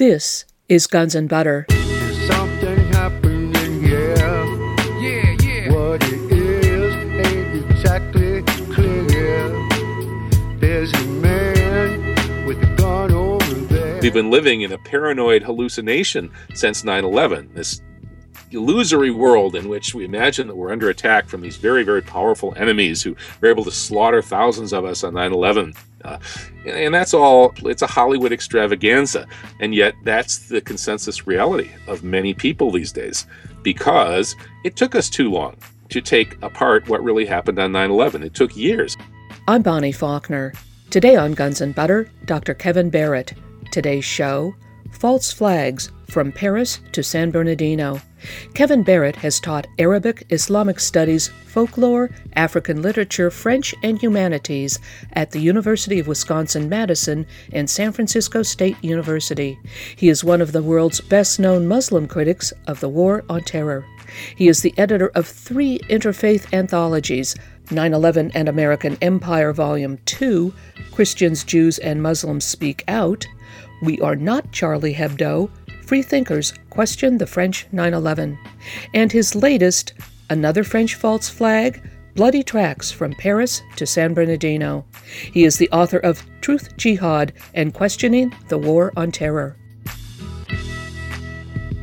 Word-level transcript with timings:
This 0.00 0.46
is 0.66 0.86
Guns 0.86 1.14
and 1.14 1.28
Butter. 1.28 1.66
Something 2.26 2.78
happening, 2.90 3.84
yeah. 3.84 4.16
Yeah, 4.98 5.36
yeah. 5.42 5.70
What 5.70 6.02
it 6.04 6.32
is 6.32 6.94
ain't 7.26 7.70
exactly 7.70 8.42
clear. 8.72 9.50
There's 10.56 10.90
a 10.94 11.04
man 11.04 12.46
with 12.46 12.62
a 12.62 12.74
gun 12.78 13.12
over 13.12 13.54
there. 13.54 14.00
We've 14.00 14.14
been 14.14 14.30
living 14.30 14.62
in 14.62 14.72
a 14.72 14.78
paranoid 14.78 15.42
hallucination 15.42 16.32
since 16.54 16.82
9 16.82 17.04
11. 17.04 17.50
This 17.52 17.82
illusory 18.52 19.10
world 19.10 19.54
in 19.54 19.68
which 19.68 19.94
we 19.94 20.04
imagine 20.04 20.46
that 20.46 20.56
we're 20.56 20.72
under 20.72 20.90
attack 20.90 21.28
from 21.28 21.40
these 21.40 21.56
very, 21.56 21.82
very 21.82 22.02
powerful 22.02 22.52
enemies 22.56 23.02
who 23.02 23.16
were 23.40 23.48
able 23.48 23.64
to 23.64 23.70
slaughter 23.70 24.22
thousands 24.22 24.72
of 24.72 24.84
us 24.84 25.04
on 25.04 25.14
9 25.14 25.32
11. 25.32 25.74
Uh, 26.04 26.18
and, 26.66 26.76
and 26.76 26.94
that's 26.94 27.14
all, 27.14 27.52
it's 27.58 27.82
a 27.82 27.86
Hollywood 27.86 28.32
extravaganza. 28.32 29.26
And 29.60 29.74
yet, 29.74 29.94
that's 30.04 30.48
the 30.48 30.60
consensus 30.60 31.26
reality 31.26 31.70
of 31.86 32.02
many 32.02 32.34
people 32.34 32.70
these 32.70 32.92
days 32.92 33.26
because 33.62 34.36
it 34.64 34.76
took 34.76 34.94
us 34.94 35.10
too 35.10 35.30
long 35.30 35.56
to 35.90 36.00
take 36.00 36.40
apart 36.42 36.88
what 36.88 37.02
really 37.02 37.26
happened 37.26 37.58
on 37.58 37.72
9 37.72 37.90
11. 37.90 38.22
It 38.22 38.34
took 38.34 38.56
years. 38.56 38.96
I'm 39.46 39.62
Bonnie 39.62 39.92
Faulkner. 39.92 40.52
Today 40.90 41.16
on 41.16 41.34
Guns 41.34 41.60
and 41.60 41.74
Butter, 41.74 42.10
Dr. 42.24 42.54
Kevin 42.54 42.90
Barrett. 42.90 43.34
Today's 43.70 44.04
show 44.04 44.54
False 44.90 45.32
Flags 45.32 45.90
from 46.10 46.32
Paris 46.32 46.80
to 46.92 47.02
San 47.02 47.30
Bernardino. 47.30 48.00
Kevin 48.52 48.82
Barrett 48.82 49.16
has 49.16 49.40
taught 49.40 49.66
Arabic, 49.78 50.26
Islamic 50.30 50.78
Studies, 50.78 51.28
Folklore, 51.46 52.10
African 52.34 52.82
Literature, 52.82 53.30
French, 53.30 53.74
and 53.82 54.00
Humanities 54.00 54.78
at 55.12 55.30
the 55.30 55.40
University 55.40 55.98
of 55.98 56.06
Wisconsin 56.06 56.68
Madison 56.68 57.26
and 57.52 57.70
San 57.70 57.92
Francisco 57.92 58.42
State 58.42 58.76
University. 58.82 59.58
He 59.96 60.08
is 60.08 60.22
one 60.22 60.42
of 60.42 60.52
the 60.52 60.62
world's 60.62 61.00
best 61.00 61.40
known 61.40 61.66
Muslim 61.66 62.06
critics 62.06 62.52
of 62.66 62.80
the 62.80 62.88
War 62.88 63.24
on 63.28 63.42
Terror. 63.42 63.86
He 64.36 64.48
is 64.48 64.60
the 64.60 64.74
editor 64.76 65.08
of 65.14 65.26
three 65.26 65.78
interfaith 65.88 66.52
anthologies 66.52 67.36
9 67.70 67.94
11 67.94 68.32
and 68.34 68.48
American 68.48 68.98
Empire, 69.00 69.52
Volume 69.52 69.98
2, 70.04 70.52
Christians, 70.90 71.44
Jews, 71.44 71.78
and 71.78 72.02
Muslims 72.02 72.44
Speak 72.44 72.82
Out, 72.88 73.26
We 73.82 74.00
Are 74.00 74.16
Not 74.16 74.52
Charlie 74.52 74.94
Hebdo, 74.94 75.50
Freethinkers 75.86 76.52
Question 76.68 77.18
the 77.18 77.26
French 77.26 77.66
9 77.72 77.94
11, 77.94 78.38
and 78.94 79.10
his 79.10 79.34
latest, 79.34 79.94
Another 80.28 80.62
French 80.62 80.94
False 80.94 81.28
Flag, 81.28 81.82
Bloody 82.14 82.42
Tracks 82.42 82.90
from 82.90 83.14
Paris 83.14 83.62
to 83.76 83.86
San 83.86 84.12
Bernardino. 84.12 84.84
He 85.32 85.44
is 85.44 85.56
the 85.56 85.70
author 85.70 85.98
of 85.98 86.22
Truth 86.42 86.76
Jihad 86.76 87.32
and 87.54 87.72
Questioning 87.72 88.34
the 88.48 88.58
War 88.58 88.92
on 88.96 89.10
Terror. 89.10 89.56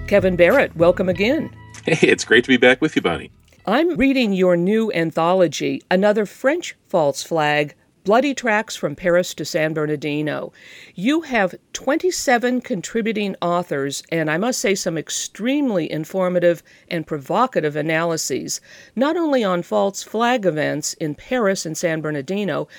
Kevin 0.08 0.36
Barrett, 0.36 0.75
welcome 0.75 1.09
again. 1.09 1.50
Hey, 1.86 2.08
it's 2.08 2.25
great 2.25 2.44
to 2.44 2.50
be 2.50 2.58
back 2.58 2.81
with 2.81 2.95
you, 2.95 3.02
Bonnie. 3.02 3.31
I'm 3.66 3.98
reading 3.98 4.34
your 4.34 4.56
new 4.56 4.92
anthology, 4.94 5.81
Another 5.90 6.25
French 6.25 6.75
False 6.88 7.23
Flag 7.23 7.75
Bloody 8.08 8.33
Tracks 8.33 8.73
from 8.73 8.95
Paris 8.95 9.33
to 9.33 9.44
San 9.44 9.73
Bernardino. 9.73 10.53
You 10.95 11.23
have 11.23 11.55
27 11.73 12.61
contributing 12.61 13.36
authors, 13.41 14.02
and 14.09 14.31
I 14.31 14.38
must 14.38 14.59
say 14.59 14.75
some 14.75 14.97
extremely 14.97 15.91
informative 15.91 16.63
and 16.89 17.05
provocative 17.05 17.75
analyses, 17.75 18.61
not 18.95 19.17
only 19.17 19.44
on 19.44 19.61
false 19.61 20.03
flag 20.03 20.45
events 20.45 20.94
in 20.94 21.16
Paris 21.16 21.66
and 21.66 21.78
San 21.78 22.00
Bernardino, 22.00 22.69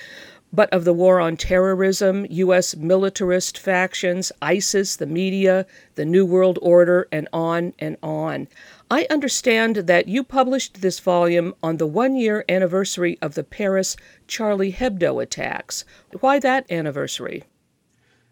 but 0.51 0.73
of 0.73 0.83
the 0.83 0.93
war 0.93 1.19
on 1.19 1.37
terrorism, 1.37 2.25
U.S. 2.27 2.75
militarist 2.75 3.55
factions, 3.59 4.31
ISIS, 4.41 4.95
the 4.95 5.05
media, 5.05 5.67
the 5.93 6.05
New 6.05 6.25
World 6.25 6.57
Order, 6.59 7.07
and 7.11 7.29
on 7.31 7.75
and 7.77 7.97
on. 8.01 8.47
I 8.91 9.05
understand 9.11 9.75
that 9.75 10.07
you 10.07 10.23
published 10.23 10.81
this 10.81 10.99
volume 10.99 11.53
on 11.61 11.77
the 11.77 11.85
one 11.85 12.15
year 12.15 12.43
anniversary 12.49 13.19
of 13.21 13.35
the 13.35 13.43
Paris 13.43 13.95
Charlie 14.27 14.73
Hebdo 14.73 15.21
attacks. 15.21 15.85
Why 16.21 16.39
that 16.39 16.69
anniversary? 16.71 17.43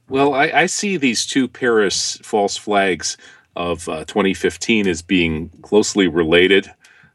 Well, 0.09 0.34
I, 0.34 0.50
I 0.50 0.66
see 0.66 0.97
these 0.97 1.28
two 1.28 1.47
Paris 1.47 2.17
false 2.23 2.57
flags 2.57 3.17
of 3.56 3.88
uh, 3.88 4.06
2015 4.06 4.88
as 4.88 5.03
being 5.03 5.50
closely 5.62 6.07
related. 6.07 6.72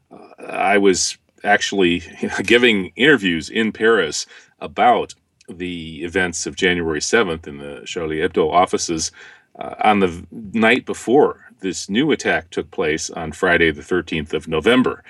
Uh, 0.09 0.43
I 0.47 0.77
was 0.77 1.17
actually 1.43 2.03
giving 2.43 2.93
interviews 2.95 3.49
in 3.49 3.73
Paris 3.73 4.25
about 4.59 5.15
the 5.49 6.01
events 6.03 6.45
of 6.45 6.55
January 6.55 7.01
7th 7.01 7.45
in 7.45 7.57
the 7.57 7.81
Charlie 7.85 8.19
Hebdo 8.19 8.49
offices 8.49 9.11
uh, 9.59 9.75
on 9.83 9.99
the 9.99 10.25
night 10.31 10.85
before 10.85 11.42
this 11.63 11.89
new 11.89 12.11
attack 12.11 12.51
took 12.51 12.69
place 12.69 13.09
on 13.09 13.31
Friday, 13.31 13.71
the 13.71 13.81
13th 13.81 14.33
of 14.33 14.47
November. 14.47 15.03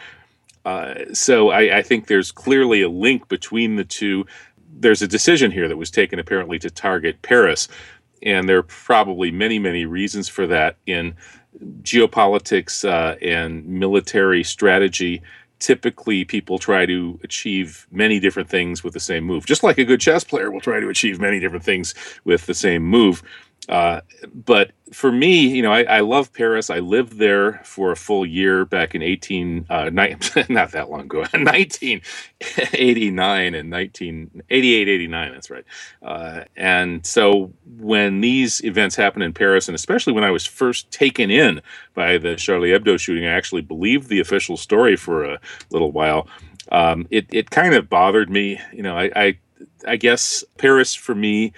Uh, 0.63 0.93
so 1.11 1.49
I, 1.49 1.79
I, 1.79 1.81
think 1.81 2.07
there's 2.07 2.31
clearly 2.31 2.81
a 2.81 2.87
link 2.87 3.27
between 3.27 3.75
the 3.75 3.83
two. 3.83 4.25
There's 4.79 5.01
a 5.01 5.07
decision 5.09 5.51
here 5.51 5.67
that 5.67 5.75
was 5.75 5.91
taken 5.91 6.19
apparently 6.19 6.57
to 6.59 6.69
target 6.69 7.21
Paris, 7.21 7.67
and 8.21 8.47
there 8.47 8.59
are 8.59 8.63
probably 8.63 9.29
many, 9.29 9.59
many 9.59 9.85
reasons 9.85 10.29
for 10.29 10.47
that 10.47 10.77
in 10.85 11.15
geopolitics 11.81 12.87
uh, 12.87 13.17
and 13.21 13.65
military 13.65 14.43
strategy. 14.43 15.21
Typically, 15.59 16.23
people 16.23 16.57
try 16.57 16.85
to 16.85 17.19
achieve 17.23 17.85
many 17.91 18.19
different 18.19 18.49
things 18.49 18.85
with 18.85 18.93
the 18.93 18.99
same 19.01 19.25
move, 19.25 19.45
just 19.45 19.63
like 19.63 19.77
a 19.77 19.85
good 19.85 19.99
chess 19.99 20.23
player 20.23 20.49
will 20.49 20.61
try 20.61 20.79
to 20.79 20.87
achieve 20.87 21.19
many 21.19 21.41
different 21.41 21.63
things 21.63 21.93
with 22.23 22.45
the 22.45 22.53
same 22.53 22.83
move. 22.83 23.21
Uh, 23.69 24.01
but 24.33 24.71
for 24.91 25.11
me, 25.11 25.47
you 25.47 25.61
know, 25.61 25.71
I, 25.71 25.83
I, 25.83 25.99
love 26.01 26.33
Paris. 26.33 26.69
I 26.69 26.79
lived 26.79 27.17
there 27.17 27.61
for 27.63 27.91
a 27.91 27.95
full 27.95 28.25
year 28.25 28.65
back 28.65 28.93
in 28.93 29.01
18, 29.01 29.67
uh, 29.69 29.89
ni- 29.89 30.17
not 30.49 30.71
that 30.71 30.89
long 30.89 30.99
ago, 31.01 31.19
1989 31.31 33.55
and 33.55 33.71
1988, 33.71 34.89
89. 34.89 35.31
That's 35.31 35.49
right. 35.49 35.63
Uh, 36.01 36.43
and 36.57 37.05
so 37.05 37.53
when 37.77 38.19
these 38.21 38.61
events 38.65 38.97
happened 38.97 39.23
in 39.23 39.31
Paris, 39.33 39.69
and 39.69 39.75
especially 39.75 40.11
when 40.13 40.25
I 40.25 40.31
was 40.31 40.45
first 40.45 40.91
taken 40.91 41.31
in 41.31 41.61
by 41.93 42.17
the 42.17 42.35
Charlie 42.35 42.71
Hebdo 42.71 42.99
shooting, 42.99 43.25
I 43.25 43.31
actually 43.31 43.61
believed 43.61 44.09
the 44.09 44.19
official 44.19 44.57
story 44.57 44.97
for 44.97 45.23
a 45.23 45.39
little 45.71 45.93
while. 45.93 46.27
Um, 46.71 47.07
it, 47.09 47.27
it 47.29 47.49
kind 47.49 47.75
of 47.75 47.89
bothered 47.89 48.29
me. 48.29 48.59
You 48.73 48.83
know, 48.83 48.97
I, 48.97 49.11
I, 49.15 49.37
I 49.87 49.95
guess 49.95 50.43
Paris 50.57 50.93
for 50.93 51.15
me 51.15 51.53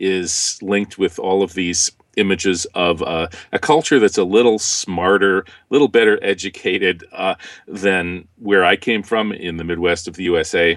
is 0.00 0.58
linked 0.62 0.98
with 0.98 1.18
all 1.18 1.42
of 1.42 1.54
these 1.54 1.92
images 2.16 2.66
of 2.74 3.02
uh, 3.02 3.28
a 3.52 3.58
culture 3.58 3.98
that's 3.98 4.18
a 4.18 4.24
little 4.24 4.58
smarter, 4.58 5.40
a 5.40 5.44
little 5.70 5.88
better 5.88 6.18
educated 6.22 7.04
uh, 7.12 7.34
than 7.66 8.26
where 8.38 8.64
I 8.64 8.76
came 8.76 9.02
from 9.02 9.32
in 9.32 9.56
the 9.56 9.64
Midwest 9.64 10.08
of 10.08 10.14
the 10.14 10.24
USA. 10.24 10.76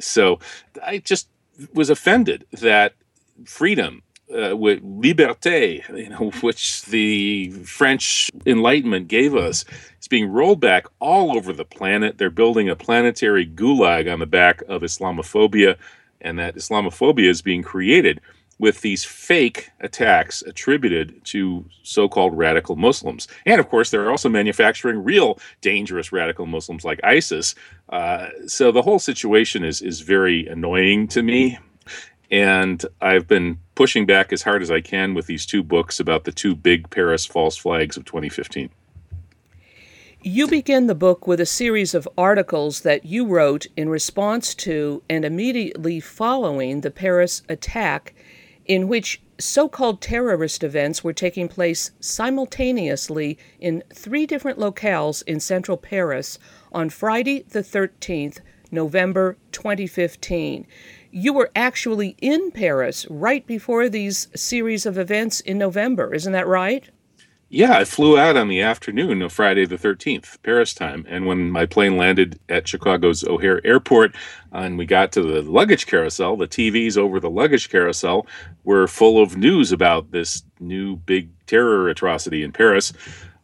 So 0.00 0.38
I 0.82 0.98
just 0.98 1.28
was 1.72 1.90
offended 1.90 2.46
that 2.52 2.94
freedom, 3.44 4.02
uh, 4.30 4.54
liberté, 4.54 5.86
you 5.96 6.10
know, 6.10 6.30
which 6.40 6.82
the 6.84 7.50
French 7.64 8.30
Enlightenment 8.46 9.08
gave 9.08 9.34
us, 9.34 9.64
is 10.00 10.08
being 10.08 10.28
rolled 10.28 10.60
back 10.60 10.86
all 11.00 11.36
over 11.36 11.52
the 11.52 11.64
planet. 11.64 12.18
They're 12.18 12.30
building 12.30 12.68
a 12.68 12.76
planetary 12.76 13.46
gulag 13.46 14.12
on 14.12 14.18
the 14.18 14.26
back 14.26 14.62
of 14.68 14.82
Islamophobia, 14.82 15.76
and 16.20 16.38
that 16.38 16.56
Islamophobia 16.56 17.28
is 17.28 17.42
being 17.42 17.62
created 17.62 18.20
with 18.58 18.80
these 18.82 19.04
fake 19.04 19.70
attacks 19.80 20.42
attributed 20.42 21.24
to 21.24 21.64
so 21.82 22.08
called 22.08 22.36
radical 22.36 22.76
Muslims. 22.76 23.26
And 23.46 23.60
of 23.60 23.68
course, 23.68 23.90
they're 23.90 24.10
also 24.10 24.28
manufacturing 24.28 25.02
real 25.02 25.38
dangerous 25.60 26.12
radical 26.12 26.46
Muslims 26.46 26.84
like 26.84 27.00
ISIS. 27.02 27.54
Uh, 27.88 28.28
so 28.46 28.70
the 28.70 28.82
whole 28.82 28.98
situation 28.98 29.64
is, 29.64 29.82
is 29.82 30.00
very 30.00 30.46
annoying 30.46 31.08
to 31.08 31.22
me. 31.22 31.58
And 32.30 32.84
I've 33.00 33.26
been 33.26 33.58
pushing 33.74 34.06
back 34.06 34.32
as 34.32 34.42
hard 34.42 34.62
as 34.62 34.70
I 34.70 34.80
can 34.80 35.14
with 35.14 35.26
these 35.26 35.46
two 35.46 35.62
books 35.62 36.00
about 36.00 36.24
the 36.24 36.32
two 36.32 36.54
big 36.54 36.90
Paris 36.90 37.26
false 37.26 37.56
flags 37.56 37.96
of 37.96 38.04
2015. 38.04 38.70
You 40.26 40.48
begin 40.48 40.86
the 40.86 40.94
book 40.94 41.26
with 41.26 41.38
a 41.38 41.46
series 41.46 41.94
of 41.94 42.08
articles 42.16 42.80
that 42.80 43.04
you 43.04 43.26
wrote 43.26 43.66
in 43.76 43.90
response 43.90 44.54
to 44.54 45.02
and 45.10 45.22
immediately 45.22 46.00
following 46.00 46.80
the 46.80 46.90
Paris 46.90 47.42
attack 47.48 48.14
in 48.66 48.88
which 48.88 49.20
so 49.38 49.68
called 49.68 50.00
terrorist 50.00 50.62
events 50.62 51.02
were 51.02 51.12
taking 51.12 51.48
place 51.48 51.90
simultaneously 52.00 53.36
in 53.60 53.82
three 53.92 54.26
different 54.26 54.58
locales 54.58 55.22
in 55.26 55.40
central 55.40 55.76
Paris 55.76 56.38
on 56.72 56.88
Friday, 56.88 57.44
the 57.48 57.62
13th, 57.62 58.40
November 58.70 59.36
2015. 59.52 60.66
You 61.10 61.32
were 61.32 61.50
actually 61.54 62.16
in 62.20 62.50
Paris 62.50 63.06
right 63.08 63.46
before 63.46 63.88
these 63.88 64.28
series 64.34 64.86
of 64.86 64.98
events 64.98 65.40
in 65.40 65.58
November, 65.58 66.14
isn't 66.14 66.32
that 66.32 66.46
right? 66.46 66.90
Yeah, 67.54 67.78
I 67.78 67.84
flew 67.84 68.18
out 68.18 68.36
on 68.36 68.48
the 68.48 68.62
afternoon 68.62 69.22
of 69.22 69.32
Friday 69.32 69.64
the 69.64 69.76
13th, 69.78 70.42
Paris 70.42 70.74
time. 70.74 71.06
And 71.08 71.24
when 71.24 71.52
my 71.52 71.66
plane 71.66 71.96
landed 71.96 72.40
at 72.48 72.66
Chicago's 72.66 73.22
O'Hare 73.22 73.64
Airport 73.64 74.16
and 74.50 74.76
we 74.76 74.86
got 74.86 75.12
to 75.12 75.22
the 75.22 75.40
luggage 75.42 75.86
carousel, 75.86 76.36
the 76.36 76.48
TVs 76.48 76.98
over 76.98 77.20
the 77.20 77.30
luggage 77.30 77.70
carousel 77.70 78.26
were 78.64 78.88
full 78.88 79.22
of 79.22 79.36
news 79.36 79.70
about 79.70 80.10
this 80.10 80.42
new 80.58 80.96
big 80.96 81.28
terror 81.46 81.88
atrocity 81.88 82.42
in 82.42 82.50
Paris. 82.50 82.92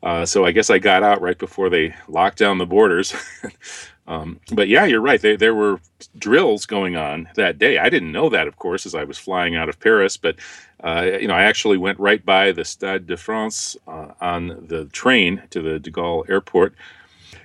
Uh, 0.03 0.27
so 0.27 0.45
I 0.45 0.51
guess 0.51 0.71
I 0.71 0.81
got 0.81 1.05
out 1.05 1.23
right 1.23 1.39
before 1.39 1.71
they 1.71 1.95
locked 2.09 2.39
down 2.39 2.59
the 2.59 2.67
borders. 2.67 3.15
um, 4.11 4.41
but 4.53 4.67
yeah, 4.67 4.87
you're 4.87 5.01
right. 5.01 5.23
They, 5.23 5.37
there 5.37 5.55
were 5.55 5.81
drills 6.19 6.67
going 6.67 6.97
on 6.97 7.29
that 7.37 7.59
day. 7.59 7.79
I 7.79 7.89
didn't 7.89 8.11
know 8.11 8.29
that, 8.29 8.49
of 8.49 8.57
course, 8.57 8.85
as 8.85 8.93
I 8.93 9.05
was 9.05 9.19
flying 9.19 9.55
out 9.55 9.69
of 9.69 9.79
Paris. 9.79 10.17
But 10.17 10.35
uh, 10.83 11.19
you 11.21 11.29
know, 11.29 11.35
I 11.35 11.45
actually 11.45 11.79
went 11.79 12.01
right 12.01 12.25
by 12.25 12.51
the 12.51 12.65
Stade 12.65 13.07
de 13.07 13.17
France 13.17 13.77
uh, 13.87 14.09
on 14.21 14.67
the 14.67 14.87
train 14.87 15.45
to 15.51 15.63
the 15.63 15.79
De 15.79 15.93
Gaulle 15.93 16.29
Airport. 16.29 16.75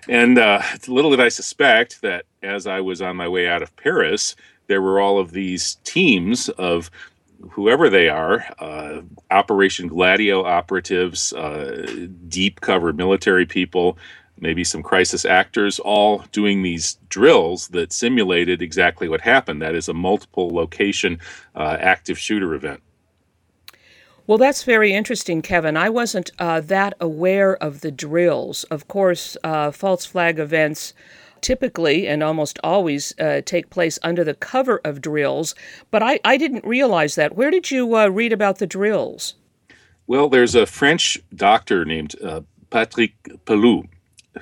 And 0.10 0.40
uh, 0.40 0.64
little 0.88 1.12
did 1.12 1.20
I 1.20 1.30
suspect 1.30 2.02
that 2.02 2.26
as 2.42 2.66
I 2.66 2.82
was 2.82 3.00
on 3.00 3.16
my 3.16 3.28
way 3.28 3.48
out 3.48 3.62
of 3.62 3.76
Paris, 3.76 4.36
there 4.66 4.82
were 4.82 5.00
all 5.00 5.20
of 5.20 5.34
these 5.34 5.76
teams 5.84 6.50
of 6.50 6.90
whoever 7.52 7.92
they 7.92 8.10
are, 8.10 8.44
uh, 8.58 9.02
Operation 9.30 9.88
Gladio 9.88 10.44
operatives, 10.44 11.32
uh, 11.34 12.08
deep 12.28 12.62
cover 12.62 12.92
military 12.92 13.46
people, 13.46 14.00
maybe 14.40 14.64
some 14.64 14.84
crisis 14.84 15.26
actors, 15.26 15.80
all 15.80 16.24
doing 16.32 16.62
these 16.62 16.98
drills 17.10 17.70
that 17.70 17.92
simulated 17.92 18.62
exactly 18.62 19.08
what 19.08 19.22
happened. 19.22 19.62
That 19.62 19.76
is 19.76 19.88
a 19.88 19.94
multiple 19.94 20.50
location 20.50 21.20
uh, 21.56 21.78
active 21.80 22.18
shooter 22.20 22.54
event. 22.54 22.82
Well, 24.28 24.40
that's 24.40 24.64
very 24.64 24.92
interesting, 24.92 25.44
Kevin. 25.44 25.78
I 25.78 25.90
wasn't 25.90 26.32
uh, 26.40 26.60
that 26.62 26.96
aware 27.00 27.56
of 27.56 27.82
the 27.82 27.92
drills. 27.92 28.64
Of 28.66 28.88
course, 28.88 29.38
uh, 29.44 29.70
false 29.72 30.06
flag 30.06 30.40
events 30.40 30.94
typically 31.42 32.08
and 32.08 32.24
almost 32.24 32.58
always 32.64 33.14
uh, 33.20 33.42
take 33.46 33.70
place 33.70 34.00
under 34.02 34.24
the 34.24 34.34
cover 34.34 34.81
of 34.84 35.00
drills, 35.00 35.54
but 35.92 36.02
I, 36.02 36.20
I 36.26 36.38
didn't 36.38 36.66
realize 36.66 37.14
that. 37.16 37.36
Where 37.36 37.52
did 37.52 37.70
you 37.70 37.96
uh, 37.96 38.08
read 38.08 38.34
about 38.34 38.58
the 38.58 38.66
drills? 38.66 39.36
Well, 40.08 40.28
there's 40.28 40.56
a 40.56 40.66
French 40.66 41.20
doctor 41.36 41.86
named 41.86 42.16
uh, 42.24 42.42
Patrick 42.72 43.14
Pelloux 43.46 43.88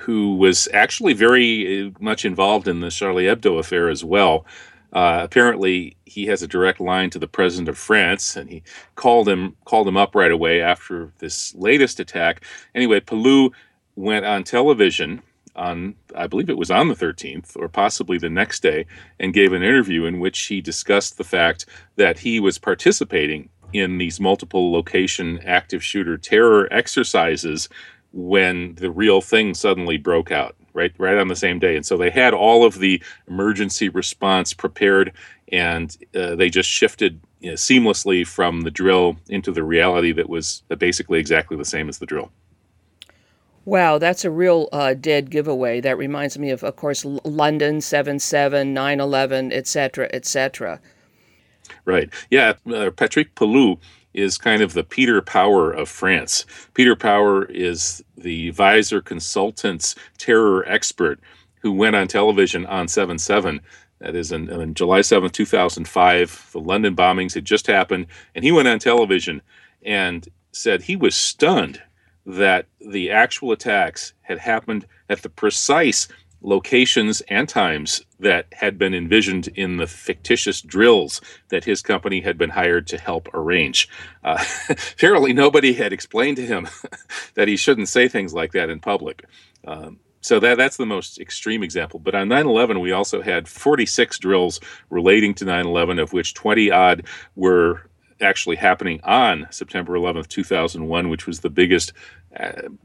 who 0.00 0.36
was 0.36 0.68
actually 0.72 1.12
very 1.12 1.86
uh, 1.86 1.90
much 2.00 2.24
involved 2.24 2.68
in 2.68 2.80
the 2.80 2.90
Charlie 2.90 3.24
Hebdo 3.24 3.58
affair 3.58 3.88
as 3.88 4.04
well. 4.04 4.44
Uh, 4.92 5.20
apparently, 5.22 5.96
he 6.04 6.26
has 6.26 6.42
a 6.42 6.48
direct 6.48 6.80
line 6.80 7.10
to 7.10 7.18
the 7.18 7.26
president 7.26 7.68
of 7.68 7.76
France, 7.76 8.36
and 8.36 8.48
he 8.48 8.62
called 8.94 9.28
him 9.28 9.56
called 9.64 9.88
him 9.88 9.96
up 9.96 10.14
right 10.14 10.30
away 10.30 10.60
after 10.60 11.12
this 11.18 11.54
latest 11.56 11.98
attack. 11.98 12.44
Anyway, 12.74 13.00
Pelloux 13.00 13.50
went 13.96 14.24
on 14.24 14.44
television 14.44 15.22
on, 15.56 15.94
I 16.16 16.26
believe 16.26 16.50
it 16.50 16.58
was 16.58 16.70
on 16.70 16.88
the 16.88 16.94
13th 16.94 17.56
or 17.56 17.68
possibly 17.68 18.18
the 18.18 18.30
next 18.30 18.60
day, 18.60 18.86
and 19.20 19.32
gave 19.32 19.52
an 19.52 19.62
interview 19.62 20.04
in 20.04 20.20
which 20.20 20.40
he 20.46 20.60
discussed 20.60 21.16
the 21.16 21.24
fact 21.24 21.66
that 21.96 22.18
he 22.18 22.40
was 22.40 22.58
participating 22.58 23.48
in 23.72 23.98
these 23.98 24.20
multiple 24.20 24.72
location 24.72 25.40
active 25.44 25.82
shooter 25.82 26.16
terror 26.16 26.68
exercises 26.72 27.68
when 28.14 28.76
the 28.76 28.90
real 28.90 29.20
thing 29.20 29.52
suddenly 29.54 29.98
broke 29.98 30.30
out 30.30 30.54
right 30.72 30.94
right 30.98 31.18
on 31.18 31.26
the 31.26 31.36
same 31.36 31.58
day 31.58 31.74
and 31.74 31.84
so 31.84 31.96
they 31.96 32.10
had 32.10 32.32
all 32.32 32.64
of 32.64 32.78
the 32.78 33.02
emergency 33.26 33.88
response 33.88 34.54
prepared 34.54 35.12
and 35.50 35.98
uh, 36.14 36.36
they 36.36 36.48
just 36.48 36.68
shifted 36.68 37.20
you 37.40 37.50
know, 37.50 37.54
seamlessly 37.54 38.24
from 38.24 38.60
the 38.60 38.70
drill 38.70 39.16
into 39.28 39.50
the 39.50 39.64
reality 39.64 40.12
that 40.12 40.28
was 40.28 40.62
basically 40.78 41.18
exactly 41.18 41.56
the 41.56 41.64
same 41.64 41.88
as 41.88 41.98
the 41.98 42.06
drill 42.06 42.30
Wow, 43.66 43.96
that's 43.96 44.26
a 44.26 44.30
real 44.30 44.68
uh, 44.72 44.92
dead 44.92 45.30
giveaway. 45.30 45.80
That 45.80 45.96
reminds 45.96 46.38
me 46.38 46.50
of, 46.50 46.62
of 46.62 46.76
course, 46.76 47.02
London 47.04 47.80
7 47.80 48.18
7, 48.18 48.74
9 48.74 49.00
11, 49.00 49.52
etc., 49.52 50.10
etc. 50.12 50.80
Right. 51.86 52.10
Yeah. 52.30 52.54
Uh, 52.70 52.90
Patrick 52.90 53.34
Pelloux 53.34 53.78
is 54.14 54.38
kind 54.38 54.62
of 54.62 54.72
the 54.72 54.84
Peter 54.84 55.20
Power 55.20 55.70
of 55.70 55.88
France. 55.88 56.46
Peter 56.72 56.96
Power 56.96 57.44
is 57.46 58.02
the 58.16 58.50
visor 58.50 59.02
consultant's 59.02 59.94
terror 60.16 60.66
expert 60.68 61.20
who 61.60 61.72
went 61.72 61.96
on 61.96 62.08
television 62.08 62.64
on 62.66 62.88
7 62.88 63.18
7. 63.18 63.60
That 64.00 64.14
is 64.14 64.32
in 64.32 64.74
July 64.74 65.00
7, 65.00 65.30
2005. 65.30 66.50
The 66.52 66.60
London 66.60 66.94
bombings 66.94 67.34
had 67.34 67.44
just 67.44 67.66
happened, 67.66 68.06
and 68.34 68.44
he 68.44 68.52
went 68.52 68.68
on 68.68 68.78
television 68.78 69.42
and 69.82 70.28
said 70.52 70.82
he 70.82 70.96
was 70.96 71.14
stunned 71.14 71.82
that 72.26 72.66
the 72.80 73.10
actual 73.10 73.52
attacks 73.52 74.14
had 74.22 74.38
happened 74.38 74.86
at 75.08 75.22
the 75.22 75.28
precise 75.28 76.08
locations 76.44 77.22
and 77.22 77.48
times 77.48 78.04
that 78.20 78.46
had 78.52 78.78
been 78.78 78.94
envisioned 78.94 79.48
in 79.48 79.78
the 79.78 79.86
fictitious 79.86 80.60
drills 80.60 81.20
that 81.48 81.64
his 81.64 81.82
company 81.82 82.20
had 82.20 82.38
been 82.38 82.50
hired 82.50 82.86
to 82.86 82.98
help 82.98 83.28
arrange. 83.34 83.88
Uh, 84.22 84.44
apparently, 84.68 85.32
nobody 85.32 85.72
had 85.72 85.92
explained 85.92 86.36
to 86.36 86.46
him 86.46 86.68
that 87.34 87.48
he 87.48 87.56
shouldn't 87.56 87.88
say 87.88 88.06
things 88.06 88.34
like 88.34 88.52
that 88.52 88.70
in 88.70 88.78
public. 88.78 89.24
Um, 89.66 89.98
so 90.20 90.40
that 90.40 90.56
that's 90.56 90.78
the 90.78 90.86
most 90.86 91.18
extreme 91.18 91.62
example. 91.62 92.00
But 92.00 92.14
on 92.14 92.28
9/11, 92.28 92.80
we 92.80 92.92
also 92.92 93.20
had 93.20 93.48
46 93.48 94.18
drills 94.18 94.60
relating 94.88 95.34
to 95.34 95.44
9/11, 95.44 96.00
of 96.00 96.12
which 96.12 96.34
20 96.34 96.70
odd 96.70 97.06
were 97.36 97.90
actually 98.20 98.56
happening 98.56 99.00
on 99.04 99.46
September 99.50 99.94
11th, 99.94 100.28
2001, 100.28 101.08
which 101.08 101.26
was 101.26 101.40
the 101.40 101.50
biggest 101.50 101.92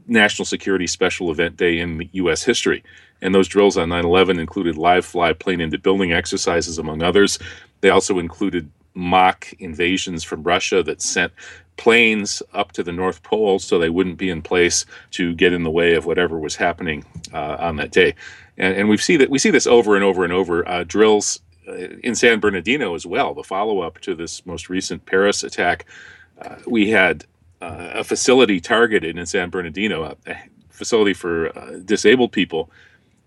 national 0.06 0.46
security 0.46 0.86
special 0.86 1.30
event 1.30 1.56
day 1.56 1.78
in 1.78 2.08
U.S. 2.12 2.42
history. 2.42 2.82
And 3.22 3.34
those 3.34 3.48
drills 3.48 3.76
on 3.76 3.88
9 3.90 4.04
11 4.04 4.38
included 4.38 4.76
live 4.76 5.04
fly 5.04 5.32
plane 5.32 5.60
into 5.60 5.78
building 5.78 6.12
exercises, 6.12 6.78
among 6.78 7.02
others. 7.02 7.38
They 7.80 7.90
also 7.90 8.18
included 8.18 8.70
mock 8.94 9.52
invasions 9.58 10.24
from 10.24 10.42
Russia 10.42 10.82
that 10.82 11.00
sent 11.00 11.32
planes 11.76 12.42
up 12.52 12.72
to 12.72 12.82
the 12.82 12.92
North 12.92 13.22
Pole 13.22 13.58
so 13.58 13.78
they 13.78 13.88
wouldn't 13.88 14.18
be 14.18 14.28
in 14.28 14.42
place 14.42 14.84
to 15.12 15.34
get 15.34 15.52
in 15.52 15.62
the 15.62 15.70
way 15.70 15.94
of 15.94 16.04
whatever 16.04 16.38
was 16.38 16.56
happening 16.56 17.04
uh, 17.32 17.56
on 17.58 17.76
that 17.76 17.90
day. 17.90 18.14
And, 18.58 18.76
and 18.76 18.88
we 18.88 18.96
see 18.98 19.16
that 19.16 19.30
we 19.30 19.38
see 19.38 19.50
this 19.50 19.66
over 19.66 19.94
and 19.96 20.04
over 20.04 20.24
and 20.24 20.32
over. 20.32 20.66
Uh, 20.68 20.84
drills 20.86 21.40
uh, 21.68 21.72
in 22.02 22.14
San 22.14 22.40
Bernardino 22.40 22.94
as 22.94 23.06
well. 23.06 23.34
The 23.34 23.42
follow 23.42 23.80
up 23.80 23.98
to 24.00 24.14
this 24.14 24.44
most 24.44 24.68
recent 24.68 25.06
Paris 25.06 25.42
attack, 25.42 25.86
uh, 26.40 26.56
we 26.66 26.90
had 26.90 27.24
uh, 27.60 27.90
a 27.94 28.04
facility 28.04 28.60
targeted 28.60 29.18
in 29.18 29.26
San 29.26 29.50
Bernardino, 29.50 30.16
a, 30.26 30.36
facility 30.70 31.12
for 31.12 31.56
uh, 31.56 31.78
disabled 31.84 32.32
people, 32.32 32.70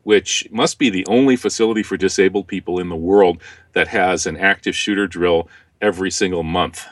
which 0.03 0.47
must 0.51 0.79
be 0.79 0.89
the 0.89 1.05
only 1.05 1.35
facility 1.35 1.83
for 1.83 1.97
disabled 1.97 2.47
people 2.47 2.79
in 2.79 2.89
the 2.89 2.95
world 2.95 3.41
that 3.73 3.87
has 3.87 4.25
an 4.25 4.35
active 4.37 4.75
shooter 4.75 5.07
drill 5.07 5.47
every 5.81 6.09
single 6.09 6.43
month. 6.43 6.85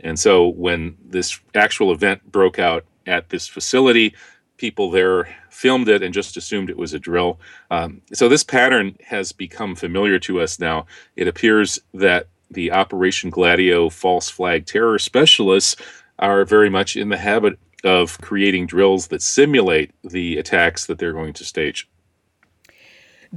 And 0.00 0.18
so 0.18 0.48
when 0.48 0.96
this 1.02 1.40
actual 1.54 1.92
event 1.92 2.30
broke 2.30 2.58
out 2.58 2.84
at 3.06 3.30
this 3.30 3.48
facility, 3.48 4.14
people 4.58 4.90
there 4.90 5.34
filmed 5.50 5.88
it 5.88 6.02
and 6.02 6.12
just 6.12 6.36
assumed 6.36 6.70
it 6.70 6.76
was 6.76 6.92
a 6.92 6.98
drill. 6.98 7.40
Um, 7.70 8.02
so 8.12 8.28
this 8.28 8.44
pattern 8.44 8.96
has 9.06 9.32
become 9.32 9.74
familiar 9.74 10.18
to 10.20 10.40
us 10.40 10.58
now. 10.60 10.86
It 11.16 11.26
appears 11.26 11.78
that 11.94 12.28
the 12.50 12.70
Operation 12.70 13.30
Gladio 13.30 13.88
false 13.88 14.28
flag 14.28 14.66
terror 14.66 14.98
specialists 14.98 15.76
are 16.22 16.44
very 16.44 16.70
much 16.70 16.96
in 16.96 17.10
the 17.10 17.18
habit 17.18 17.58
of 17.84 18.18
creating 18.20 18.66
drills 18.66 19.08
that 19.08 19.20
simulate 19.20 19.90
the 20.02 20.38
attacks 20.38 20.86
that 20.86 20.98
they're 20.98 21.12
going 21.12 21.32
to 21.34 21.44
stage. 21.44 21.88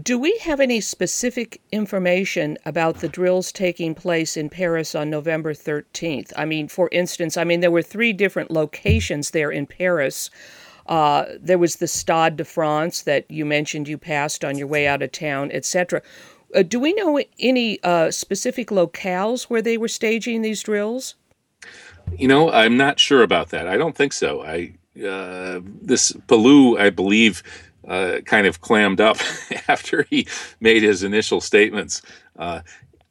Do 0.02 0.20
we 0.20 0.38
have 0.40 0.60
any 0.60 0.82
specific 0.82 1.62
information 1.72 2.58
about 2.66 2.98
the 2.98 3.08
drills 3.08 3.52
taking 3.52 3.96
place 3.96 4.36
in 4.36 4.50
Paris 4.50 4.94
on 4.94 5.10
November 5.10 5.54
13th? 5.54 6.34
I 6.36 6.46
mean, 6.46 6.68
for 6.68 6.90
instance, 6.92 7.38
I 7.38 7.46
mean, 7.46 7.62
there 7.62 7.72
were 7.72 7.82
three 7.82 8.12
different 8.12 8.52
locations 8.52 9.32
there 9.32 9.50
in 9.50 9.66
Paris. 9.66 10.30
Uh, 10.86 11.26
there 11.40 11.58
was 11.58 11.78
the 11.78 11.88
Stade 11.88 12.36
de 12.36 12.44
France 12.44 13.02
that 13.04 13.30
you 13.32 13.46
mentioned 13.46 13.88
you 13.88 13.98
passed 13.98 14.44
on 14.44 14.58
your 14.58 14.68
way 14.68 14.86
out 14.86 15.02
of 15.02 15.14
town, 15.14 15.50
etc. 15.54 16.02
Uh, 16.54 16.62
do 16.62 16.80
we 16.80 16.94
know 16.94 17.20
any 17.40 17.82
uh, 17.82 18.12
specific 18.12 18.68
locales 18.68 19.44
where 19.44 19.62
they 19.62 19.78
were 19.78 19.88
staging 19.88 20.42
these 20.42 20.62
drills? 20.62 21.16
You 22.18 22.28
know, 22.28 22.52
I'm 22.52 22.78
not 22.78 23.00
sure 23.00 23.24
about 23.24 23.50
that. 23.50 23.68
I 23.68 23.78
don't 23.78 23.96
think 23.96 24.14
so. 24.14 24.44
I 24.44 24.74
uh, 24.98 25.60
this 25.82 26.12
Pelloux, 26.28 26.80
I 26.80 26.90
believe, 26.90 27.44
uh, 27.88 28.20
kind 28.26 28.48
of 28.48 28.62
clammed 28.62 29.02
up 29.02 29.18
after 29.68 30.04
he 30.04 30.28
made 30.60 30.84
his 30.84 31.04
initial 31.04 31.42
statements. 31.42 32.02
Uh, 32.38 32.62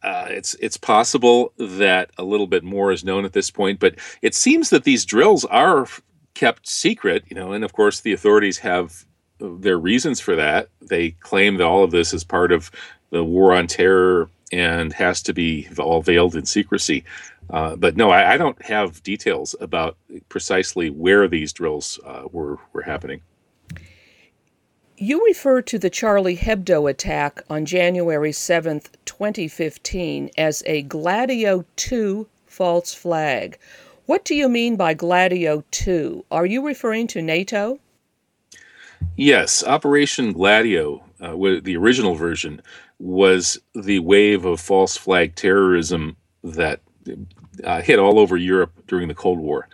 uh, 0.02 0.26
it's 0.28 0.54
it's 0.54 0.76
possible 0.76 1.52
that 1.58 2.10
a 2.18 2.24
little 2.24 2.46
bit 2.46 2.62
more 2.62 2.92
is 2.92 3.04
known 3.04 3.24
at 3.24 3.32
this 3.32 3.50
point, 3.50 3.80
but 3.80 3.94
it 4.22 4.34
seems 4.34 4.70
that 4.70 4.84
these 4.84 5.04
drills 5.04 5.44
are 5.46 5.86
kept 6.34 6.66
secret. 6.68 7.24
You 7.28 7.36
know, 7.36 7.52
and 7.52 7.64
of 7.64 7.72
course 7.72 8.00
the 8.00 8.12
authorities 8.12 8.58
have 8.58 9.04
their 9.38 9.78
reasons 9.78 10.20
for 10.20 10.36
that. 10.36 10.68
They 10.80 11.12
claim 11.12 11.56
that 11.56 11.66
all 11.66 11.84
of 11.84 11.90
this 11.90 12.12
is 12.12 12.24
part 12.24 12.52
of 12.52 12.70
the 13.10 13.24
war 13.24 13.54
on 13.54 13.66
terror 13.66 14.28
and 14.52 14.92
has 14.92 15.22
to 15.22 15.32
be 15.32 15.68
all 15.78 16.02
veiled 16.02 16.36
in 16.36 16.46
secrecy. 16.46 17.04
Uh, 17.50 17.76
but 17.76 17.96
no, 17.96 18.10
I, 18.10 18.34
I, 18.34 18.36
don't 18.36 18.60
have 18.62 19.02
details 19.02 19.54
about 19.60 19.96
precisely 20.28 20.90
where 20.90 21.28
these 21.28 21.52
drills 21.52 22.00
uh, 22.04 22.22
were 22.32 22.58
were 22.72 22.82
happening. 22.82 23.20
You 24.96 25.24
refer 25.26 25.60
to 25.62 25.78
the 25.78 25.90
Charlie 25.90 26.36
Hebdo 26.36 26.88
attack 26.88 27.42
on 27.50 27.66
January 27.66 28.30
7th, 28.30 28.86
2015, 29.04 30.30
as 30.38 30.62
a 30.66 30.82
Gladio 30.82 31.64
2 31.76 32.26
false 32.46 32.94
flag. 32.94 33.58
What 34.06 34.24
do 34.24 34.34
you 34.34 34.48
mean 34.48 34.76
by 34.76 34.94
Gladio 34.94 35.64
2? 35.72 36.26
Are 36.30 36.46
you 36.46 36.64
referring 36.64 37.08
to 37.08 37.22
NATO? 37.22 37.80
Yes, 39.16 39.64
Operation 39.64 40.32
Gladio, 40.32 41.02
uh, 41.20 41.34
the 41.60 41.76
original 41.76 42.14
version, 42.14 42.62
was 42.98 43.58
the 43.74 43.98
wave 43.98 44.44
of 44.44 44.60
false 44.60 44.96
flag 44.96 45.34
terrorism 45.34 46.16
that 46.42 46.80
uh, 47.62 47.80
hit 47.82 47.98
all 47.98 48.18
over 48.18 48.36
Europe 48.36 48.72
during 48.86 49.08
the 49.08 49.14
Cold 49.14 49.38
War. 49.38 49.68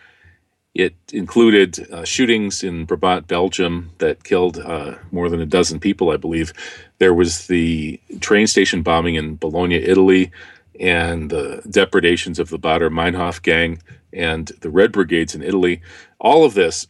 It 0.75 0.94
included 1.12 1.90
uh, 1.92 2.04
shootings 2.04 2.62
in 2.62 2.84
Brabant, 2.84 3.26
Belgium, 3.26 3.90
that 3.99 4.22
killed 4.22 4.58
uh, 4.58 4.94
more 5.10 5.28
than 5.28 5.40
a 5.40 5.46
dozen 5.46 5.80
people, 5.80 6.10
I 6.10 6.16
believe. 6.16 6.52
There 6.99 7.14
was 7.14 7.49
the 7.49 8.00
train 8.20 8.46
station 8.46 8.82
bombing 8.82 9.16
in 9.16 9.37
Bologna, 9.37 9.76
Italy, 9.76 10.30
and 10.78 11.28
the 11.28 11.62
depredations 11.68 12.38
of 12.38 12.50
the 12.50 12.58
Baader 12.58 12.88
Meinhof 12.88 13.42
gang 13.42 13.82
and 14.12 14.50
the 14.60 14.70
Red 14.70 14.92
Brigades 14.92 15.34
in 15.34 15.42
Italy. 15.42 15.82
All 16.20 16.44
of 16.44 16.54
this, 16.54 16.87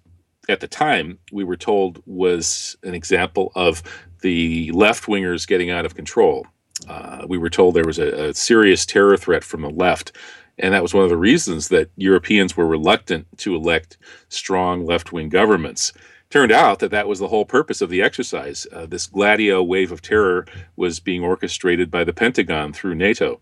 at 0.48 0.60
the 0.60 0.68
time, 0.68 1.18
we 1.32 1.44
were 1.44 1.56
told 1.56 2.02
was 2.06 2.76
an 2.82 2.94
example 2.94 3.50
of 3.54 3.82
the 4.20 4.70
left 4.72 5.04
wingers 5.04 5.46
getting 5.46 5.70
out 5.70 5.86
of 5.86 5.94
control. 5.94 6.46
Uh, 6.88 7.24
we 7.28 7.38
were 7.38 7.50
told 7.50 7.74
there 7.74 7.84
was 7.84 7.98
a, 7.98 8.28
a 8.28 8.34
serious 8.34 8.86
terror 8.86 9.16
threat 9.16 9.44
from 9.44 9.62
the 9.62 9.70
left 9.70 10.12
and 10.60 10.74
that 10.74 10.82
was 10.82 10.94
one 10.94 11.04
of 11.04 11.10
the 11.10 11.16
reasons 11.16 11.68
that 11.68 11.90
Europeans 11.96 12.56
were 12.56 12.66
reluctant 12.66 13.26
to 13.38 13.56
elect 13.56 13.98
strong 14.28 14.84
left 14.84 15.12
wing 15.12 15.28
governments. 15.28 15.92
Turned 16.28 16.52
out 16.52 16.78
that 16.78 16.92
that 16.92 17.08
was 17.08 17.18
the 17.18 17.28
whole 17.28 17.44
purpose 17.44 17.80
of 17.80 17.90
the 17.90 18.02
exercise. 18.02 18.66
Uh, 18.72 18.86
this 18.86 19.08
Gladio 19.08 19.62
wave 19.62 19.90
of 19.90 20.00
terror 20.00 20.46
was 20.76 21.00
being 21.00 21.24
orchestrated 21.24 21.90
by 21.90 22.04
the 22.04 22.12
Pentagon 22.12 22.72
through 22.72 22.94
NATO. 22.94 23.40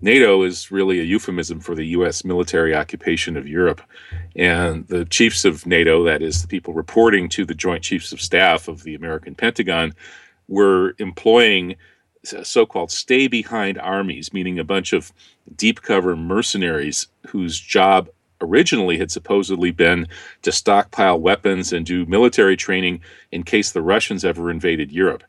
NATO 0.00 0.42
is 0.42 0.70
really 0.70 1.00
a 1.00 1.02
euphemism 1.02 1.60
for 1.60 1.74
the 1.74 1.88
U.S. 1.88 2.24
military 2.24 2.74
occupation 2.74 3.36
of 3.36 3.46
Europe. 3.46 3.82
And 4.34 4.86
the 4.86 5.04
chiefs 5.04 5.44
of 5.44 5.66
NATO, 5.66 6.04
that 6.04 6.22
is, 6.22 6.40
the 6.40 6.48
people 6.48 6.72
reporting 6.72 7.28
to 7.30 7.44
the 7.44 7.54
Joint 7.54 7.82
Chiefs 7.82 8.10
of 8.12 8.22
Staff 8.22 8.68
of 8.68 8.84
the 8.84 8.94
American 8.94 9.34
Pentagon, 9.34 9.92
were 10.48 10.94
employing 10.98 11.76
so 12.22 12.66
called 12.66 12.90
stay 12.90 13.28
behind 13.28 13.78
armies, 13.78 14.32
meaning 14.32 14.58
a 14.58 14.64
bunch 14.64 14.92
of 14.92 15.12
deep 15.56 15.82
cover 15.82 16.16
mercenaries 16.16 17.06
whose 17.28 17.58
job 17.58 18.08
originally 18.40 18.98
had 18.98 19.10
supposedly 19.10 19.70
been 19.70 20.06
to 20.42 20.52
stockpile 20.52 21.20
weapons 21.20 21.72
and 21.72 21.84
do 21.84 22.06
military 22.06 22.56
training 22.56 23.00
in 23.32 23.42
case 23.42 23.72
the 23.72 23.82
Russians 23.82 24.24
ever 24.24 24.50
invaded 24.50 24.92
Europe. 24.92 25.22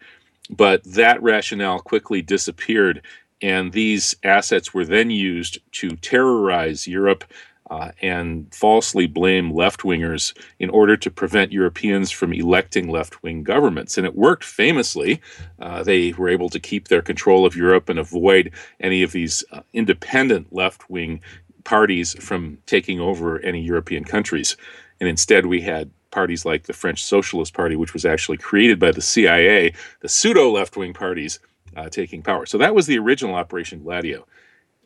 But 0.50 0.84
that 0.84 1.22
rationale 1.22 1.80
quickly 1.80 2.22
disappeared, 2.22 3.02
and 3.42 3.72
these 3.72 4.16
assets 4.24 4.74
were 4.74 4.86
then 4.86 5.10
used 5.10 5.60
to 5.74 5.96
terrorize 5.98 6.88
Europe 6.88 7.24
uh, 7.72 7.92
and 8.02 8.54
falsely 8.54 9.08
blame 9.08 9.50
left 9.50 9.82
wingers 9.82 10.38
in 10.60 10.70
order 10.70 10.98
to 10.98 11.10
prevent 11.10 11.54
Europeans 11.54 12.12
from 12.12 12.34
electing 12.34 12.90
left 12.90 13.24
wing 13.24 13.44
governments. 13.44 13.98
And 13.98 14.06
it 14.06 14.14
worked 14.14 14.44
famously. 14.44 15.22
Uh, 15.58 15.82
they 15.82 16.12
were 16.12 16.28
able 16.28 16.50
to 16.50 16.60
keep 16.60 16.90
their 16.90 17.02
control 17.02 17.46
of 17.46 17.56
Europe 17.56 17.88
and 17.88 17.98
avoid 17.98 18.52
any 18.82 19.04
of 19.04 19.14
these 19.14 19.46
uh, 19.54 19.62
independent 19.72 20.52
left 20.52 20.90
wing 20.90 21.22
parties 21.64 22.14
from 22.22 22.58
taking 22.66 23.00
over 23.00 23.40
any 23.40 23.62
European 23.62 24.04
countries. 24.04 24.58
And 25.00 25.08
instead, 25.08 25.46
we 25.46 25.62
had 25.62 25.92
parties 26.12 26.44
like 26.44 26.64
the 26.64 26.74
French 26.74 27.02
Socialist 27.02 27.54
Party, 27.54 27.78
which 27.78 27.94
was 27.94 28.04
actually 28.04 28.38
created 28.38 28.80
by 28.80 28.92
the 28.92 29.02
CIA, 29.02 29.74
the 30.02 30.10
pseudo 30.10 30.52
left 30.52 30.76
wing 30.76 30.94
parties 30.94 31.40
uh, 31.78 31.88
taking 31.88 32.22
power. 32.22 32.46
So 32.46 32.58
that 32.58 32.76
was 32.76 32.86
the 32.86 33.00
original 33.00 33.34
Operation 33.34 33.82
Gladio. 33.82 34.28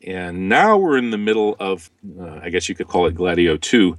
And 0.04 0.48
now 0.48 0.76
we're 0.76 0.98
in 0.98 1.10
the 1.10 1.18
middle 1.18 1.56
of, 1.58 1.90
uh, 2.20 2.40
I 2.42 2.50
guess 2.50 2.68
you 2.68 2.74
could 2.74 2.88
call 2.88 3.06
it 3.06 3.14
Gladio 3.14 3.56
2. 3.56 3.96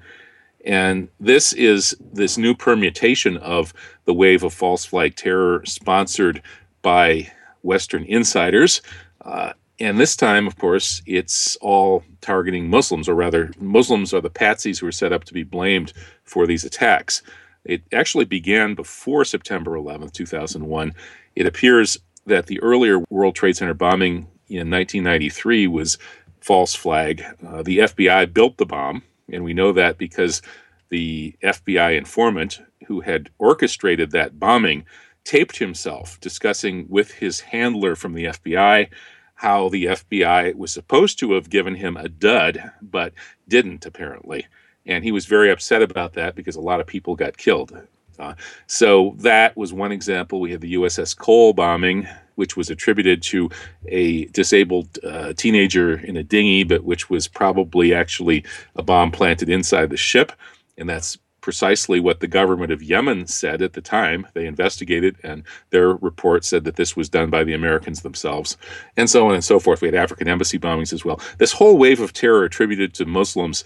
And 0.65 1.09
this 1.19 1.53
is 1.53 1.95
this 1.99 2.37
new 2.37 2.53
permutation 2.53 3.37
of 3.37 3.73
the 4.05 4.13
wave 4.13 4.43
of 4.43 4.53
false 4.53 4.85
flag 4.85 5.15
terror 5.15 5.63
sponsored 5.65 6.41
by 6.81 7.31
Western 7.61 8.03
insiders. 8.03 8.81
Uh, 9.23 9.53
and 9.79 9.99
this 9.99 10.15
time, 10.15 10.47
of 10.47 10.57
course, 10.57 11.01
it's 11.05 11.55
all 11.57 12.03
targeting 12.21 12.69
Muslims, 12.69 13.07
or 13.07 13.15
rather, 13.15 13.51
Muslims 13.59 14.13
are 14.13 14.21
the 14.21 14.29
patsies 14.29 14.79
who 14.79 14.87
are 14.87 14.91
set 14.91 15.13
up 15.13 15.23
to 15.25 15.33
be 15.33 15.43
blamed 15.43 15.93
for 16.23 16.47
these 16.47 16.65
attacks. 16.65 17.21
It 17.63 17.83
actually 17.93 18.25
began 18.25 18.73
before 18.73 19.25
September 19.25 19.71
11th, 19.71 20.13
2001. 20.13 20.93
It 21.35 21.45
appears 21.45 21.99
that 22.25 22.47
the 22.47 22.59
earlier 22.61 22.99
World 23.09 23.35
Trade 23.35 23.57
Center 23.57 23.73
bombing 23.73 24.27
in 24.49 24.69
1993 24.69 25.67
was 25.67 25.97
false 26.39 26.73
flag. 26.73 27.23
Uh, 27.45 27.61
the 27.63 27.79
FBI 27.79 28.33
built 28.33 28.57
the 28.57 28.65
bomb, 28.65 29.03
and 29.31 29.43
we 29.43 29.53
know 29.53 29.71
that 29.73 29.97
because 29.97 30.41
the 30.89 31.35
FBI 31.43 31.97
informant 31.97 32.61
who 32.87 33.01
had 33.01 33.29
orchestrated 33.37 34.11
that 34.11 34.39
bombing 34.39 34.85
taped 35.23 35.57
himself 35.57 36.19
discussing 36.21 36.85
with 36.87 37.11
his 37.11 37.41
handler 37.41 37.95
from 37.95 38.13
the 38.13 38.25
FBI 38.25 38.87
how 39.35 39.69
the 39.69 39.85
FBI 39.85 40.55
was 40.55 40.71
supposed 40.71 41.19
to 41.19 41.33
have 41.33 41.49
given 41.49 41.75
him 41.75 41.95
a 41.95 42.09
dud, 42.09 42.71
but 42.81 43.13
didn't 43.47 43.85
apparently. 43.85 44.47
And 44.85 45.03
he 45.03 45.11
was 45.11 45.25
very 45.25 45.51
upset 45.51 45.81
about 45.81 46.13
that 46.13 46.33
because 46.33 46.55
a 46.55 46.61
lot 46.61 46.79
of 46.79 46.87
people 46.87 47.15
got 47.15 47.37
killed. 47.37 47.77
Uh, 48.17 48.33
so 48.65 49.15
that 49.19 49.55
was 49.55 49.73
one 49.73 49.91
example. 49.91 50.39
We 50.39 50.51
had 50.51 50.61
the 50.61 50.73
USS 50.73 51.15
Cole 51.15 51.53
bombing 51.53 52.07
which 52.37 52.55
was 52.55 52.69
attributed 52.69 53.21
to 53.21 53.49
a 53.87 54.25
disabled 54.25 54.97
uh, 55.03 55.33
teenager 55.33 55.99
in 55.99 56.15
a 56.17 56.23
dinghy, 56.23 56.63
but 56.63 56.83
which 56.83 57.09
was 57.09 57.27
probably 57.27 57.93
actually 57.93 58.45
a 58.75 58.83
bomb 58.83 59.11
planted 59.11 59.49
inside 59.49 59.89
the 59.89 59.97
ship. 59.97 60.31
And 60.77 60.87
that's 60.87 61.17
precisely 61.41 61.99
what 62.01 62.19
the 62.19 62.27
government 62.27 62.73
of 62.73 62.83
Yemen 62.83 63.25
said 63.25 63.61
at 63.61 63.71
the 63.71 63.81
time. 63.81 64.27
They 64.33 64.45
investigated, 64.45 65.15
and 65.23 65.43
their 65.69 65.93
report 65.95 66.43
said 66.43 66.65
that 66.65 66.75
this 66.75 66.95
was 66.95 67.07
done 67.07 67.29
by 67.29 67.45
the 67.45 67.53
Americans 67.53 68.01
themselves, 68.01 68.57
and 68.97 69.09
so 69.09 69.27
on 69.27 69.33
and 69.33 69.43
so 69.43 69.57
forth. 69.57 69.81
We 69.81 69.87
had 69.87 69.95
African 69.95 70.27
embassy 70.27 70.59
bombings 70.59 70.91
as 70.91 71.05
well. 71.05 71.21
This 71.37 71.53
whole 71.53 71.77
wave 71.77 72.01
of 72.01 72.11
terror 72.11 72.43
attributed 72.43 72.93
to 72.95 73.05
Muslims 73.05 73.63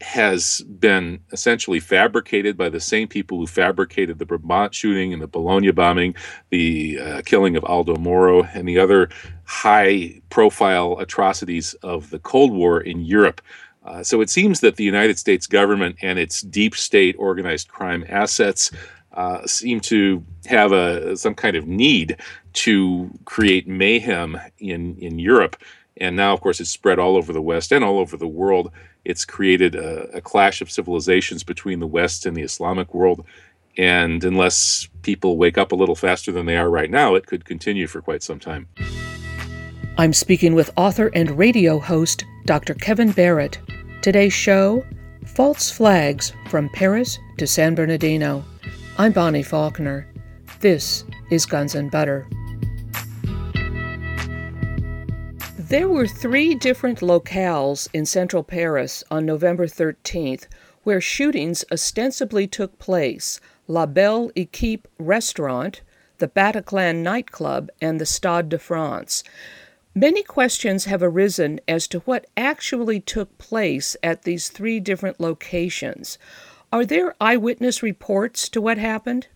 has 0.00 0.62
been 0.62 1.20
essentially 1.32 1.78
fabricated 1.78 2.56
by 2.56 2.68
the 2.68 2.80
same 2.80 3.06
people 3.06 3.38
who 3.38 3.46
fabricated 3.46 4.18
the 4.18 4.24
Brabant 4.24 4.74
shooting 4.74 5.12
and 5.12 5.20
the 5.20 5.26
Bologna 5.26 5.70
bombing, 5.72 6.14
the 6.48 6.98
uh, 6.98 7.22
killing 7.24 7.56
of 7.56 7.64
Aldo 7.64 7.96
Moro, 7.96 8.44
and 8.54 8.66
the 8.66 8.78
other 8.78 9.10
high 9.44 10.20
profile 10.30 10.98
atrocities 10.98 11.74
of 11.82 12.10
the 12.10 12.18
Cold 12.18 12.52
War 12.52 12.80
in 12.80 13.04
Europe. 13.04 13.42
Uh, 13.84 14.02
so 14.02 14.20
it 14.20 14.30
seems 14.30 14.60
that 14.60 14.76
the 14.76 14.84
United 14.84 15.18
States 15.18 15.46
government 15.46 15.96
and 16.02 16.18
its 16.18 16.42
deep 16.42 16.74
state 16.74 17.16
organized 17.18 17.68
crime 17.68 18.04
assets 18.08 18.70
uh, 19.12 19.44
seem 19.46 19.80
to 19.80 20.24
have 20.46 20.72
a 20.72 21.16
some 21.16 21.34
kind 21.34 21.56
of 21.56 21.66
need 21.66 22.16
to 22.52 23.10
create 23.24 23.66
mayhem 23.66 24.38
in 24.58 24.96
in 24.98 25.18
Europe, 25.18 25.56
and 25.96 26.16
now, 26.16 26.32
of 26.32 26.40
course, 26.40 26.60
it's 26.60 26.70
spread 26.70 26.98
all 26.98 27.16
over 27.16 27.32
the 27.32 27.42
West 27.42 27.72
and 27.72 27.84
all 27.84 27.98
over 27.98 28.16
the 28.16 28.28
world. 28.28 28.70
It's 29.04 29.24
created 29.24 29.74
a, 29.74 30.08
a 30.16 30.20
clash 30.20 30.60
of 30.60 30.70
civilizations 30.70 31.42
between 31.42 31.80
the 31.80 31.86
West 31.86 32.26
and 32.26 32.36
the 32.36 32.42
Islamic 32.42 32.94
world. 32.94 33.24
And 33.76 34.22
unless 34.24 34.88
people 35.02 35.36
wake 35.36 35.56
up 35.56 35.72
a 35.72 35.76
little 35.76 35.94
faster 35.94 36.32
than 36.32 36.46
they 36.46 36.56
are 36.56 36.68
right 36.68 36.90
now, 36.90 37.14
it 37.14 37.26
could 37.26 37.44
continue 37.44 37.86
for 37.86 38.02
quite 38.02 38.22
some 38.22 38.38
time. 38.38 38.68
I'm 39.96 40.12
speaking 40.12 40.54
with 40.54 40.70
author 40.76 41.10
and 41.14 41.30
radio 41.38 41.78
host 41.78 42.24
Dr. 42.46 42.74
Kevin 42.74 43.12
Barrett. 43.12 43.58
Today's 44.02 44.32
show 44.32 44.84
False 45.26 45.70
Flags 45.70 46.32
from 46.48 46.68
Paris 46.70 47.18
to 47.38 47.46
San 47.46 47.74
Bernardino. 47.74 48.44
I'm 48.98 49.12
Bonnie 49.12 49.42
Faulkner. 49.42 50.06
This 50.60 51.04
is 51.30 51.46
Guns 51.46 51.74
and 51.74 51.90
Butter. 51.90 52.28
There 55.70 55.88
were 55.88 56.08
three 56.08 56.56
different 56.56 56.98
locales 56.98 57.86
in 57.92 58.04
central 58.04 58.42
Paris 58.42 59.04
on 59.08 59.24
November 59.24 59.68
13th 59.68 60.48
where 60.82 61.00
shootings 61.00 61.64
ostensibly 61.70 62.48
took 62.48 62.80
place 62.80 63.38
La 63.68 63.86
Belle 63.86 64.32
Equipe 64.34 64.88
restaurant, 64.98 65.82
the 66.18 66.26
Bataclan 66.26 67.04
nightclub, 67.04 67.70
and 67.80 68.00
the 68.00 68.04
Stade 68.04 68.48
de 68.48 68.58
France. 68.58 69.22
Many 69.94 70.24
questions 70.24 70.86
have 70.86 71.04
arisen 71.04 71.60
as 71.68 71.86
to 71.86 72.00
what 72.00 72.26
actually 72.36 72.98
took 72.98 73.38
place 73.38 73.96
at 74.02 74.22
these 74.22 74.48
three 74.48 74.80
different 74.80 75.20
locations. 75.20 76.18
Are 76.72 76.84
there 76.84 77.14
eyewitness 77.20 77.80
reports 77.80 78.48
to 78.48 78.60
what 78.60 78.78
happened? 78.78 79.28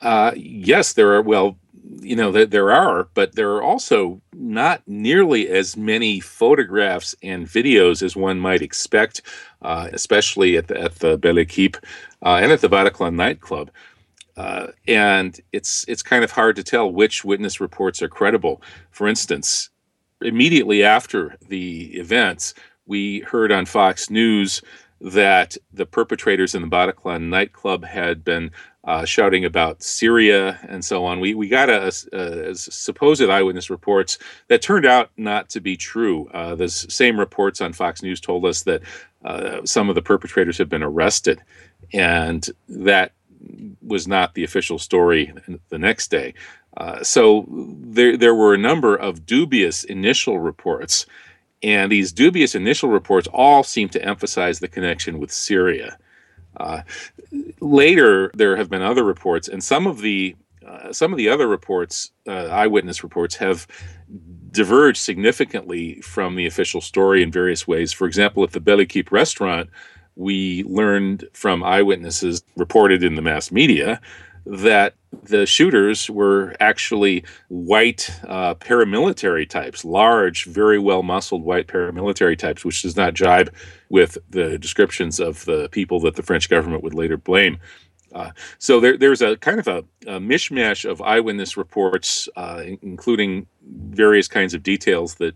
Uh, 0.00 0.32
yes, 0.34 0.94
there 0.94 1.12
are. 1.12 1.20
Well, 1.20 1.58
you 2.00 2.16
know 2.16 2.32
that 2.32 2.50
there 2.50 2.72
are, 2.72 3.08
but 3.14 3.34
there 3.34 3.50
are 3.52 3.62
also 3.62 4.20
not 4.32 4.82
nearly 4.86 5.48
as 5.48 5.76
many 5.76 6.20
photographs 6.20 7.14
and 7.22 7.46
videos 7.46 8.02
as 8.02 8.16
one 8.16 8.38
might 8.40 8.62
expect, 8.62 9.22
uh, 9.62 9.88
especially 9.92 10.56
at 10.56 10.68
the 10.68 10.80
at 10.80 10.96
the 10.96 11.18
Belle 11.18 11.38
Equipe 11.38 11.76
uh, 12.22 12.38
and 12.42 12.52
at 12.52 12.60
the 12.60 12.68
Bataclan 12.68 13.14
nightclub. 13.14 13.70
Uh, 14.36 14.68
and 14.88 15.40
it's 15.52 15.84
it's 15.88 16.02
kind 16.02 16.24
of 16.24 16.30
hard 16.30 16.56
to 16.56 16.62
tell 16.62 16.90
which 16.90 17.24
witness 17.24 17.60
reports 17.60 18.00
are 18.00 18.08
credible. 18.08 18.62
For 18.90 19.06
instance, 19.06 19.70
immediately 20.22 20.82
after 20.82 21.36
the 21.48 21.96
events, 21.98 22.54
we 22.86 23.20
heard 23.20 23.52
on 23.52 23.66
Fox 23.66 24.10
News 24.10 24.62
that 25.00 25.56
the 25.72 25.86
perpetrators 25.86 26.54
in 26.54 26.62
the 26.62 26.68
Bataclan 26.68 27.28
nightclub 27.28 27.84
had 27.84 28.24
been 28.24 28.50
uh, 28.84 29.04
shouting 29.04 29.44
about 29.44 29.82
Syria 29.82 30.58
and 30.68 30.84
so 30.84 31.04
on. 31.04 31.20
We 31.20 31.34
we 31.34 31.48
got 31.48 31.68
a, 31.68 31.92
a, 32.12 32.50
a, 32.50 32.54
supposed 32.54 33.22
eyewitness 33.22 33.68
reports 33.68 34.18
that 34.48 34.62
turned 34.62 34.86
out 34.86 35.10
not 35.16 35.50
to 35.50 35.60
be 35.60 35.76
true. 35.76 36.28
Uh, 36.32 36.54
the 36.54 36.68
same 36.68 37.18
reports 37.18 37.60
on 37.60 37.72
Fox 37.72 38.02
News 38.02 38.20
told 38.20 38.46
us 38.46 38.62
that 38.62 38.82
uh, 39.24 39.64
some 39.64 39.88
of 39.88 39.94
the 39.94 40.02
perpetrators 40.02 40.56
had 40.56 40.68
been 40.68 40.82
arrested, 40.82 41.42
and 41.92 42.48
that 42.68 43.12
was 43.82 44.08
not 44.08 44.34
the 44.34 44.44
official 44.44 44.78
story 44.78 45.32
the 45.68 45.78
next 45.78 46.10
day. 46.10 46.32
Uh, 46.76 47.02
so 47.02 47.46
there 47.50 48.16
there 48.16 48.34
were 48.34 48.54
a 48.54 48.58
number 48.58 48.96
of 48.96 49.26
dubious 49.26 49.84
initial 49.84 50.38
reports, 50.38 51.04
and 51.62 51.92
these 51.92 52.12
dubious 52.12 52.54
initial 52.54 52.88
reports 52.88 53.28
all 53.32 53.62
seem 53.62 53.90
to 53.90 54.02
emphasize 54.02 54.60
the 54.60 54.68
connection 54.68 55.18
with 55.18 55.30
Syria. 55.30 55.98
Uh, 56.56 56.82
later, 57.60 58.30
there 58.34 58.56
have 58.56 58.70
been 58.70 58.82
other 58.82 59.04
reports, 59.04 59.48
and 59.48 59.62
some 59.62 59.86
of 59.86 60.00
the 60.00 60.36
uh, 60.66 60.92
some 60.92 61.12
of 61.12 61.16
the 61.16 61.28
other 61.28 61.48
reports, 61.48 62.12
uh, 62.28 62.46
eyewitness 62.46 63.02
reports, 63.02 63.34
have 63.36 63.66
diverged 64.52 65.00
significantly 65.00 66.00
from 66.02 66.36
the 66.36 66.46
official 66.46 66.80
story 66.80 67.22
in 67.22 67.32
various 67.32 67.66
ways. 67.66 67.92
For 67.92 68.06
example, 68.06 68.44
at 68.44 68.52
the 68.52 68.60
Belle 68.60 68.80
Equipe 68.80 69.10
restaurant, 69.10 69.70
we 70.16 70.64
learned 70.64 71.24
from 71.32 71.62
eyewitnesses 71.62 72.42
reported 72.56 73.02
in 73.02 73.14
the 73.14 73.22
mass 73.22 73.50
media 73.50 74.00
that 74.46 74.94
the 75.24 75.46
shooters 75.46 76.08
were 76.08 76.54
actually 76.60 77.24
white 77.48 78.10
uh, 78.26 78.54
paramilitary 78.54 79.48
types, 79.48 79.84
large, 79.84 80.46
very 80.46 80.78
well 80.78 81.02
muscled 81.02 81.42
white 81.42 81.66
paramilitary 81.66 82.38
types, 82.38 82.64
which 82.64 82.82
does 82.82 82.96
not 82.96 83.14
jibe 83.14 83.52
with 83.88 84.18
the 84.30 84.58
descriptions 84.58 85.20
of 85.20 85.44
the 85.44 85.68
people 85.70 86.00
that 86.00 86.16
the 86.16 86.22
French 86.22 86.48
government 86.48 86.82
would 86.82 86.94
later 86.94 87.16
blame. 87.16 87.58
Uh, 88.12 88.30
so 88.58 88.80
there, 88.80 88.96
there's 88.96 89.22
a 89.22 89.36
kind 89.36 89.60
of 89.60 89.68
a, 89.68 89.78
a 90.06 90.18
mishmash 90.18 90.88
of 90.88 91.00
eyewitness 91.00 91.56
reports, 91.56 92.28
uh, 92.36 92.62
including 92.82 93.46
various 93.90 94.26
kinds 94.26 94.54
of 94.54 94.62
details 94.62 95.16
that 95.16 95.34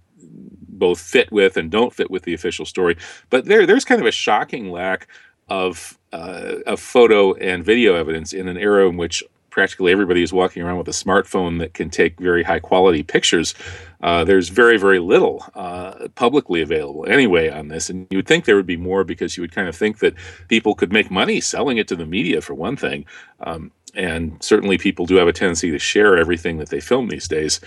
both 0.69 1.01
fit 1.01 1.31
with 1.31 1.57
and 1.57 1.71
don't 1.71 1.95
fit 1.95 2.11
with 2.11 2.25
the 2.25 2.35
official 2.35 2.65
story. 2.65 2.97
But 3.31 3.45
there, 3.45 3.67
there's 3.67 3.85
kind 3.85 4.01
of 4.01 4.07
a 4.07 4.13
shocking 4.13 4.71
lack 4.71 5.09
of 5.49 5.99
uh, 6.15 6.61
of 6.73 6.81
photo 6.81 7.35
and 7.35 7.65
video 7.65 7.95
evidence 7.97 8.33
in 8.33 8.47
an 8.49 8.57
era 8.57 8.89
in 8.89 8.97
which 8.97 9.25
practically 9.51 9.93
everybody 9.93 10.23
is 10.23 10.33
walking 10.33 10.63
around 10.63 10.79
with 10.79 10.89
a 10.89 10.99
smartphone 11.05 11.59
that 11.61 11.75
can 11.75 11.89
take 11.89 12.19
very 12.19 12.43
high 12.43 12.59
quality 12.59 13.03
pictures. 13.03 13.55
Uh, 14.03 14.25
there's 14.25 14.49
very, 14.49 14.77
very 14.77 14.99
little 14.99 15.45
uh, 15.55 16.09
publicly 16.15 16.61
available 16.61 17.07
anyway 17.07 17.49
on 17.51 17.69
this. 17.69 17.91
And 17.91 18.07
you 18.11 18.19
would 18.19 18.27
think 18.27 18.45
there 18.45 18.57
would 18.57 18.67
be 18.77 18.77
more 18.77 19.05
because 19.05 19.37
you 19.37 19.43
would 19.43 19.55
kind 19.55 19.69
of 19.69 19.77
think 19.77 19.99
that 19.99 20.15
people 20.49 20.75
could 20.75 20.93
make 20.93 21.09
money 21.11 21.41
selling 21.41 21.79
it 21.79 21.89
to 21.89 21.97
the 21.97 22.07
media, 22.07 22.41
for 22.41 22.55
one 22.55 22.77
thing. 22.77 23.07
Um, 23.41 23.71
and 23.95 24.43
certainly 24.43 24.77
people 24.77 25.07
do 25.07 25.17
have 25.17 25.29
a 25.29 25.33
tendency 25.33 25.71
to 25.71 25.79
share 25.79 26.17
everything 26.17 26.59
that 26.59 26.71
they 26.71 26.81
film 26.81 27.09
these 27.09 27.29
days. 27.29 27.61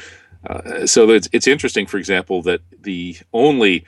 Uh, 0.46 0.86
so 0.86 1.10
it's, 1.10 1.30
it's 1.32 1.48
interesting, 1.48 1.88
for 1.88 1.98
example, 1.98 2.42
that 2.44 2.62
the 2.82 3.18
only 3.32 3.86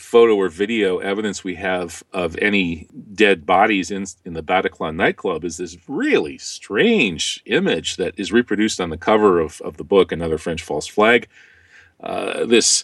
photo 0.00 0.34
or 0.34 0.48
video 0.48 0.98
evidence 0.98 1.44
we 1.44 1.54
have 1.56 2.02
of 2.12 2.36
any 2.38 2.88
dead 3.12 3.46
bodies 3.46 3.90
in, 3.90 4.06
in 4.24 4.32
the 4.32 4.42
Bataclan 4.42 4.96
nightclub 4.96 5.44
is 5.44 5.58
this 5.58 5.76
really 5.86 6.38
strange 6.38 7.42
image 7.46 7.96
that 7.96 8.14
is 8.16 8.32
reproduced 8.32 8.80
on 8.80 8.90
the 8.90 8.96
cover 8.96 9.38
of, 9.38 9.60
of 9.60 9.76
the 9.76 9.84
book, 9.84 10.10
Another 10.10 10.38
French 10.38 10.62
False 10.62 10.86
Flag. 10.86 11.28
Uh, 12.00 12.46
this 12.46 12.82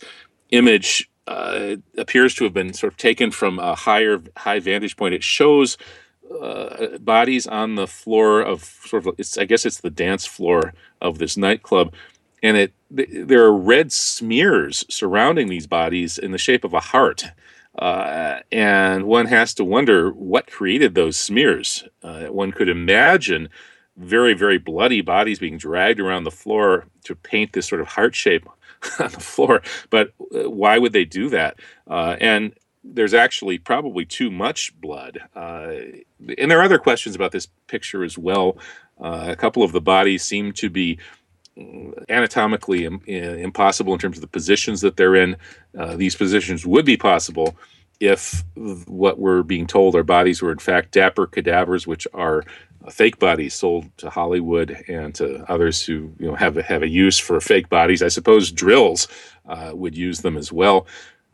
image 0.50 1.10
uh, 1.26 1.76
appears 1.96 2.34
to 2.34 2.44
have 2.44 2.52
been 2.52 2.72
sort 2.72 2.92
of 2.92 2.96
taken 2.96 3.30
from 3.30 3.58
a 3.58 3.74
higher 3.74 4.22
high 4.36 4.60
vantage 4.60 4.96
point. 4.96 5.14
It 5.14 5.24
shows 5.24 5.76
uh, 6.40 6.98
bodies 6.98 7.46
on 7.46 7.76
the 7.76 7.86
floor 7.86 8.40
of 8.40 8.62
sort 8.62 9.06
of 9.06 9.14
it's 9.18 9.38
I 9.38 9.44
guess 9.44 9.64
it's 9.64 9.80
the 9.80 9.90
dance 9.90 10.26
floor 10.26 10.74
of 11.00 11.18
this 11.18 11.36
nightclub 11.36 11.94
and 12.42 12.56
it 12.56 12.72
there 12.90 13.44
are 13.44 13.56
red 13.56 13.92
smears 13.92 14.84
surrounding 14.88 15.48
these 15.48 15.66
bodies 15.66 16.18
in 16.18 16.30
the 16.30 16.38
shape 16.38 16.64
of 16.64 16.72
a 16.72 16.80
heart. 16.80 17.24
Uh, 17.78 18.40
and 18.50 19.04
one 19.04 19.26
has 19.26 19.52
to 19.54 19.64
wonder 19.64 20.10
what 20.10 20.46
created 20.46 20.94
those 20.94 21.18
smears. 21.18 21.84
Uh, 22.02 22.26
one 22.26 22.52
could 22.52 22.68
imagine 22.68 23.48
very, 23.96 24.34
very 24.34 24.58
bloody 24.58 25.00
bodies 25.00 25.38
being 25.38 25.58
dragged 25.58 26.00
around 26.00 26.24
the 26.24 26.30
floor 26.30 26.86
to 27.04 27.14
paint 27.14 27.52
this 27.52 27.66
sort 27.66 27.80
of 27.80 27.88
heart 27.88 28.14
shape 28.14 28.46
on 28.98 29.10
the 29.10 29.20
floor. 29.20 29.62
But 29.90 30.12
uh, 30.34 30.50
why 30.50 30.78
would 30.78 30.92
they 30.92 31.04
do 31.04 31.28
that? 31.30 31.58
Uh, 31.86 32.16
and 32.20 32.54
there's 32.82 33.14
actually 33.14 33.58
probably 33.58 34.04
too 34.04 34.30
much 34.30 34.78
blood. 34.80 35.18
Uh, 35.34 35.72
and 36.38 36.50
there 36.50 36.60
are 36.60 36.64
other 36.64 36.78
questions 36.78 37.16
about 37.16 37.32
this 37.32 37.48
picture 37.66 38.04
as 38.04 38.16
well. 38.16 38.56
Uh, 38.98 39.26
a 39.28 39.36
couple 39.36 39.62
of 39.62 39.72
the 39.72 39.80
bodies 39.80 40.22
seem 40.22 40.52
to 40.52 40.70
be 40.70 40.98
anatomically 42.08 42.84
Im- 42.84 43.02
impossible 43.06 43.92
in 43.92 43.98
terms 43.98 44.16
of 44.16 44.20
the 44.20 44.26
positions 44.26 44.80
that 44.82 44.96
they're 44.96 45.16
in. 45.16 45.36
Uh, 45.78 45.96
these 45.96 46.14
positions 46.14 46.66
would 46.66 46.84
be 46.84 46.96
possible 46.96 47.56
if 48.00 48.44
what 48.86 49.18
we're 49.18 49.42
being 49.42 49.66
told 49.66 49.96
our 49.96 50.02
bodies 50.02 50.42
were 50.42 50.52
in 50.52 50.58
fact 50.58 50.92
dapper 50.92 51.26
cadavers, 51.26 51.86
which 51.86 52.06
are 52.12 52.44
uh, 52.84 52.90
fake 52.90 53.18
bodies 53.18 53.54
sold 53.54 53.86
to 53.96 54.10
Hollywood 54.10 54.70
and 54.88 55.14
to 55.14 55.50
others 55.50 55.82
who 55.84 56.12
you 56.18 56.26
know 56.26 56.34
have 56.34 56.56
a, 56.56 56.62
have 56.62 56.82
a 56.82 56.88
use 56.88 57.18
for 57.18 57.40
fake 57.40 57.68
bodies. 57.68 58.02
I 58.02 58.08
suppose 58.08 58.52
drills 58.52 59.08
uh, 59.48 59.72
would 59.74 59.96
use 59.96 60.20
them 60.20 60.36
as 60.36 60.52
well. 60.52 60.86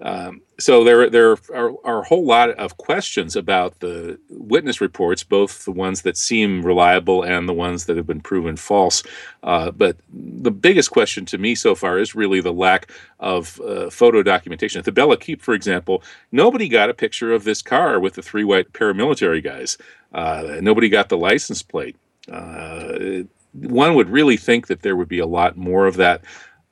Um, 0.03 0.43
so 0.59 0.83
there, 0.83 1.09
there 1.09 1.37
are, 1.55 1.73
are, 1.85 2.01
a 2.01 2.05
whole 2.05 2.25
lot 2.25 2.51
of 2.51 2.77
questions 2.77 3.37
about 3.37 3.79
the 3.79 4.19
witness 4.29 4.81
reports, 4.81 5.23
both 5.23 5.65
the 5.65 5.71
ones 5.71 6.03
that 6.03 6.17
seem 6.17 6.67
reliable 6.67 7.23
and 7.23 7.49
the 7.49 7.53
ones 7.53 7.87
that 7.87 7.97
have 7.97 8.07
been 8.07 8.21
proven 8.21 8.57
false. 8.57 9.05
Uh, 9.45 9.71
but 9.71 9.97
the 10.13 10.51
biggest 10.51 10.91
question 10.91 11.25
to 11.27 11.39
me 11.39 11.55
so 11.55 11.77
far 11.77 12.01
is 12.01 12.17
really 12.17 12.41
the 12.41 12.53
lack 12.53 12.91
of 13.21 13.61
uh, 13.61 13.91
photo 13.91 14.25
documentation. 14.25 14.81
At 14.81 14.87
the 14.87 14.93
Belle 14.93 15.13
Equipe, 15.13 15.41
for 15.41 15.55
example, 15.55 16.03
nobody 16.33 16.69
got 16.69 16.91
a 16.91 16.95
picture 16.95 17.33
of 17.33 17.45
this 17.45 17.63
car 17.63 18.01
with 18.01 18.15
the 18.15 18.23
three 18.23 18.45
white 18.45 18.73
paramilitary 18.73 19.43
guys. 19.43 19.79
Uh, 20.13 20.57
nobody 20.61 20.89
got 20.89 21.11
the 21.11 21.17
license 21.17 21.63
plate. 21.63 21.97
Uh, 22.31 23.23
one 23.53 23.95
would 23.95 24.09
really 24.09 24.37
think 24.37 24.67
that 24.67 24.83
there 24.83 24.97
would 24.97 25.09
be 25.09 25.21
a 25.21 25.27
lot 25.27 25.57
more 25.57 25.87
of 25.87 25.97
that. 25.97 26.23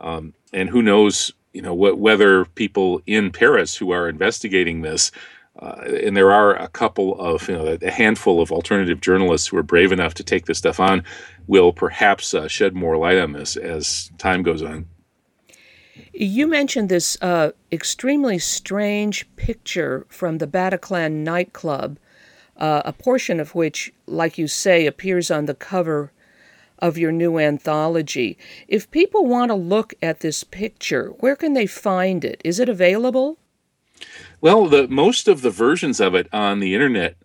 Um, 0.01 0.35
and 0.53 0.69
who 0.69 0.83
knows 0.83 1.33
you 1.53 1.63
know 1.63 1.75
wh- 1.75 1.99
whether 1.99 2.45
people 2.45 3.03
in 3.07 3.31
Paris 3.31 3.77
who 3.77 3.91
are 3.91 4.09
investigating 4.09 4.83
this, 4.83 5.11
uh, 5.59 5.83
and 6.05 6.17
there 6.17 6.33
are 6.33 6.57
a 6.57 6.69
couple 6.69 7.19
of 7.21 7.49
you 7.49 7.57
know 7.57 7.79
a 7.81 7.91
handful 7.91 8.41
of 8.41 8.53
alternative 8.53 9.01
journalists 9.01 9.49
who 9.49 9.57
are 9.57 9.63
brave 9.63 9.93
enough 9.93 10.15
to 10.15 10.25
take 10.25 10.47
this 10.47 10.59
stuff 10.59 10.81
on, 10.81 11.05
will 11.47 11.73
perhaps 11.73 12.35
uh, 12.35 12.49
shed 12.49 12.75
more 12.75 12.97
light 12.97 13.19
on 13.19 13.33
this 13.33 13.57
as 13.57 14.11
time 14.19 14.43
goes 14.43 14.63
on. 14.63 14.87
You 16.13 16.47
mentioned 16.47 16.89
this 16.89 17.17
uh, 17.21 17.53
extremely 17.71 18.39
strange 18.39 19.29
picture 19.37 20.07
from 20.09 20.39
the 20.39 20.47
Bataclan 20.47 21.25
nightclub, 21.25 21.99
uh, 22.57 22.83
a 22.85 22.93
portion 22.93 23.41
of 23.41 23.55
which, 23.55 23.93
like 24.07 24.39
you 24.39 24.49
say, 24.49 24.87
appears 24.87 25.31
on 25.31 25.47
the 25.47 25.55
cover 25.55 26.13
of 26.81 26.99
your 26.99 27.13
new 27.13 27.39
anthology. 27.39 28.39
If 28.69 28.91
people 28.91 29.27
want 29.27 29.51
to 29.51 29.55
look 29.55 29.95
at 30.03 30.21
this 30.21 30.45
picture, 30.45 31.09
where 31.21 31.37
can 31.37 31.55
they 31.55 31.67
find 31.67 32.25
it? 32.25 32.41
Is 32.45 32.59
it 32.59 32.69
available? 32.69 33.39
Well, 34.41 34.67
the 34.67 34.89
most 34.89 35.29
of 35.29 35.43
the 35.43 35.51
versions 35.51 36.01
of 36.01 36.15
it 36.15 36.29
on 36.33 36.61
the 36.61 36.75
internet 36.75 37.17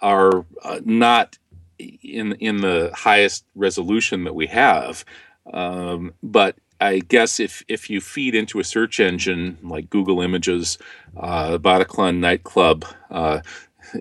are 0.00 0.44
uh, 0.62 0.80
not 0.84 1.38
in 1.78 2.32
in 2.34 2.58
the 2.58 2.90
highest 2.94 3.44
resolution 3.54 4.24
that 4.24 4.34
we 4.34 4.46
have, 4.48 5.04
um, 5.52 6.14
but 6.22 6.56
I 6.80 6.98
guess 7.00 7.40
if 7.40 7.62
if 7.68 7.88
you 7.88 8.00
feed 8.00 8.34
into 8.34 8.58
a 8.58 8.64
search 8.64 9.00
engine 9.00 9.58
like 9.62 9.90
Google 9.90 10.20
Images, 10.20 10.78
uh, 11.16 11.58
Bataclan 11.58 12.18
nightclub, 12.18 12.84
uh, 13.10 13.40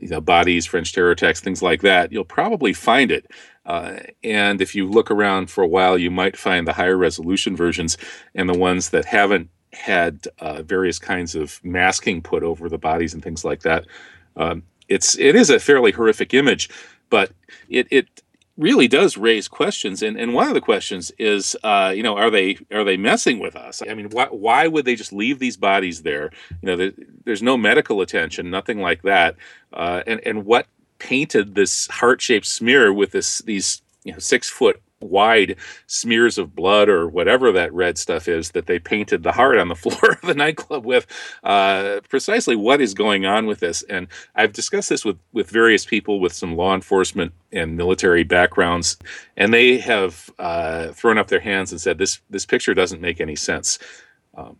you 0.01 0.09
know, 0.09 0.21
bodies, 0.21 0.65
French 0.65 0.93
terror 0.93 1.11
attacks, 1.11 1.39
things 1.39 1.61
like 1.61 1.81
that, 1.81 2.11
you'll 2.11 2.25
probably 2.25 2.73
find 2.73 3.11
it. 3.11 3.29
Uh, 3.65 3.97
and 4.23 4.61
if 4.61 4.75
you 4.75 4.87
look 4.87 5.09
around 5.09 5.49
for 5.49 5.63
a 5.63 5.67
while, 5.67 5.97
you 5.97 6.11
might 6.11 6.37
find 6.37 6.67
the 6.67 6.73
higher 6.73 6.97
resolution 6.97 7.55
versions 7.55 7.97
and 8.35 8.49
the 8.49 8.57
ones 8.57 8.89
that 8.89 9.05
haven't 9.05 9.49
had 9.71 10.27
uh, 10.39 10.61
various 10.61 10.99
kinds 10.99 11.35
of 11.35 11.63
masking 11.63 12.21
put 12.21 12.43
over 12.43 12.69
the 12.69 12.77
bodies 12.77 13.13
and 13.13 13.23
things 13.23 13.43
like 13.43 13.61
that. 13.61 13.85
Um, 14.35 14.63
it's 14.87 15.17
it 15.17 15.35
is 15.35 15.49
a 15.49 15.59
fairly 15.59 15.91
horrific 15.91 16.33
image, 16.33 16.69
but 17.09 17.31
it 17.69 17.87
it 17.89 18.21
really 18.57 18.87
does 18.87 19.17
raise 19.17 19.47
questions. 19.47 20.03
And 20.03 20.17
and 20.17 20.33
one 20.33 20.47
of 20.47 20.53
the 20.53 20.61
questions 20.61 21.11
is, 21.17 21.55
uh, 21.63 21.93
you 21.95 22.03
know, 22.03 22.17
are 22.17 22.29
they 22.29 22.57
are 22.71 22.83
they 22.83 22.97
messing 22.97 23.39
with 23.39 23.55
us? 23.55 23.81
I 23.89 23.93
mean, 23.93 24.09
why 24.09 24.27
why 24.27 24.67
would 24.67 24.85
they 24.85 24.95
just 24.95 25.13
leave 25.13 25.39
these 25.39 25.57
bodies 25.57 26.03
there? 26.03 26.31
You 26.61 26.67
know, 26.67 26.75
there, 26.75 26.91
there's 27.23 27.41
no 27.43 27.57
medical 27.57 28.01
attention, 28.01 28.49
nothing 28.49 28.79
like 28.79 29.01
that. 29.03 29.35
Uh, 29.71 30.03
and 30.05 30.19
and 30.25 30.45
what 30.45 30.67
painted 30.99 31.55
this 31.55 31.87
heart-shaped 31.87 32.45
smear 32.45 32.93
with 32.93 33.11
this 33.11 33.39
these 33.39 33.81
you 34.03 34.11
know 34.11 34.19
six 34.19 34.49
foot 34.49 34.81
wide 35.03 35.57
smears 35.87 36.37
of 36.37 36.55
blood 36.55 36.89
or 36.89 37.07
whatever 37.07 37.51
that 37.51 37.73
red 37.73 37.97
stuff 37.97 38.27
is 38.27 38.51
that 38.51 38.65
they 38.65 38.79
painted 38.79 39.23
the 39.23 39.31
heart 39.31 39.57
on 39.57 39.67
the 39.67 39.75
floor 39.83 40.13
of 40.13 40.21
the 40.21 40.33
nightclub 40.33 40.85
with. 40.85 41.05
Uh, 41.43 41.99
precisely 42.09 42.55
what 42.55 42.81
is 42.81 42.93
going 42.93 43.25
on 43.25 43.45
with 43.45 43.59
this? 43.59 43.83
And 43.83 44.07
I've 44.35 44.53
discussed 44.53 44.89
this 44.89 45.05
with 45.05 45.19
with 45.33 45.49
various 45.49 45.85
people 45.85 46.19
with 46.19 46.33
some 46.33 46.55
law 46.55 46.73
enforcement 46.73 47.33
and 47.51 47.77
military 47.77 48.23
backgrounds, 48.23 48.97
and 49.37 49.53
they 49.53 49.77
have 49.77 50.29
uh, 50.39 50.91
thrown 50.93 51.17
up 51.17 51.27
their 51.27 51.39
hands 51.39 51.71
and 51.71 51.79
said 51.79 51.97
this 51.97 52.19
this 52.29 52.45
picture 52.45 52.73
doesn't 52.73 53.01
make 53.01 53.21
any 53.21 53.35
sense. 53.35 53.79
Um, 54.35 54.57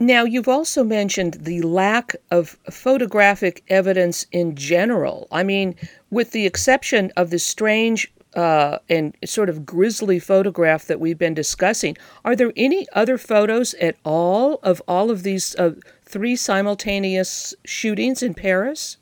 now, 0.00 0.24
you've 0.24 0.48
also 0.48 0.82
mentioned 0.82 1.34
the 1.34 1.62
lack 1.62 2.16
of 2.30 2.58
photographic 2.68 3.62
evidence 3.68 4.26
in 4.32 4.56
general. 4.56 5.28
I 5.30 5.44
mean, 5.44 5.76
with 6.10 6.32
the 6.32 6.46
exception 6.46 7.12
of 7.16 7.30
the 7.30 7.38
strange 7.38 8.12
uh, 8.34 8.78
and 8.88 9.16
sort 9.24 9.48
of 9.48 9.64
grisly 9.64 10.18
photograph 10.18 10.86
that 10.86 10.98
we've 10.98 11.18
been 11.18 11.34
discussing, 11.34 11.96
are 12.24 12.34
there 12.34 12.52
any 12.56 12.88
other 12.92 13.16
photos 13.16 13.74
at 13.74 13.96
all 14.04 14.58
of 14.64 14.82
all 14.88 15.12
of 15.12 15.22
these 15.22 15.54
uh, 15.56 15.74
three 16.04 16.34
simultaneous 16.34 17.54
shootings 17.64 18.20
in 18.20 18.34
Paris? 18.34 18.96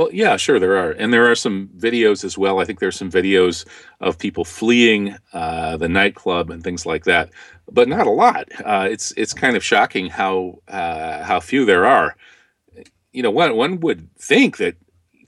Well, 0.00 0.08
yeah, 0.14 0.38
sure, 0.38 0.58
there 0.58 0.78
are, 0.78 0.92
and 0.92 1.12
there 1.12 1.30
are 1.30 1.34
some 1.34 1.68
videos 1.76 2.24
as 2.24 2.38
well. 2.38 2.58
I 2.58 2.64
think 2.64 2.78
there's 2.78 2.96
some 2.96 3.10
videos 3.10 3.66
of 4.00 4.16
people 4.18 4.46
fleeing 4.46 5.14
uh, 5.34 5.76
the 5.76 5.90
nightclub 5.90 6.48
and 6.48 6.64
things 6.64 6.86
like 6.86 7.04
that, 7.04 7.28
but 7.70 7.86
not 7.86 8.06
a 8.06 8.10
lot. 8.10 8.48
Uh, 8.64 8.88
it's 8.90 9.12
it's 9.18 9.34
kind 9.34 9.56
of 9.58 9.62
shocking 9.62 10.06
how 10.06 10.62
uh, 10.68 11.22
how 11.22 11.38
few 11.38 11.66
there 11.66 11.84
are. 11.84 12.16
You 13.12 13.22
know, 13.22 13.30
one 13.30 13.54
one 13.56 13.80
would 13.80 14.08
think 14.16 14.56
that 14.56 14.76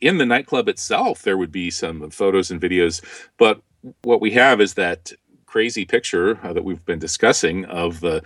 in 0.01 0.17
the 0.17 0.25
nightclub 0.25 0.71
itself 0.71 1.21
there 1.21 1.37
would 1.37 1.53
be 1.53 1.71
some 1.71 2.09
photos 2.09 2.51
and 2.51 2.59
videos, 2.59 3.05
but 3.37 3.61
what 4.05 4.23
we 4.23 4.31
have 4.31 4.59
is 4.59 4.73
that 4.75 5.13
crazy 5.45 5.85
picture 5.85 6.41
uh, 6.43 6.55
that 6.55 6.65
we've 6.65 6.85
been 6.87 6.99
discussing 6.99 7.67
of 7.67 8.01
the 8.01 8.23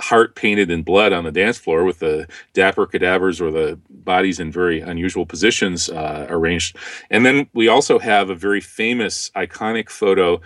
heart 0.00 0.34
painted 0.34 0.70
in 0.70 0.82
blood 0.82 1.12
on 1.12 1.24
the 1.24 1.32
dance 1.32 1.58
floor 1.58 1.84
with 1.84 1.98
the 1.98 2.26
dapper 2.52 2.86
cadavers 2.86 3.40
or 3.40 3.50
the 3.50 3.78
bodies 3.90 4.40
in 4.40 4.50
very 4.50 4.80
unusual 4.80 5.26
positions 5.26 5.88
uh, 5.90 6.26
arranged. 6.28 6.76
And 7.10 7.24
then 7.24 7.48
we 7.52 7.68
also 7.68 7.98
have 7.98 8.30
a 8.30 8.34
very 8.34 8.60
famous, 8.60 9.30
iconic 9.36 9.90
photo 9.90 10.40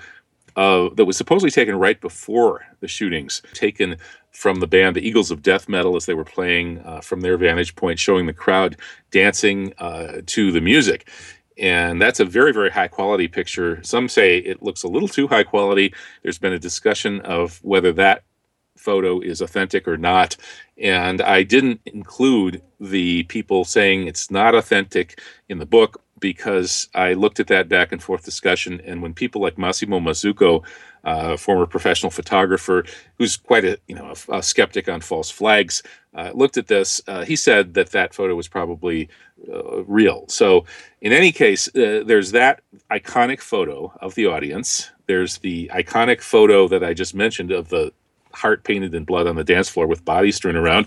uh, 0.56 0.88
that 0.94 1.04
was 1.04 1.16
supposedly 1.16 1.50
taken 1.50 1.76
right 1.76 2.00
before 2.00 2.64
the 2.80 2.88
shootings, 2.88 3.42
taken 3.54 3.96
from 4.32 4.60
the 4.60 4.66
band 4.66 4.96
the 4.96 5.06
Eagles 5.06 5.30
of 5.30 5.42
Death 5.42 5.68
Metal 5.68 5.96
as 5.96 6.06
they 6.06 6.14
were 6.14 6.24
playing 6.24 6.80
uh, 6.84 7.00
from 7.00 7.20
their 7.20 7.36
vantage 7.36 7.76
point, 7.76 7.98
showing 7.98 8.26
the 8.26 8.32
crowd 8.32 8.76
dancing 9.10 9.72
uh, 9.78 10.20
to 10.26 10.52
the 10.52 10.60
music. 10.60 11.08
And 11.58 12.00
that's 12.00 12.20
a 12.20 12.24
very, 12.24 12.52
very 12.52 12.70
high 12.70 12.88
quality 12.88 13.26
picture. 13.26 13.82
Some 13.82 14.08
say 14.08 14.38
it 14.38 14.62
looks 14.62 14.84
a 14.84 14.88
little 14.88 15.08
too 15.08 15.26
high 15.26 15.42
quality. 15.42 15.92
There's 16.22 16.38
been 16.38 16.52
a 16.52 16.58
discussion 16.58 17.20
of 17.22 17.58
whether 17.64 17.92
that 17.94 18.22
photo 18.78 19.20
is 19.20 19.40
authentic 19.40 19.86
or 19.88 19.96
not. 19.96 20.36
And 20.76 21.20
I 21.20 21.42
didn't 21.42 21.80
include 21.86 22.62
the 22.80 23.24
people 23.24 23.64
saying 23.64 24.06
it's 24.06 24.30
not 24.30 24.54
authentic 24.54 25.20
in 25.48 25.58
the 25.58 25.66
book 25.66 26.02
because 26.20 26.88
I 26.94 27.14
looked 27.14 27.40
at 27.40 27.46
that 27.48 27.68
back 27.68 27.92
and 27.92 28.02
forth 28.02 28.24
discussion. 28.24 28.80
And 28.84 29.02
when 29.02 29.14
people 29.14 29.40
like 29.40 29.58
Massimo 29.58 30.00
Mazzucco, 30.00 30.64
uh, 31.04 31.36
former 31.36 31.66
professional 31.66 32.10
photographer, 32.10 32.84
who's 33.16 33.36
quite 33.36 33.64
a 33.64 33.78
you 33.86 33.94
know 33.94 34.12
a, 34.28 34.38
a 34.38 34.42
skeptic 34.42 34.88
on 34.88 35.00
false 35.00 35.30
flags, 35.30 35.82
uh, 36.14 36.32
looked 36.34 36.56
at 36.56 36.66
this, 36.66 37.00
uh, 37.06 37.24
he 37.24 37.36
said 37.36 37.74
that 37.74 37.90
that 37.90 38.14
photo 38.14 38.34
was 38.34 38.48
probably 38.48 39.08
uh, 39.52 39.84
real. 39.84 40.24
So 40.28 40.64
in 41.00 41.12
any 41.12 41.32
case, 41.32 41.68
uh, 41.68 42.02
there's 42.04 42.32
that 42.32 42.60
iconic 42.90 43.40
photo 43.40 43.92
of 44.00 44.14
the 44.14 44.26
audience. 44.26 44.90
There's 45.06 45.38
the 45.38 45.70
iconic 45.72 46.20
photo 46.20 46.68
that 46.68 46.84
I 46.84 46.92
just 46.94 47.14
mentioned 47.14 47.52
of 47.52 47.68
the 47.68 47.92
heart 48.38 48.64
painted 48.64 48.94
in 48.94 49.04
blood 49.04 49.26
on 49.26 49.36
the 49.36 49.44
dance 49.44 49.68
floor 49.68 49.86
with 49.86 50.04
bodies 50.04 50.36
strewn 50.36 50.56
around. 50.56 50.86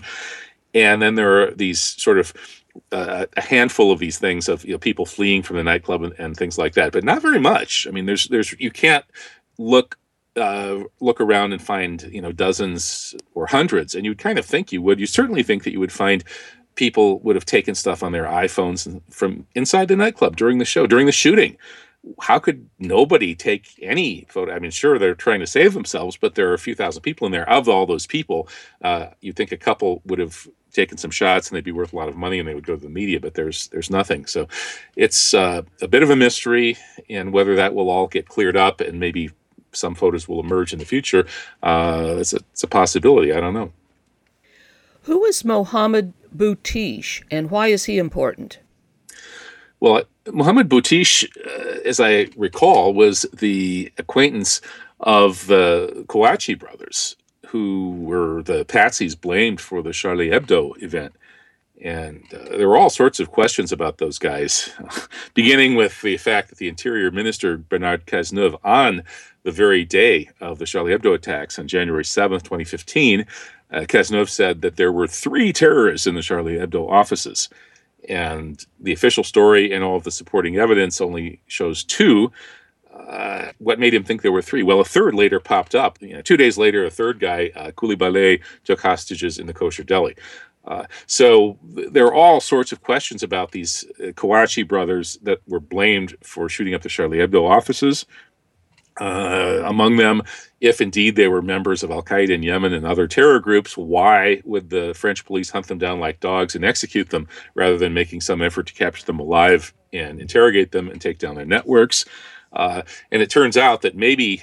And 0.74 1.02
then 1.02 1.14
there 1.14 1.42
are 1.42 1.50
these 1.52 1.80
sort 1.80 2.18
of 2.18 2.32
uh, 2.90 3.26
a 3.36 3.40
handful 3.40 3.92
of 3.92 3.98
these 3.98 4.18
things 4.18 4.48
of 4.48 4.64
you 4.64 4.72
know, 4.72 4.78
people 4.78 5.04
fleeing 5.04 5.42
from 5.42 5.56
the 5.56 5.64
nightclub 5.64 6.02
and, 6.02 6.14
and, 6.18 6.36
things 6.36 6.56
like 6.56 6.72
that, 6.72 6.92
but 6.92 7.04
not 7.04 7.20
very 7.20 7.38
much. 7.38 7.86
I 7.86 7.90
mean, 7.90 8.06
there's 8.06 8.28
there's 8.28 8.52
you 8.58 8.70
can't 8.70 9.04
look 9.58 9.98
uh, 10.36 10.84
look 11.00 11.20
around 11.20 11.52
and 11.52 11.60
find 11.60 12.02
you 12.10 12.22
know 12.22 12.32
dozens 12.32 13.14
or 13.34 13.46
hundreds, 13.46 13.94
and 13.94 14.06
you'd 14.06 14.18
kind 14.18 14.38
of 14.38 14.46
think 14.46 14.72
you 14.72 14.80
would. 14.80 14.98
You 14.98 15.06
certainly 15.06 15.42
think 15.42 15.64
that 15.64 15.72
you 15.72 15.80
would 15.80 15.92
find 15.92 16.24
people 16.74 17.18
would 17.20 17.36
have 17.36 17.44
taken 17.44 17.74
stuff 17.74 18.02
on 18.02 18.12
their 18.12 18.24
iPhones 18.24 19.00
from 19.10 19.46
inside 19.54 19.88
the 19.88 19.96
nightclub 19.96 20.36
during 20.36 20.56
the 20.56 20.64
show, 20.64 20.86
during 20.86 21.04
the 21.04 21.12
shooting 21.12 21.58
how 22.20 22.38
could 22.38 22.68
nobody 22.78 23.34
take 23.34 23.78
any 23.80 24.26
photo? 24.28 24.52
I 24.52 24.58
mean, 24.58 24.70
sure, 24.70 24.98
they're 24.98 25.14
trying 25.14 25.40
to 25.40 25.46
save 25.46 25.74
themselves, 25.74 26.16
but 26.16 26.34
there 26.34 26.50
are 26.50 26.54
a 26.54 26.58
few 26.58 26.74
thousand 26.74 27.02
people 27.02 27.26
in 27.26 27.32
there. 27.32 27.48
Of 27.48 27.68
all 27.68 27.86
those 27.86 28.06
people, 28.06 28.48
uh, 28.82 29.08
you'd 29.20 29.36
think 29.36 29.52
a 29.52 29.56
couple 29.56 30.02
would 30.06 30.18
have 30.18 30.48
taken 30.72 30.98
some 30.98 31.10
shots 31.10 31.48
and 31.48 31.56
they'd 31.56 31.64
be 31.64 31.72
worth 31.72 31.92
a 31.92 31.96
lot 31.96 32.08
of 32.08 32.16
money 32.16 32.38
and 32.38 32.48
they 32.48 32.54
would 32.54 32.66
go 32.66 32.74
to 32.74 32.82
the 32.82 32.88
media, 32.88 33.20
but 33.20 33.34
there's 33.34 33.68
there's 33.68 33.90
nothing. 33.90 34.26
So 34.26 34.48
it's 34.96 35.34
uh, 35.34 35.62
a 35.80 35.88
bit 35.88 36.02
of 36.02 36.10
a 36.10 36.16
mystery, 36.16 36.76
and 37.08 37.32
whether 37.32 37.54
that 37.56 37.74
will 37.74 37.90
all 37.90 38.08
get 38.08 38.28
cleared 38.28 38.56
up 38.56 38.80
and 38.80 38.98
maybe 38.98 39.30
some 39.72 39.94
photos 39.94 40.28
will 40.28 40.40
emerge 40.40 40.72
in 40.72 40.78
the 40.78 40.84
future, 40.84 41.26
uh, 41.62 42.16
it's, 42.18 42.32
a, 42.32 42.40
it's 42.52 42.62
a 42.62 42.68
possibility. 42.68 43.32
I 43.32 43.40
don't 43.40 43.54
know. 43.54 43.72
Who 45.04 45.24
is 45.24 45.44
Mohammed 45.44 46.12
Boutiche 46.34 47.22
and 47.30 47.50
why 47.50 47.68
is 47.68 47.84
he 47.84 47.98
important? 47.98 48.58
Well, 49.80 50.04
Mohammed 50.30 50.68
Boutiche, 50.68 51.24
uh, 51.46 51.80
as 51.84 51.98
I 51.98 52.28
recall, 52.36 52.94
was 52.94 53.22
the 53.32 53.92
acquaintance 53.98 54.60
of 55.00 55.46
the 55.46 56.04
Kouachi 56.08 56.58
brothers, 56.58 57.16
who 57.48 57.96
were 57.98 58.42
the 58.42 58.64
patsies 58.64 59.20
blamed 59.20 59.60
for 59.60 59.82
the 59.82 59.92
Charlie 59.92 60.30
Hebdo 60.30 60.80
event. 60.82 61.14
And 61.82 62.22
uh, 62.32 62.56
there 62.56 62.68
were 62.68 62.76
all 62.76 62.90
sorts 62.90 63.18
of 63.18 63.32
questions 63.32 63.72
about 63.72 63.98
those 63.98 64.18
guys, 64.18 64.70
beginning 65.34 65.74
with 65.74 66.00
the 66.02 66.16
fact 66.16 66.50
that 66.50 66.58
the 66.58 66.68
Interior 66.68 67.10
Minister, 67.10 67.58
Bernard 67.58 68.06
Cazeneuve, 68.06 68.56
on 68.62 69.02
the 69.42 69.50
very 69.50 69.84
day 69.84 70.30
of 70.40 70.60
the 70.60 70.66
Charlie 70.66 70.92
Hebdo 70.96 71.14
attacks 71.14 71.58
on 71.58 71.66
January 71.66 72.04
7th, 72.04 72.44
2015, 72.44 73.26
uh, 73.72 73.80
Cazeneuve 73.80 74.28
said 74.28 74.62
that 74.62 74.76
there 74.76 74.92
were 74.92 75.08
three 75.08 75.52
terrorists 75.52 76.06
in 76.06 76.14
the 76.14 76.22
Charlie 76.22 76.54
Hebdo 76.58 76.88
offices 76.88 77.48
and 78.08 78.64
the 78.80 78.92
official 78.92 79.24
story 79.24 79.72
and 79.72 79.84
all 79.84 79.96
of 79.96 80.04
the 80.04 80.10
supporting 80.10 80.56
evidence 80.56 81.00
only 81.00 81.40
shows 81.46 81.84
two. 81.84 82.32
Uh, 82.92 83.52
what 83.58 83.78
made 83.78 83.94
him 83.94 84.04
think 84.04 84.22
there 84.22 84.32
were 84.32 84.42
three? 84.42 84.62
Well, 84.62 84.80
a 84.80 84.84
third 84.84 85.14
later 85.14 85.40
popped 85.40 85.74
up. 85.74 86.00
You 86.00 86.14
know, 86.14 86.22
two 86.22 86.36
days 86.36 86.58
later, 86.58 86.84
a 86.84 86.90
third 86.90 87.20
guy, 87.20 87.50
uh, 87.56 87.70
Coulibaly, 87.72 88.40
took 88.64 88.80
hostages 88.80 89.38
in 89.38 89.46
the 89.46 89.54
kosher 89.54 89.82
deli. 89.84 90.14
Uh, 90.64 90.84
so 91.06 91.58
th- 91.74 91.90
there 91.90 92.06
are 92.06 92.14
all 92.14 92.40
sorts 92.40 92.70
of 92.70 92.82
questions 92.82 93.22
about 93.22 93.50
these 93.50 93.84
uh, 93.98 94.08
Kouachi 94.12 94.66
brothers 94.66 95.18
that 95.22 95.40
were 95.48 95.60
blamed 95.60 96.14
for 96.22 96.48
shooting 96.48 96.74
up 96.74 96.82
the 96.82 96.88
Charlie 96.88 97.18
Hebdo 97.18 97.48
offices. 97.48 98.06
Uh, 99.00 99.62
among 99.64 99.96
them, 99.96 100.22
if 100.60 100.80
indeed 100.80 101.16
they 101.16 101.28
were 101.28 101.40
members 101.40 101.82
of 101.82 101.90
Al 101.90 102.02
Qaeda 102.02 102.30
in 102.30 102.42
Yemen 102.42 102.74
and 102.74 102.86
other 102.86 103.06
terror 103.08 103.40
groups, 103.40 103.76
why 103.76 104.42
would 104.44 104.68
the 104.68 104.92
French 104.94 105.24
police 105.24 105.50
hunt 105.50 105.66
them 105.66 105.78
down 105.78 105.98
like 105.98 106.20
dogs 106.20 106.54
and 106.54 106.64
execute 106.64 107.08
them 107.10 107.26
rather 107.54 107.78
than 107.78 107.94
making 107.94 108.20
some 108.20 108.42
effort 108.42 108.66
to 108.66 108.74
capture 108.74 109.04
them 109.06 109.18
alive 109.18 109.72
and 109.92 110.20
interrogate 110.20 110.72
them 110.72 110.88
and 110.88 111.00
take 111.00 111.18
down 111.18 111.34
their 111.34 111.46
networks? 111.46 112.04
Uh, 112.52 112.82
and 113.10 113.22
it 113.22 113.30
turns 113.30 113.56
out 113.56 113.80
that 113.82 113.96
maybe 113.96 114.42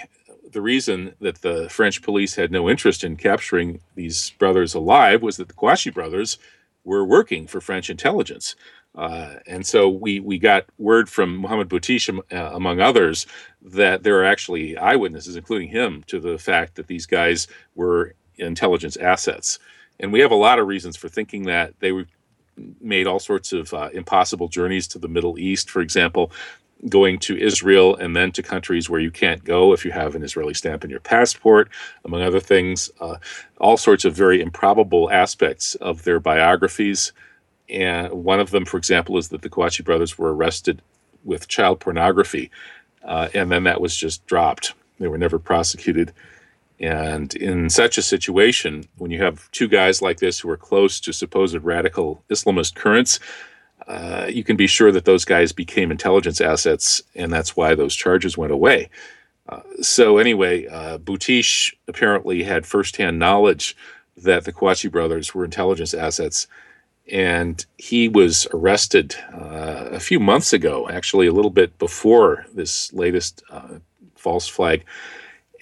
the 0.51 0.61
reason 0.61 1.13
that 1.21 1.41
the 1.41 1.69
French 1.69 2.01
police 2.01 2.35
had 2.35 2.51
no 2.51 2.69
interest 2.69 3.03
in 3.03 3.15
capturing 3.15 3.79
these 3.95 4.31
brothers 4.31 4.73
alive 4.73 5.21
was 5.21 5.37
that 5.37 5.47
the 5.47 5.53
Kouachi 5.53 5.93
brothers 5.93 6.39
were 6.83 7.05
working 7.05 7.45
for 7.45 7.61
French 7.61 7.89
intelligence. 7.89 8.55
Uh, 8.99 9.39
and 9.47 9.65
so 9.65 9.87
we, 9.87 10.19
we 10.19 10.37
got 10.37 10.65
word 10.77 11.07
from 11.09 11.37
Mohammed 11.37 11.69
Boutiche, 11.69 12.09
uh, 12.33 12.51
among 12.53 12.81
others, 12.81 13.25
that 13.61 14.03
there 14.03 14.19
are 14.19 14.25
actually 14.25 14.75
eyewitnesses, 14.77 15.37
including 15.37 15.69
him, 15.69 16.03
to 16.07 16.19
the 16.19 16.37
fact 16.37 16.75
that 16.75 16.87
these 16.87 17.05
guys 17.05 17.47
were 17.75 18.13
intelligence 18.35 18.97
assets. 18.97 19.57
And 20.01 20.11
we 20.11 20.19
have 20.19 20.31
a 20.31 20.35
lot 20.35 20.59
of 20.59 20.67
reasons 20.67 20.97
for 20.97 21.07
thinking 21.07 21.43
that 21.43 21.73
they 21.79 21.93
made 22.81 23.07
all 23.07 23.19
sorts 23.19 23.53
of 23.53 23.73
uh, 23.73 23.89
impossible 23.93 24.49
journeys 24.49 24.85
to 24.89 24.99
the 24.99 25.07
Middle 25.07 25.39
East, 25.39 25.69
for 25.69 25.79
example, 25.79 26.33
going 26.89 27.19
to 27.19 27.37
Israel 27.37 27.95
and 27.95 28.15
then 28.17 28.33
to 28.33 28.43
countries 28.43 28.89
where 28.89 28.99
you 28.99 29.11
can't 29.11 29.45
go 29.45 29.73
if 29.73 29.85
you 29.85 29.91
have 29.91 30.15
an 30.15 30.23
Israeli 30.23 30.53
stamp 30.53 30.83
in 30.83 30.89
your 30.89 30.99
passport, 30.99 31.69
among 32.03 32.21
other 32.21 32.39
things. 32.41 32.89
Uh, 32.99 33.15
all 33.59 33.77
sorts 33.77 34.03
of 34.03 34.13
very 34.13 34.41
improbable 34.41 35.09
aspects 35.09 35.75
of 35.75 36.03
their 36.03 36.19
biographies 36.19 37.13
and 37.69 38.11
one 38.11 38.39
of 38.39 38.51
them, 38.51 38.65
for 38.65 38.77
example, 38.77 39.17
is 39.17 39.29
that 39.29 39.41
the 39.41 39.49
Kouachi 39.49 39.83
brothers 39.83 40.17
were 40.17 40.33
arrested 40.33 40.81
with 41.23 41.47
child 41.47 41.79
pornography, 41.79 42.49
uh, 43.03 43.29
and 43.33 43.51
then 43.51 43.63
that 43.63 43.81
was 43.81 43.95
just 43.95 44.25
dropped. 44.25 44.73
They 44.99 45.07
were 45.07 45.17
never 45.17 45.39
prosecuted. 45.39 46.13
And 46.79 47.33
in 47.35 47.69
such 47.69 47.97
a 47.97 48.01
situation, 48.01 48.85
when 48.97 49.11
you 49.11 49.21
have 49.21 49.51
two 49.51 49.67
guys 49.67 50.01
like 50.01 50.19
this 50.19 50.39
who 50.39 50.49
are 50.49 50.57
close 50.57 50.99
to 51.01 51.11
supposed 51.11 51.57
radical 51.57 52.23
Islamist 52.29 52.75
currents, 52.75 53.19
uh, 53.87 54.27
you 54.29 54.43
can 54.43 54.55
be 54.55 54.67
sure 54.67 54.91
that 54.91 55.05
those 55.05 55.25
guys 55.25 55.51
became 55.51 55.91
intelligence 55.91 56.39
assets, 56.39 57.01
and 57.15 57.33
that's 57.33 57.57
why 57.57 57.75
those 57.75 57.95
charges 57.95 58.37
went 58.37 58.51
away. 58.51 58.89
Uh, 59.49 59.61
so 59.81 60.17
anyway, 60.17 60.67
uh, 60.67 60.97
Boutiche 60.99 61.73
apparently 61.87 62.43
had 62.43 62.65
firsthand 62.65 63.17
knowledge 63.17 63.75
that 64.15 64.45
the 64.45 64.53
Kouachi 64.53 64.91
brothers 64.91 65.33
were 65.33 65.43
intelligence 65.43 65.93
assets, 65.93 66.47
and 67.11 67.65
he 67.77 68.07
was 68.07 68.47
arrested 68.53 69.15
uh, 69.33 69.89
a 69.91 69.99
few 69.99 70.19
months 70.19 70.53
ago, 70.53 70.87
actually 70.89 71.27
a 71.27 71.31
little 71.31 71.51
bit 71.51 71.77
before 71.79 72.45
this 72.53 72.91
latest 72.93 73.43
uh, 73.49 73.79
false 74.15 74.47
flag. 74.47 74.85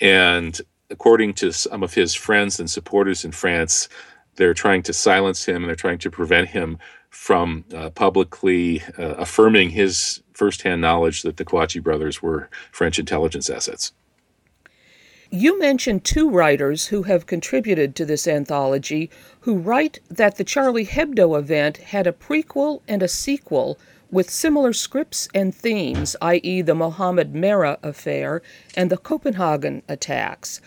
And 0.02 0.60
according 0.90 1.34
to 1.36 1.52
some 1.52 1.84
of 1.84 1.94
his 1.94 2.14
friends 2.14 2.60
and 2.60 2.70
supporters 2.70 3.26
in 3.26 3.32
France, 3.32 3.90
they're 4.36 4.54
trying 4.54 4.84
to 4.84 4.94
silence 4.94 5.46
him 5.46 5.58
and 5.58 5.66
they're 5.68 5.76
trying 5.76 5.98
to 6.00 6.12
prevent 6.12 6.50
him 6.50 6.78
from 7.10 7.66
uh, 7.74 7.90
publicly 7.92 8.84
uh, 8.98 9.16
affirming 9.16 9.72
his 9.72 10.22
firsthand 10.34 10.82
knowledge 10.82 11.24
that 11.24 11.38
the 11.38 11.46
Kouachi 11.46 11.82
brothers 11.82 12.22
were 12.22 12.50
French 12.72 13.00
intelligence 13.00 13.50
assets. 13.50 13.92
You 15.30 15.60
mentioned 15.60 16.06
two 16.06 16.30
writers 16.30 16.88
who 16.88 17.04
have 17.04 17.26
contributed 17.26 17.96
to 17.96 18.06
this 18.06 18.28
anthology 18.30 19.10
who 19.42 19.58
write 19.58 20.00
that 20.10 20.38
the 20.38 20.46
Charlie 20.46 20.86
Hebdo 20.86 21.38
event 21.38 21.78
had 21.78 22.08
a 22.08 22.14
prequel 22.14 22.82
and 22.88 23.04
a 23.04 23.10
sequel 23.10 23.78
with 24.10 24.30
similar 24.30 24.72
scripts 24.72 25.28
and 25.36 25.54
themes, 25.54 26.16
i.e., 26.22 26.62
the 26.62 26.74
Mohammed 26.74 27.34
Merah 27.34 27.78
affair 27.84 28.42
and 28.76 28.90
the 28.90 28.96
Copenhagen 28.96 29.84
attacks. 29.90 30.62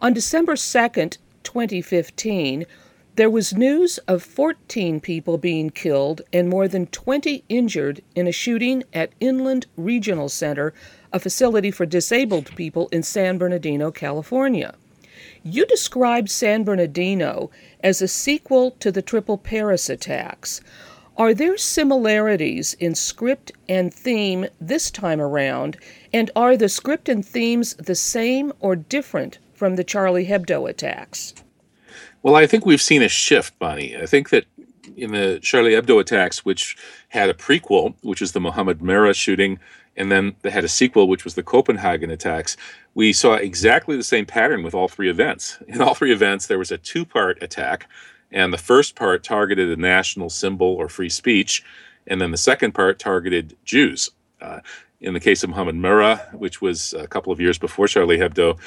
On 0.00 0.14
December 0.14 0.54
2nd, 0.54 1.18
2015, 1.42 2.64
there 3.16 3.30
was 3.30 3.54
news 3.54 3.96
of 4.06 4.22
14 4.22 5.00
people 5.00 5.38
being 5.38 5.70
killed 5.70 6.20
and 6.34 6.50
more 6.50 6.68
than 6.68 6.86
20 6.88 7.44
injured 7.48 8.02
in 8.14 8.26
a 8.26 8.32
shooting 8.32 8.84
at 8.92 9.10
Inland 9.20 9.66
Regional 9.74 10.28
Center, 10.28 10.74
a 11.14 11.18
facility 11.18 11.70
for 11.70 11.86
disabled 11.86 12.54
people 12.56 12.88
in 12.92 13.02
San 13.02 13.38
Bernardino, 13.38 13.90
California. 13.90 14.74
You 15.42 15.64
described 15.64 16.28
San 16.28 16.62
Bernardino 16.62 17.50
as 17.80 18.02
a 18.02 18.08
sequel 18.08 18.72
to 18.80 18.92
the 18.92 19.00
Triple 19.00 19.38
Paris 19.38 19.88
attacks. 19.88 20.60
Are 21.16 21.32
there 21.32 21.56
similarities 21.56 22.74
in 22.74 22.94
script 22.94 23.50
and 23.66 23.94
theme 23.94 24.46
this 24.60 24.90
time 24.90 25.22
around, 25.22 25.78
and 26.12 26.30
are 26.36 26.54
the 26.54 26.68
script 26.68 27.08
and 27.08 27.24
themes 27.24 27.72
the 27.76 27.94
same 27.94 28.52
or 28.60 28.76
different 28.76 29.38
from 29.54 29.76
the 29.76 29.84
Charlie 29.84 30.26
Hebdo 30.26 30.68
attacks? 30.68 31.32
Well, 32.26 32.34
I 32.34 32.48
think 32.48 32.66
we've 32.66 32.82
seen 32.82 33.02
a 33.02 33.08
shift, 33.08 33.56
Bonnie. 33.60 33.96
I 33.96 34.04
think 34.04 34.30
that 34.30 34.46
in 34.96 35.12
the 35.12 35.38
Charlie 35.40 35.74
Hebdo 35.74 36.00
attacks, 36.00 36.44
which 36.44 36.76
had 37.10 37.30
a 37.30 37.34
prequel, 37.34 37.94
which 38.02 38.20
is 38.20 38.32
the 38.32 38.40
Mohammed 38.40 38.80
Merah 38.80 39.14
shooting, 39.14 39.60
and 39.96 40.10
then 40.10 40.34
they 40.42 40.50
had 40.50 40.64
a 40.64 40.68
sequel, 40.68 41.06
which 41.06 41.22
was 41.22 41.36
the 41.36 41.44
Copenhagen 41.44 42.10
attacks, 42.10 42.56
we 42.94 43.12
saw 43.12 43.34
exactly 43.34 43.96
the 43.96 44.02
same 44.02 44.26
pattern 44.26 44.64
with 44.64 44.74
all 44.74 44.88
three 44.88 45.08
events. 45.08 45.58
In 45.68 45.80
all 45.80 45.94
three 45.94 46.12
events, 46.12 46.48
there 46.48 46.58
was 46.58 46.72
a 46.72 46.78
two 46.78 47.04
part 47.04 47.40
attack, 47.44 47.88
and 48.32 48.52
the 48.52 48.58
first 48.58 48.96
part 48.96 49.22
targeted 49.22 49.70
a 49.70 49.80
national 49.80 50.28
symbol 50.28 50.66
or 50.66 50.88
free 50.88 51.08
speech, 51.08 51.62
and 52.08 52.20
then 52.20 52.32
the 52.32 52.36
second 52.36 52.72
part 52.72 52.98
targeted 52.98 53.56
Jews. 53.64 54.10
Uh, 54.40 54.58
in 55.00 55.14
the 55.14 55.20
case 55.20 55.44
of 55.44 55.50
Mohammed 55.50 55.76
Merah, 55.76 56.34
which 56.34 56.60
was 56.60 56.92
a 56.92 57.06
couple 57.06 57.32
of 57.32 57.38
years 57.40 57.56
before 57.56 57.86
Charlie 57.86 58.18
Hebdo, 58.18 58.58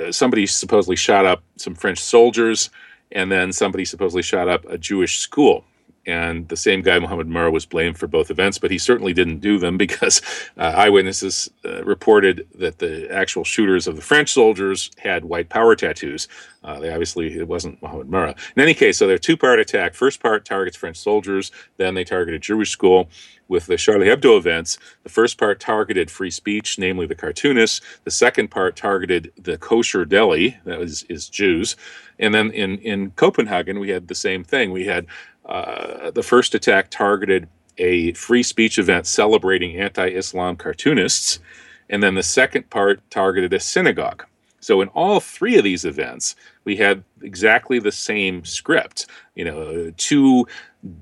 uh, 0.00 0.12
somebody 0.12 0.46
supposedly 0.46 0.94
shot 0.94 1.26
up 1.26 1.42
some 1.56 1.74
French 1.74 1.98
soldiers 1.98 2.70
and 3.12 3.30
then 3.30 3.52
somebody 3.52 3.84
supposedly 3.84 4.22
shot 4.22 4.48
up 4.48 4.64
a 4.66 4.78
Jewish 4.78 5.18
school. 5.18 5.64
And 6.06 6.48
the 6.48 6.56
same 6.56 6.80
guy, 6.80 6.98
Mohammed 6.98 7.26
Merah, 7.28 7.52
was 7.52 7.66
blamed 7.66 7.98
for 7.98 8.06
both 8.06 8.30
events, 8.30 8.56
but 8.56 8.70
he 8.70 8.78
certainly 8.78 9.12
didn't 9.12 9.40
do 9.40 9.58
them 9.58 9.76
because 9.76 10.22
uh, 10.56 10.72
eyewitnesses 10.74 11.50
uh, 11.66 11.84
reported 11.84 12.48
that 12.54 12.78
the 12.78 13.12
actual 13.12 13.44
shooters 13.44 13.86
of 13.86 13.94
the 13.94 14.02
French 14.02 14.32
soldiers 14.32 14.90
had 14.96 15.26
white 15.26 15.50
power 15.50 15.76
tattoos. 15.76 16.26
Uh, 16.64 16.80
they 16.80 16.90
obviously, 16.90 17.38
it 17.38 17.46
wasn't 17.46 17.80
Mohammed 17.82 18.08
Merah. 18.08 18.38
In 18.56 18.62
any 18.62 18.72
case, 18.72 18.96
so 18.96 19.06
they're 19.06 19.18
two 19.18 19.36
part 19.36 19.60
attack. 19.60 19.94
First 19.94 20.20
part 20.20 20.46
targets 20.46 20.78
French 20.78 20.96
soldiers, 20.96 21.52
then 21.76 21.92
they 21.94 22.04
target 22.04 22.34
a 22.34 22.38
Jewish 22.38 22.70
school. 22.70 23.10
With 23.48 23.66
the 23.66 23.78
Charlie 23.78 24.06
Hebdo 24.06 24.36
events, 24.36 24.78
the 25.02 25.08
first 25.08 25.38
part 25.38 25.58
targeted 25.58 26.10
free 26.10 26.30
speech, 26.30 26.78
namely 26.78 27.06
the 27.06 27.14
cartoonists. 27.14 27.80
The 28.04 28.10
second 28.10 28.48
part 28.48 28.76
targeted 28.76 29.32
the 29.36 29.56
kosher 29.56 30.04
deli, 30.04 30.58
that 30.64 30.80
is, 30.80 31.04
is 31.08 31.28
Jews. 31.28 31.74
And 32.18 32.34
then 32.34 32.50
in, 32.50 32.78
in 32.78 33.10
Copenhagen, 33.12 33.80
we 33.80 33.88
had 33.88 34.08
the 34.08 34.14
same 34.14 34.44
thing. 34.44 34.70
We 34.70 34.84
had 34.84 35.06
uh, 35.46 36.10
the 36.10 36.22
first 36.22 36.54
attack 36.54 36.90
targeted 36.90 37.48
a 37.78 38.12
free 38.12 38.42
speech 38.42 38.78
event 38.78 39.06
celebrating 39.06 39.76
anti 39.76 40.08
Islam 40.08 40.56
cartoonists. 40.56 41.40
And 41.88 42.02
then 42.02 42.14
the 42.14 42.22
second 42.22 42.68
part 42.68 43.00
targeted 43.10 43.52
a 43.54 43.60
synagogue. 43.60 44.24
So 44.60 44.80
in 44.82 44.88
all 44.88 45.20
three 45.20 45.56
of 45.56 45.64
these 45.64 45.84
events, 45.84 46.34
we 46.68 46.76
had 46.76 47.02
exactly 47.22 47.78
the 47.78 47.90
same 47.90 48.44
script. 48.44 49.06
You 49.34 49.46
know, 49.46 49.90
two 49.96 50.46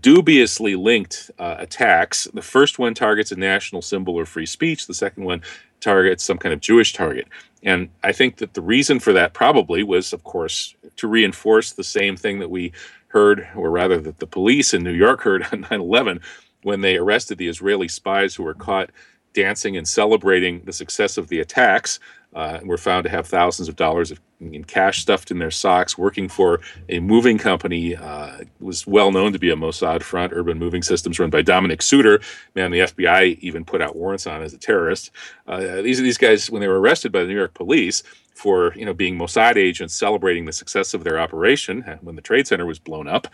dubiously 0.00 0.76
linked 0.76 1.28
uh, 1.40 1.56
attacks. 1.58 2.28
The 2.32 2.40
first 2.40 2.78
one 2.78 2.94
targets 2.94 3.32
a 3.32 3.36
national 3.36 3.82
symbol 3.82 4.14
or 4.14 4.26
free 4.26 4.46
speech. 4.46 4.86
The 4.86 4.94
second 4.94 5.24
one 5.24 5.42
targets 5.80 6.22
some 6.22 6.38
kind 6.38 6.52
of 6.52 6.60
Jewish 6.60 6.92
target. 6.92 7.26
And 7.64 7.88
I 8.04 8.12
think 8.12 8.36
that 8.36 8.54
the 8.54 8.62
reason 8.62 9.00
for 9.00 9.12
that 9.14 9.34
probably 9.34 9.82
was, 9.82 10.12
of 10.12 10.22
course, 10.22 10.76
to 10.98 11.08
reinforce 11.08 11.72
the 11.72 11.82
same 11.82 12.16
thing 12.16 12.38
that 12.38 12.50
we 12.50 12.70
heard, 13.08 13.48
or 13.56 13.68
rather, 13.72 14.00
that 14.02 14.20
the 14.20 14.26
police 14.28 14.72
in 14.72 14.84
New 14.84 14.94
York 14.94 15.22
heard 15.22 15.48
on 15.52 15.62
9 15.62 15.80
11 15.80 16.20
when 16.62 16.82
they 16.82 16.96
arrested 16.96 17.38
the 17.38 17.48
Israeli 17.48 17.88
spies 17.88 18.36
who 18.36 18.44
were 18.44 18.54
caught 18.54 18.90
dancing 19.32 19.76
and 19.76 19.88
celebrating 19.88 20.62
the 20.64 20.72
success 20.72 21.18
of 21.18 21.26
the 21.26 21.40
attacks 21.40 21.98
uh, 22.36 22.60
were 22.64 22.76
found 22.76 23.02
to 23.02 23.10
have 23.10 23.26
thousands 23.26 23.66
of 23.66 23.76
dollars 23.76 24.10
of, 24.10 24.20
in 24.40 24.62
cash 24.62 25.00
stuffed 25.00 25.30
in 25.30 25.38
their 25.38 25.50
socks, 25.50 25.96
working 25.96 26.28
for 26.28 26.60
a 26.90 27.00
moving 27.00 27.38
company. 27.38 27.96
Uh, 27.96 28.40
was 28.60 28.86
well 28.86 29.10
known 29.10 29.32
to 29.32 29.38
be 29.38 29.48
a 29.48 29.56
Mossad 29.56 30.02
front, 30.02 30.34
Urban 30.34 30.58
Moving 30.58 30.82
Systems, 30.82 31.18
run 31.18 31.30
by 31.30 31.42
Dominik 31.42 31.80
Suter. 31.80 32.20
Man, 32.54 32.70
the 32.70 32.80
FBI 32.80 33.38
even 33.40 33.64
put 33.64 33.80
out 33.80 33.96
warrants 33.96 34.26
on 34.26 34.42
as 34.42 34.52
a 34.52 34.58
terrorist. 34.58 35.10
Uh, 35.46 35.80
these 35.80 35.98
are 35.98 36.02
these 36.02 36.18
guys 36.18 36.50
when 36.50 36.60
they 36.60 36.68
were 36.68 36.78
arrested 36.78 37.10
by 37.10 37.22
the 37.22 37.28
New 37.28 37.36
York 37.36 37.54
police 37.54 38.02
for 38.34 38.74
you 38.74 38.84
know 38.84 38.92
being 38.92 39.16
Mossad 39.16 39.56
agents 39.56 39.94
celebrating 39.94 40.44
the 40.44 40.52
success 40.52 40.92
of 40.92 41.04
their 41.04 41.18
operation 41.18 41.80
when 42.02 42.16
the 42.16 42.22
Trade 42.22 42.46
Center 42.46 42.66
was 42.66 42.78
blown 42.78 43.08
up. 43.08 43.28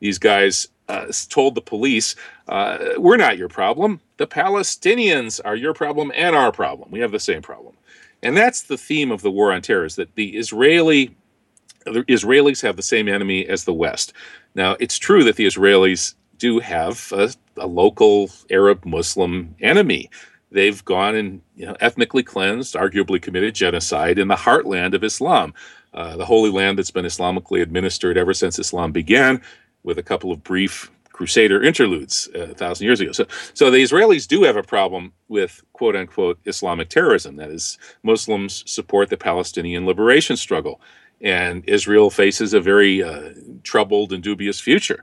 These 0.00 0.18
guys 0.18 0.68
uh, 0.88 1.06
told 1.28 1.54
the 1.54 1.60
police, 1.60 2.16
uh, 2.48 2.78
"We're 2.96 3.18
not 3.18 3.36
your 3.36 3.48
problem. 3.48 4.00
The 4.16 4.26
Palestinians 4.26 5.42
are 5.44 5.56
your 5.56 5.74
problem 5.74 6.10
and 6.14 6.34
our 6.34 6.52
problem. 6.52 6.90
We 6.90 7.00
have 7.00 7.12
the 7.12 7.20
same 7.20 7.42
problem." 7.42 7.76
And 8.26 8.36
that's 8.36 8.62
the 8.62 8.76
theme 8.76 9.10
of 9.12 9.22
the 9.22 9.30
war 9.30 9.52
on 9.52 9.62
terror: 9.62 9.84
is 9.84 9.96
that 9.96 10.14
the 10.14 10.36
Israeli 10.36 11.14
the 11.84 12.02
Israelis 12.04 12.62
have 12.62 12.76
the 12.76 12.82
same 12.82 13.08
enemy 13.08 13.46
as 13.46 13.64
the 13.64 13.72
West. 13.72 14.12
Now, 14.56 14.76
it's 14.80 14.98
true 14.98 15.22
that 15.24 15.36
the 15.36 15.46
Israelis 15.46 16.14
do 16.36 16.58
have 16.58 17.12
a, 17.12 17.32
a 17.56 17.66
local 17.66 18.28
Arab 18.50 18.84
Muslim 18.84 19.54
enemy 19.60 20.10
they've 20.50 20.84
gone 20.84 21.14
and 21.14 21.40
you 21.56 21.66
know, 21.66 21.76
ethnically 21.80 22.22
cleansed, 22.22 22.74
arguably 22.74 23.20
committed 23.20 23.54
genocide 23.54 24.18
in 24.18 24.28
the 24.28 24.34
heartland 24.34 24.94
of 24.94 25.04
Islam, 25.04 25.54
uh, 25.94 26.16
the 26.16 26.24
holy 26.24 26.50
land 26.50 26.78
that's 26.78 26.90
been 26.90 27.04
Islamically 27.04 27.62
administered 27.62 28.16
ever 28.16 28.34
since 28.34 28.58
Islam 28.58 28.92
began, 28.92 29.40
with 29.82 29.98
a 29.98 30.02
couple 30.02 30.32
of 30.32 30.42
brief 30.42 30.90
crusader 31.16 31.62
interludes 31.62 32.28
uh, 32.34 32.40
a 32.40 32.54
thousand 32.54 32.84
years 32.84 33.00
ago. 33.00 33.10
So, 33.10 33.26
so 33.54 33.70
the 33.70 33.82
Israelis 33.82 34.28
do 34.28 34.42
have 34.42 34.56
a 34.56 34.62
problem 34.62 35.14
with 35.28 35.62
quote 35.72 35.96
unquote 35.96 36.38
Islamic 36.44 36.90
terrorism. 36.90 37.36
That 37.36 37.50
is, 37.50 37.78
Muslims 38.02 38.62
support 38.70 39.08
the 39.08 39.16
Palestinian 39.16 39.86
liberation 39.86 40.36
struggle, 40.36 40.78
and 41.22 41.64
Israel 41.66 42.10
faces 42.10 42.52
a 42.52 42.60
very 42.60 43.02
uh, 43.02 43.30
troubled 43.62 44.12
and 44.12 44.22
dubious 44.22 44.60
future. 44.60 45.02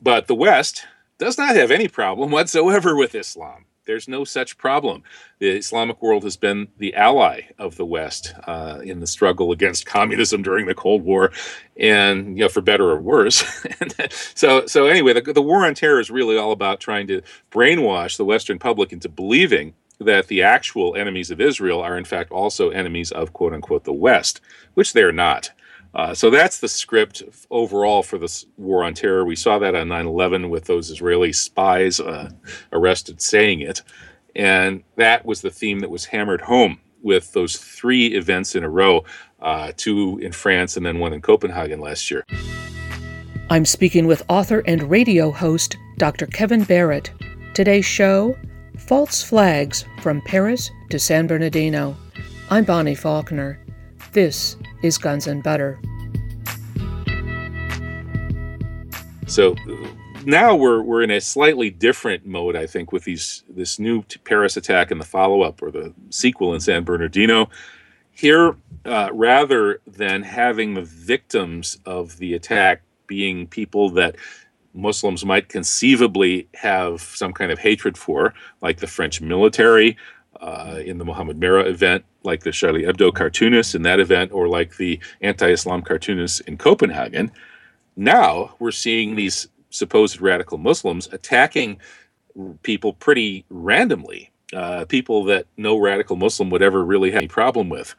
But 0.00 0.28
the 0.28 0.34
West 0.34 0.86
does 1.18 1.36
not 1.36 1.56
have 1.56 1.70
any 1.70 1.88
problem 1.88 2.30
whatsoever 2.36 2.96
with 2.96 3.14
Islam 3.14 3.66
there's 3.86 4.08
no 4.08 4.24
such 4.24 4.58
problem. 4.58 5.02
The 5.38 5.50
Islamic 5.50 6.00
world 6.02 6.24
has 6.24 6.36
been 6.36 6.68
the 6.78 6.94
ally 6.94 7.42
of 7.58 7.76
the 7.76 7.84
West 7.84 8.34
uh, 8.46 8.80
in 8.82 9.00
the 9.00 9.06
struggle 9.06 9.52
against 9.52 9.86
communism 9.86 10.42
during 10.42 10.66
the 10.66 10.74
Cold 10.74 11.02
War, 11.02 11.32
and 11.76 12.36
you 12.36 12.44
know, 12.44 12.48
for 12.48 12.60
better 12.60 12.90
or 12.90 13.00
worse. 13.00 13.44
so, 14.34 14.66
so 14.66 14.86
anyway, 14.86 15.12
the, 15.12 15.32
the 15.32 15.42
war 15.42 15.66
on 15.66 15.74
terror 15.74 16.00
is 16.00 16.10
really 16.10 16.36
all 16.36 16.52
about 16.52 16.80
trying 16.80 17.06
to 17.08 17.22
brainwash 17.50 18.16
the 18.16 18.24
Western 18.24 18.58
public 18.58 18.92
into 18.92 19.08
believing 19.08 19.74
that 19.98 20.26
the 20.28 20.42
actual 20.42 20.96
enemies 20.96 21.30
of 21.30 21.40
Israel 21.40 21.80
are 21.80 21.96
in 21.96 22.04
fact 22.04 22.30
also 22.32 22.70
enemies 22.70 23.12
of 23.12 23.32
quote 23.32 23.52
unquote 23.52 23.84
the 23.84 23.92
West, 23.92 24.40
which 24.74 24.92
they're 24.92 25.12
not. 25.12 25.50
Uh, 25.94 26.14
so 26.14 26.30
that's 26.30 26.58
the 26.60 26.68
script 26.68 27.22
overall 27.50 28.02
for 28.02 28.18
this 28.18 28.46
war 28.56 28.82
on 28.82 28.94
terror. 28.94 29.24
We 29.24 29.36
saw 29.36 29.58
that 29.58 29.74
on 29.74 29.88
9 29.88 30.06
11 30.06 30.50
with 30.50 30.64
those 30.64 30.90
Israeli 30.90 31.32
spies 31.32 32.00
uh, 32.00 32.30
arrested 32.72 33.20
saying 33.20 33.60
it. 33.60 33.82
And 34.34 34.82
that 34.96 35.26
was 35.26 35.42
the 35.42 35.50
theme 35.50 35.80
that 35.80 35.90
was 35.90 36.06
hammered 36.06 36.40
home 36.40 36.80
with 37.02 37.32
those 37.32 37.56
three 37.56 38.14
events 38.14 38.54
in 38.54 38.64
a 38.64 38.70
row 38.70 39.04
uh, 39.40 39.72
two 39.76 40.18
in 40.22 40.32
France 40.32 40.76
and 40.76 40.86
then 40.86 40.98
one 40.98 41.12
in 41.12 41.20
Copenhagen 41.20 41.80
last 41.80 42.10
year. 42.10 42.24
I'm 43.50 43.66
speaking 43.66 44.06
with 44.06 44.22
author 44.28 44.62
and 44.66 44.84
radio 44.84 45.30
host 45.30 45.76
Dr. 45.98 46.26
Kevin 46.26 46.64
Barrett. 46.64 47.10
Today's 47.54 47.84
show 47.84 48.36
False 48.78 49.22
Flags 49.22 49.84
from 50.00 50.22
Paris 50.22 50.70
to 50.90 50.98
San 50.98 51.26
Bernardino. 51.26 51.96
I'm 52.50 52.64
Bonnie 52.64 52.94
Faulkner. 52.94 53.61
This 54.12 54.56
is 54.82 54.98
Guns 54.98 55.26
and 55.26 55.42
Butter. 55.42 55.80
So 59.26 59.56
now 60.26 60.54
we're 60.54 60.82
we're 60.82 61.02
in 61.02 61.10
a 61.10 61.20
slightly 61.20 61.70
different 61.70 62.26
mode, 62.26 62.54
I 62.54 62.66
think, 62.66 62.92
with 62.92 63.04
these 63.04 63.42
this 63.48 63.78
new 63.78 64.04
Paris 64.24 64.58
attack 64.58 64.90
and 64.90 65.00
the 65.00 65.06
follow 65.06 65.40
up 65.40 65.62
or 65.62 65.70
the 65.70 65.94
sequel 66.10 66.52
in 66.52 66.60
San 66.60 66.84
Bernardino. 66.84 67.48
Here, 68.10 68.54
uh, 68.84 69.08
rather 69.14 69.80
than 69.86 70.22
having 70.22 70.74
the 70.74 70.82
victims 70.82 71.78
of 71.86 72.18
the 72.18 72.34
attack 72.34 72.82
being 73.06 73.46
people 73.46 73.88
that 73.90 74.16
Muslims 74.74 75.24
might 75.24 75.48
conceivably 75.48 76.48
have 76.54 77.00
some 77.00 77.32
kind 77.32 77.50
of 77.50 77.58
hatred 77.58 77.96
for, 77.96 78.34
like 78.60 78.80
the 78.80 78.86
French 78.86 79.22
military 79.22 79.96
uh, 80.42 80.78
in 80.84 80.98
the 80.98 81.04
Mohammed 81.06 81.40
Merah 81.40 81.66
event, 81.66 82.04
like 82.24 82.42
the 82.42 82.52
Charlie 82.52 82.84
Hebdo 82.84 83.14
cartoonists 83.14 83.74
in 83.74 83.82
that 83.82 84.00
event, 84.00 84.32
or 84.32 84.48
like 84.48 84.76
the 84.76 85.00
anti 85.20 85.48
Islam 85.50 85.82
cartoonists 85.82 86.40
in 86.40 86.58
Copenhagen. 86.58 87.32
Now 87.96 88.54
we're 88.58 88.70
seeing 88.72 89.16
these 89.16 89.48
supposed 89.70 90.20
radical 90.20 90.58
Muslims 90.58 91.08
attacking 91.12 91.78
people 92.62 92.92
pretty 92.94 93.44
randomly, 93.50 94.32
uh, 94.54 94.84
people 94.86 95.24
that 95.24 95.46
no 95.56 95.78
radical 95.78 96.16
Muslim 96.16 96.50
would 96.50 96.62
ever 96.62 96.84
really 96.84 97.10
have 97.12 97.18
any 97.20 97.28
problem 97.28 97.68
with. 97.68 97.94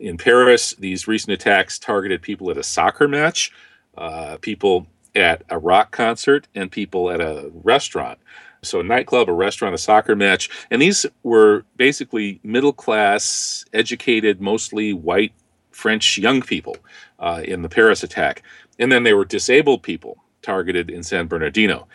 In 0.00 0.18
Paris, 0.18 0.74
these 0.78 1.08
recent 1.08 1.32
attacks 1.32 1.78
targeted 1.78 2.22
people 2.22 2.50
at 2.50 2.58
a 2.58 2.62
soccer 2.62 3.08
match, 3.08 3.52
uh, 3.96 4.36
people 4.40 4.86
at 5.14 5.42
a 5.50 5.58
rock 5.58 5.90
concert, 5.92 6.48
and 6.54 6.70
people 6.70 7.10
at 7.10 7.20
a 7.20 7.50
restaurant. 7.64 8.18
So, 8.62 8.80
a 8.80 8.84
nightclub, 8.84 9.28
a 9.28 9.32
restaurant, 9.32 9.74
a 9.74 9.78
soccer 9.78 10.16
match. 10.16 10.50
And 10.70 10.82
these 10.82 11.06
were 11.22 11.64
basically 11.76 12.40
middle 12.42 12.72
class, 12.72 13.64
educated, 13.72 14.40
mostly 14.40 14.92
white 14.92 15.32
French 15.70 16.18
young 16.18 16.40
people 16.40 16.76
uh, 17.18 17.42
in 17.44 17.62
the 17.62 17.68
Paris 17.68 18.02
attack. 18.02 18.42
And 18.78 18.90
then 18.90 19.02
they 19.02 19.14
were 19.14 19.24
disabled 19.24 19.82
people 19.82 20.18
targeted 20.42 20.90
in 20.90 21.02
San 21.02 21.26
Bernardino. 21.26 21.86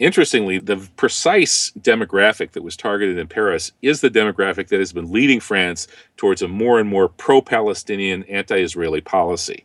Interestingly, 0.00 0.58
the 0.58 0.88
precise 0.96 1.70
demographic 1.78 2.50
that 2.52 2.64
was 2.64 2.76
targeted 2.76 3.16
in 3.16 3.28
Paris 3.28 3.70
is 3.80 4.00
the 4.00 4.10
demographic 4.10 4.68
that 4.68 4.80
has 4.80 4.92
been 4.92 5.12
leading 5.12 5.38
France 5.38 5.86
towards 6.16 6.42
a 6.42 6.48
more 6.48 6.80
and 6.80 6.88
more 6.88 7.08
pro 7.08 7.40
Palestinian, 7.40 8.24
anti 8.24 8.56
Israeli 8.56 9.00
policy. 9.00 9.64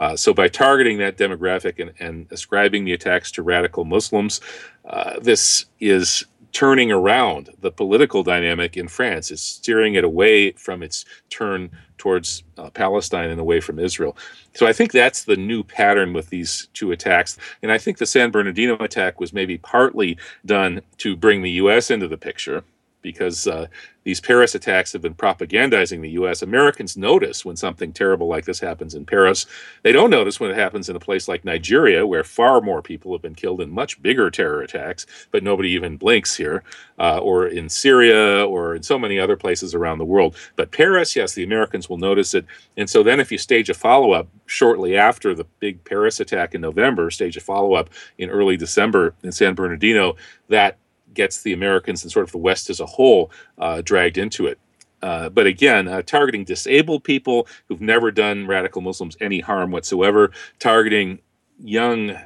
Uh, 0.00 0.16
so, 0.16 0.32
by 0.32 0.48
targeting 0.48 0.98
that 0.98 1.18
demographic 1.18 1.78
and, 1.78 1.92
and, 2.00 2.26
ascribing 2.32 2.84
the 2.84 2.92
attacks 2.92 3.30
to 3.30 3.42
radical 3.42 3.84
Muslims, 3.84 4.40
uh, 4.86 5.20
this 5.20 5.66
is 5.78 6.24
turning 6.52 6.90
around 6.90 7.50
the 7.60 7.70
political 7.70 8.22
dynamic 8.22 8.76
in 8.76 8.88
France. 8.88 9.30
It's 9.30 9.42
steering 9.42 9.94
it 9.94 10.02
away 10.02 10.52
from 10.52 10.82
its 10.82 11.04
turn 11.28 11.70
towards 11.98 12.42
uh, 12.56 12.70
Palestine 12.70 13.30
and 13.30 13.40
away 13.40 13.60
from 13.60 13.78
Israel. 13.78 14.16
So 14.54 14.66
I 14.66 14.72
think 14.72 14.90
that's 14.90 15.24
the 15.24 15.36
new 15.36 15.62
pattern 15.62 16.12
with 16.12 16.30
these 16.30 16.68
two 16.72 16.90
attacks. 16.92 17.36
And 17.62 17.70
I 17.70 17.78
think 17.78 17.98
the 17.98 18.06
San 18.06 18.30
Bernardino 18.30 18.76
attack 18.78 19.20
was 19.20 19.32
maybe 19.32 19.58
partly 19.58 20.18
done 20.44 20.80
to 20.98 21.14
bring 21.14 21.42
the 21.42 21.50
U.S. 21.52 21.90
into 21.90 22.08
the 22.08 22.16
picture 22.16 22.64
because 23.02 23.46
uh, 23.46 23.66
these 24.04 24.20
Paris 24.20 24.54
attacks 24.54 24.92
have 24.92 25.02
been 25.02 25.14
propagandizing 25.14 26.00
the 26.00 26.10
U.S. 26.10 26.42
Americans 26.42 26.96
notice 26.96 27.44
when 27.44 27.56
something 27.56 27.92
terrible 27.92 28.28
like 28.28 28.46
this 28.46 28.60
happens 28.60 28.94
in 28.94 29.04
Paris. 29.04 29.44
They 29.82 29.92
don't 29.92 30.10
notice 30.10 30.40
when 30.40 30.50
it 30.50 30.56
happens 30.56 30.88
in 30.88 30.96
a 30.96 31.00
place 31.00 31.28
like 31.28 31.44
Nigeria, 31.44 32.06
where 32.06 32.24
far 32.24 32.60
more 32.60 32.80
people 32.80 33.12
have 33.12 33.20
been 33.20 33.34
killed 33.34 33.60
in 33.60 33.70
much 33.70 34.00
bigger 34.02 34.30
terror 34.30 34.62
attacks, 34.62 35.06
but 35.30 35.42
nobody 35.42 35.70
even 35.70 35.98
blinks 35.98 36.34
here, 36.34 36.64
uh, 36.98 37.18
or 37.18 37.46
in 37.46 37.68
Syria, 37.68 38.46
or 38.46 38.74
in 38.74 38.82
so 38.82 38.98
many 38.98 39.18
other 39.18 39.36
places 39.36 39.74
around 39.74 39.98
the 39.98 40.04
world. 40.04 40.34
But 40.56 40.72
Paris, 40.72 41.14
yes, 41.14 41.34
the 41.34 41.44
Americans 41.44 41.88
will 41.88 41.98
notice 41.98 42.32
it. 42.34 42.46
And 42.78 42.88
so 42.88 43.02
then 43.02 43.20
if 43.20 43.30
you 43.30 43.38
stage 43.38 43.68
a 43.68 43.74
follow 43.74 44.12
up 44.12 44.28
shortly 44.46 44.96
after 44.96 45.34
the 45.34 45.44
big 45.60 45.84
Paris 45.84 46.20
attack 46.20 46.54
in 46.54 46.62
November, 46.62 47.10
stage 47.10 47.36
a 47.36 47.40
follow 47.40 47.74
up 47.74 47.90
in 48.16 48.30
early 48.30 48.56
December 48.56 49.14
in 49.22 49.30
San 49.30 49.54
Bernardino, 49.54 50.16
that 50.48 50.78
gets 51.14 51.42
the 51.42 51.52
Americans 51.52 52.02
and 52.02 52.12
sort 52.12 52.24
of 52.24 52.32
the 52.32 52.38
West 52.38 52.70
as 52.70 52.80
a 52.80 52.86
whole 52.86 53.30
uh, 53.58 53.82
dragged 53.82 54.18
into 54.18 54.46
it. 54.46 54.58
Uh, 55.02 55.28
but 55.28 55.46
again, 55.46 55.88
uh, 55.88 56.02
targeting 56.02 56.44
disabled 56.44 57.04
people 57.04 57.46
who've 57.68 57.80
never 57.80 58.10
done 58.10 58.46
radical 58.46 58.82
Muslims 58.82 59.16
any 59.20 59.40
harm 59.40 59.70
whatsoever, 59.70 60.30
targeting 60.58 61.18
young, 61.62 62.16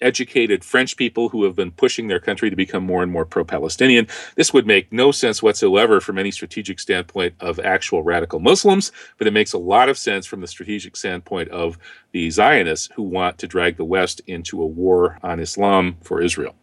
educated 0.00 0.64
French 0.64 0.96
people 0.96 1.28
who 1.28 1.44
have 1.44 1.56
been 1.56 1.72
pushing 1.72 2.06
their 2.06 2.20
country 2.20 2.50
to 2.50 2.56
become 2.56 2.84
more 2.84 3.02
and 3.02 3.10
more 3.10 3.24
pro 3.24 3.44
Palestinian. 3.44 4.06
This 4.36 4.52
would 4.52 4.66
make 4.66 4.92
no 4.92 5.10
sense 5.10 5.42
whatsoever 5.42 6.00
from 6.00 6.18
any 6.18 6.30
strategic 6.30 6.78
standpoint 6.78 7.34
of 7.40 7.58
actual 7.58 8.04
radical 8.04 8.38
Muslims, 8.38 8.92
but 9.16 9.26
it 9.26 9.32
makes 9.32 9.52
a 9.52 9.58
lot 9.58 9.88
of 9.88 9.98
sense 9.98 10.24
from 10.24 10.40
the 10.40 10.46
strategic 10.46 10.96
standpoint 10.96 11.48
of 11.48 11.78
the 12.12 12.30
Zionists 12.30 12.88
who 12.94 13.02
want 13.02 13.38
to 13.38 13.48
drag 13.48 13.76
the 13.76 13.84
West 13.84 14.20
into 14.26 14.62
a 14.62 14.66
war 14.66 15.18
on 15.22 15.40
Islam 15.40 15.96
for 16.02 16.22
Israel. 16.22 16.54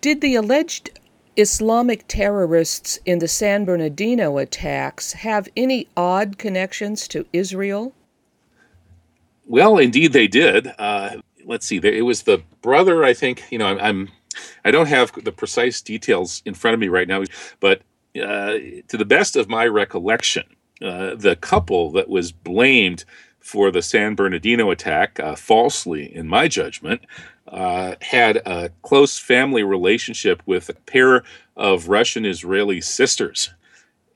Did 0.00 0.20
the 0.20 0.34
alleged 0.34 0.98
Islamic 1.36 2.04
terrorists 2.08 2.98
in 3.04 3.18
the 3.18 3.28
San 3.28 3.64
Bernardino 3.64 4.38
attacks 4.38 5.12
have 5.12 5.48
any 5.56 5.86
odd 5.96 6.38
connections 6.38 7.06
to 7.08 7.26
Israel? 7.32 7.92
Well, 9.46 9.78
indeed 9.78 10.12
they 10.12 10.26
did. 10.26 10.72
Uh, 10.78 11.16
let's 11.44 11.66
see. 11.66 11.76
It 11.76 12.04
was 12.04 12.22
the 12.22 12.42
brother, 12.62 13.04
I 13.04 13.14
think. 13.14 13.44
You 13.50 13.58
know, 13.58 13.66
I'm, 13.66 13.78
I'm 13.78 14.08
I 14.64 14.70
don't 14.70 14.88
have 14.88 15.12
the 15.24 15.32
precise 15.32 15.80
details 15.80 16.42
in 16.44 16.54
front 16.54 16.74
of 16.74 16.80
me 16.80 16.88
right 16.88 17.08
now, 17.08 17.22
but 17.60 17.82
uh, 18.20 18.58
to 18.88 18.96
the 18.96 19.04
best 19.04 19.36
of 19.36 19.48
my 19.48 19.66
recollection, 19.66 20.44
uh, 20.82 21.14
the 21.14 21.36
couple 21.36 21.90
that 21.92 22.08
was 22.08 22.32
blamed 22.32 23.04
for 23.40 23.70
the 23.70 23.82
San 23.82 24.14
Bernardino 24.14 24.70
attack, 24.70 25.20
uh, 25.20 25.36
falsely 25.36 26.14
in 26.14 26.26
my 26.26 26.48
judgment, 26.48 27.02
uh, 27.48 27.94
had 28.00 28.36
a 28.38 28.70
close 28.82 29.18
family 29.18 29.62
relationship 29.62 30.42
with 30.46 30.68
a 30.68 30.74
pair 30.74 31.22
of 31.56 31.88
Russian 31.88 32.24
Israeli 32.24 32.80
sisters. 32.80 33.50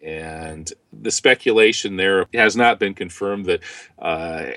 And 0.03 0.73
the 0.93 1.11
speculation 1.11 1.97
there 1.97 2.27
has 2.33 2.57
not 2.57 2.79
been 2.79 2.95
confirmed 2.95 3.47
that 3.47 3.61
uh, 3.99 4.53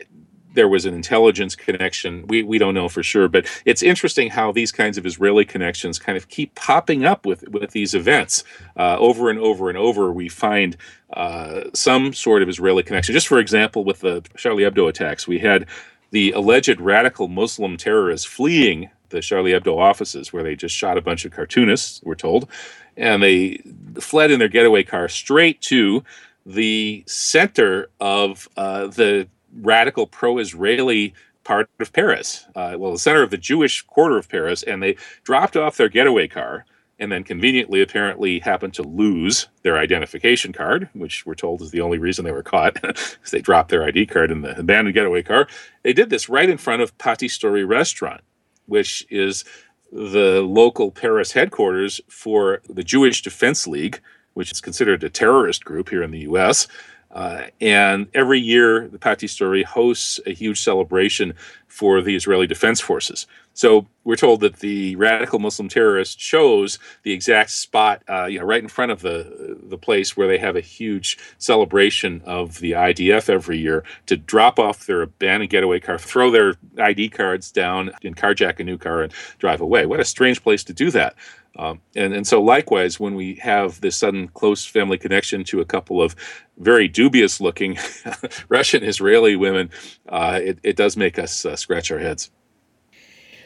there 0.54 0.68
was 0.68 0.86
an 0.86 0.94
intelligence 0.94 1.56
connection. 1.56 2.26
We, 2.28 2.44
we 2.44 2.58
don't 2.58 2.74
know 2.74 2.88
for 2.88 3.04
sure, 3.04 3.28
but 3.28 3.46
it's 3.66 3.84
interesting 3.84 4.30
how 4.30 4.52
these 4.52 4.72
kinds 4.72 4.98
of 4.98 5.06
Israeli 5.06 5.46
connections 5.46 6.00
kind 6.00 6.18
of 6.18 6.30
keep 6.30 6.56
popping 6.56 7.06
up 7.06 7.26
with, 7.26 7.48
with 7.50 7.72
these 7.72 7.94
events. 7.94 8.44
Uh, 8.78 8.98
over 9.00 9.30
and 9.30 9.40
over 9.40 9.70
and 9.70 9.78
over, 9.78 10.12
we 10.12 10.30
find 10.30 10.78
uh, 11.14 11.66
some 11.74 12.14
sort 12.14 12.42
of 12.42 12.50
Israeli 12.50 12.84
connection. 12.84 13.14
Just 13.14 13.28
for 13.28 13.40
example, 13.40 13.84
with 13.84 14.00
the 14.00 14.24
Charlie 14.38 14.64
Hebdo 14.64 14.88
attacks, 14.88 15.28
we 15.28 15.40
had 15.40 15.68
the 16.14 16.32
alleged 16.34 16.80
radical 16.80 17.28
Muslim 17.28 17.76
terrorists 17.76 18.26
fleeing 18.26 18.92
the 19.10 19.20
Charlie 19.20 19.52
Hebdo 19.52 19.80
offices, 19.80 20.32
where 20.32 20.44
they 20.44 20.56
just 20.56 20.76
shot 20.76 20.96
a 20.96 21.02
bunch 21.02 21.26
of 21.26 21.32
cartoonists, 21.32 22.02
we're 22.04 22.14
told, 22.14 22.48
and 22.96 23.24
they 23.24 23.64
fled 24.00 24.30
in 24.30 24.38
their 24.38 24.48
getaway 24.48 24.84
car 24.84 25.08
straight 25.08 25.60
to 25.62 26.04
the 26.46 27.04
center 27.08 27.90
of 28.00 28.48
uh, 28.58 28.88
the 28.88 29.28
radical 29.62 30.06
pro 30.06 30.38
Israeli 30.38 31.16
part 31.44 31.68
of 31.80 31.92
Paris. 31.92 32.46
Uh, 32.56 32.76
well, 32.78 32.92
the 32.92 33.00
center 33.00 33.24
of 33.24 33.32
the 33.32 33.38
Jewish 33.38 33.82
quarter 33.82 34.18
of 34.18 34.30
Paris, 34.30 34.62
and 34.62 34.84
they 34.84 34.96
dropped 35.24 35.58
off 35.58 35.78
their 35.78 35.90
getaway 35.90 36.28
car 36.28 36.66
and 37.00 37.12
then 37.12 37.24
conveniently 37.24 37.82
apparently 37.82 38.40
happened 38.40 38.74
to 38.76 38.84
lose 38.84 39.48
their 39.64 39.78
identification 39.78 40.54
card, 40.54 40.90
which 40.94 41.26
we're 41.26 41.36
told 41.36 41.62
is 41.62 41.72
the 41.72 41.82
only 41.82 41.98
reason 41.98 42.24
they 42.24 42.32
were 42.32 42.44
caught, 42.44 42.74
because 42.82 43.32
they 43.32 43.42
dropped 43.42 43.70
their 43.70 43.84
ID 43.84 44.06
card 44.06 44.32
in 44.32 44.42
the 44.42 44.58
abandoned 44.58 44.94
getaway 44.94 45.24
car. 45.24 45.48
They 45.84 45.94
did 45.94 46.10
this 46.10 46.30
right 46.30 46.50
in 46.50 46.58
front 46.58 46.82
of 46.82 46.98
Patisserie 46.98 47.66
Restaurant, 47.66 48.22
which 48.68 49.06
is 49.10 49.44
the 49.92 50.42
local 50.42 50.92
Paris 50.92 51.34
headquarters 51.34 52.02
for 52.10 52.62
the 52.70 52.84
Jewish 52.84 53.22
Defense 53.22 53.68
League, 53.68 54.02
which 54.34 54.52
is 54.52 54.62
considered 54.62 55.04
a 55.04 55.10
terrorist 55.10 55.66
group 55.66 55.90
here 55.90 56.04
in 56.04 56.12
the 56.12 56.22
U.S. 56.22 56.68
Uh, 57.14 57.44
and 57.62 58.08
every 58.14 58.40
year, 58.40 58.88
the 58.88 58.98
Patisserie 58.98 59.64
hosts 59.64 60.20
a 60.26 60.34
huge 60.34 60.60
celebration 60.60 61.36
for 61.68 62.02
the 62.02 62.16
Israeli 62.16 62.48
Defense 62.48 62.82
Forces. 62.82 63.28
So 63.54 63.88
we're 64.04 64.16
told 64.16 64.42
that 64.42 64.58
the 64.58 64.96
radical 64.96 65.38
Muslim 65.38 65.70
terrorists 65.70 66.16
chose 66.16 66.80
the 67.04 67.12
exact 67.12 67.52
spot, 67.52 68.02
uh, 68.10 68.26
you 68.26 68.40
know, 68.40 68.46
right 68.46 68.62
in 68.62 68.68
front 68.68 68.92
of 68.92 69.02
the 69.02 69.58
the 69.62 69.78
place 69.78 70.18
where 70.18 70.28
they 70.28 70.40
have 70.40 70.56
a 70.56 70.62
huge 70.62 71.18
celebration 71.38 72.22
of 72.26 72.60
the 72.60 72.72
IDF 72.72 73.30
every 73.30 73.60
year 73.60 73.84
to 74.08 74.18
drop 74.18 74.58
off 74.58 74.88
their 74.88 75.04
abandoned 75.04 75.52
getaway 75.52 75.80
car, 75.80 76.00
throw 76.00 76.32
their 76.32 76.56
ID 76.80 77.10
cards 77.10 77.52
down, 77.52 77.92
and 78.04 78.18
carjack 78.18 78.60
a 78.60 78.64
new 78.64 78.78
car 78.78 79.04
and 79.04 79.14
drive 79.38 79.62
away. 79.62 79.86
What 79.86 80.00
a 80.00 80.06
strange 80.06 80.42
place 80.42 80.64
to 80.66 80.74
do 80.74 80.90
that. 80.92 81.16
Um, 81.58 81.82
and, 81.96 82.14
and 82.14 82.26
so, 82.26 82.42
likewise, 82.42 83.00
when 83.00 83.16
we 83.16 83.36
have 83.36 83.80
this 83.82 83.96
sudden 83.96 84.28
close 84.30 84.66
family 84.66 84.98
connection 84.98 85.44
to 85.46 85.62
a 85.62 85.66
couple 85.66 86.02
of 86.02 86.16
very 86.58 86.88
dubious 86.88 87.40
looking 87.40 87.78
Russian 88.50 88.84
Israeli 88.84 89.36
women, 89.36 89.70
uh, 90.10 90.40
it, 90.42 90.60
it 90.64 90.76
does 90.76 90.98
make 90.98 91.20
us 91.20 91.46
uh, 91.46 91.56
scratch 91.56 91.92
our 91.92 92.00
heads. 92.00 92.32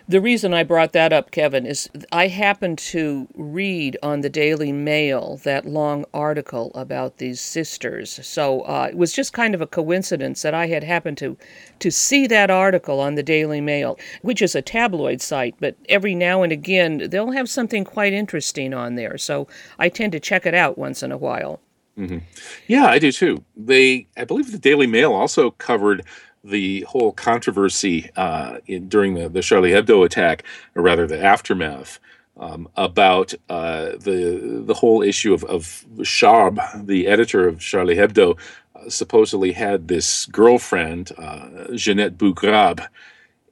The 0.09 0.21
reason 0.21 0.53
I 0.53 0.63
brought 0.63 0.93
that 0.93 1.11
up, 1.11 1.31
Kevin, 1.31 1.65
is 1.65 1.89
I 2.13 2.27
happened 2.27 2.77
to 2.77 3.27
read 3.35 3.97
on 4.01 4.21
the 4.21 4.29
Daily 4.29 4.71
Mail 4.71 5.35
that 5.43 5.65
long 5.65 6.05
article 6.13 6.71
about 6.75 7.17
these 7.17 7.41
sisters. 7.41 8.17
So 8.25 8.61
uh, 8.61 8.87
it 8.89 8.97
was 8.97 9.11
just 9.11 9.33
kind 9.33 9.53
of 9.53 9.59
a 9.59 9.67
coincidence 9.67 10.43
that 10.43 10.53
I 10.53 10.67
had 10.67 10.85
happened 10.85 11.17
to 11.17 11.37
to 11.79 11.91
see 11.91 12.25
that 12.27 12.49
article 12.49 13.01
on 13.01 13.15
the 13.15 13.23
Daily 13.23 13.59
Mail, 13.59 13.99
which 14.21 14.41
is 14.41 14.55
a 14.55 14.61
tabloid 14.61 15.19
site, 15.19 15.55
but 15.59 15.75
every 15.89 16.15
now 16.15 16.41
and 16.41 16.53
again 16.53 17.09
they'll 17.09 17.31
have 17.31 17.49
something 17.49 17.83
quite 17.83 18.13
interesting 18.13 18.73
on 18.73 18.95
there. 18.95 19.17
So 19.17 19.47
I 19.77 19.89
tend 19.89 20.13
to 20.13 20.21
check 20.21 20.45
it 20.45 20.53
out 20.53 20.77
once 20.77 21.03
in 21.03 21.11
a 21.11 21.17
while. 21.17 21.59
Mm-hmm. 21.97 22.19
Yeah, 22.67 22.85
I 22.85 22.99
do 22.99 23.11
too. 23.11 23.43
They, 23.57 24.07
I 24.15 24.23
believe, 24.23 24.51
the 24.51 24.59
Daily 24.59 24.87
Mail 24.87 25.13
also 25.13 25.51
covered 25.51 26.05
the 26.49 26.81
whole 26.81 27.11
controversy 27.11 28.09
uh, 28.15 28.57
in, 28.67 28.87
during 28.87 29.13
the, 29.15 29.29
the 29.29 29.41
Charlie 29.41 29.71
Hebdo 29.71 30.05
attack, 30.05 30.43
or 30.75 30.81
rather 30.81 31.05
the 31.07 31.23
aftermath, 31.23 31.99
um, 32.39 32.69
about 32.75 33.33
uh, 33.49 33.91
the 33.99 34.61
the 34.65 34.75
whole 34.75 35.01
issue 35.01 35.33
of, 35.33 35.43
of 35.45 35.85
Charb, 36.01 36.59
the 36.85 37.07
editor 37.07 37.47
of 37.47 37.59
Charlie 37.59 37.95
Hebdo, 37.95 38.37
uh, 38.75 38.89
supposedly 38.89 39.53
had 39.53 39.87
this 39.87 40.25
girlfriend, 40.27 41.11
uh, 41.17 41.75
Jeannette 41.75 42.17
Bougrab, 42.17 42.87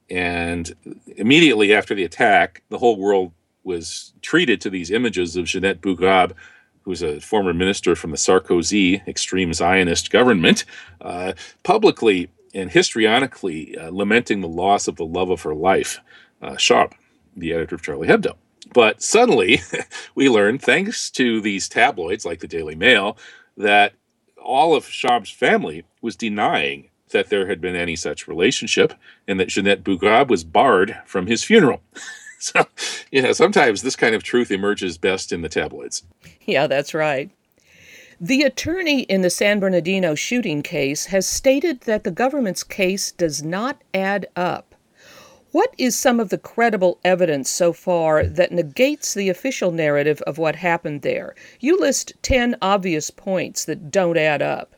and 0.08 0.72
immediately 1.16 1.74
after 1.74 1.94
the 1.94 2.04
attack, 2.04 2.62
the 2.68 2.78
whole 2.78 2.96
world 2.96 3.32
was 3.64 4.12
treated 4.22 4.60
to 4.60 4.70
these 4.70 4.92
images 4.92 5.36
of 5.36 5.46
Jeannette 5.46 5.80
Bougrab 5.80 6.32
who's 6.86 7.02
a 7.02 7.20
former 7.20 7.52
minister 7.52 7.96
from 7.96 8.12
the 8.12 8.16
Sarkozy 8.16 9.06
extreme 9.08 9.52
Zionist 9.52 10.08
government, 10.10 10.64
uh, 11.00 11.32
publicly 11.64 12.30
and 12.56 12.70
histrionically 12.70 13.78
uh, 13.78 13.90
lamenting 13.90 14.40
the 14.40 14.48
loss 14.48 14.88
of 14.88 14.96
the 14.96 15.04
love 15.04 15.30
of 15.30 15.42
her 15.42 15.54
life, 15.54 16.00
uh, 16.42 16.52
Charb, 16.52 16.92
the 17.36 17.52
editor 17.52 17.74
of 17.74 17.82
Charlie 17.82 18.08
Hebdo. 18.08 18.34
But 18.72 19.02
suddenly, 19.02 19.60
we 20.14 20.28
learned, 20.28 20.62
thanks 20.62 21.10
to 21.10 21.40
these 21.40 21.68
tabloids 21.68 22.24
like 22.24 22.40
the 22.40 22.48
Daily 22.48 22.74
Mail, 22.74 23.18
that 23.56 23.92
all 24.42 24.74
of 24.74 24.84
Charb's 24.86 25.30
family 25.30 25.84
was 26.00 26.16
denying 26.16 26.88
that 27.10 27.28
there 27.28 27.46
had 27.46 27.60
been 27.60 27.76
any 27.76 27.94
such 27.94 28.26
relationship 28.26 28.94
and 29.28 29.38
that 29.38 29.48
Jeannette 29.48 29.84
Bougrab 29.84 30.28
was 30.28 30.42
barred 30.42 30.98
from 31.04 31.26
his 31.26 31.44
funeral. 31.44 31.82
so, 32.38 32.66
you 33.12 33.22
know, 33.22 33.32
sometimes 33.32 33.82
this 33.82 33.96
kind 33.96 34.14
of 34.14 34.22
truth 34.22 34.50
emerges 34.50 34.98
best 34.98 35.30
in 35.30 35.42
the 35.42 35.48
tabloids. 35.48 36.04
Yeah, 36.46 36.66
that's 36.66 36.94
right. 36.94 37.30
The 38.20 38.42
attorney 38.42 39.02
in 39.02 39.20
the 39.20 39.28
San 39.28 39.60
Bernardino 39.60 40.14
shooting 40.14 40.62
case 40.62 41.06
has 41.06 41.28
stated 41.28 41.82
that 41.82 42.04
the 42.04 42.10
government's 42.10 42.64
case 42.64 43.12
does 43.12 43.42
not 43.42 43.82
add 43.92 44.26
up. 44.34 44.74
What 45.52 45.74
is 45.76 45.98
some 45.98 46.18
of 46.18 46.30
the 46.30 46.38
credible 46.38 46.98
evidence 47.04 47.50
so 47.50 47.74
far 47.74 48.24
that 48.24 48.52
negates 48.52 49.12
the 49.12 49.28
official 49.28 49.70
narrative 49.70 50.22
of 50.22 50.38
what 50.38 50.56
happened 50.56 51.02
there? 51.02 51.34
You 51.60 51.78
list 51.78 52.14
10 52.22 52.56
obvious 52.62 53.10
points 53.10 53.66
that 53.66 53.90
don't 53.90 54.16
add 54.16 54.40
up. 54.40 54.74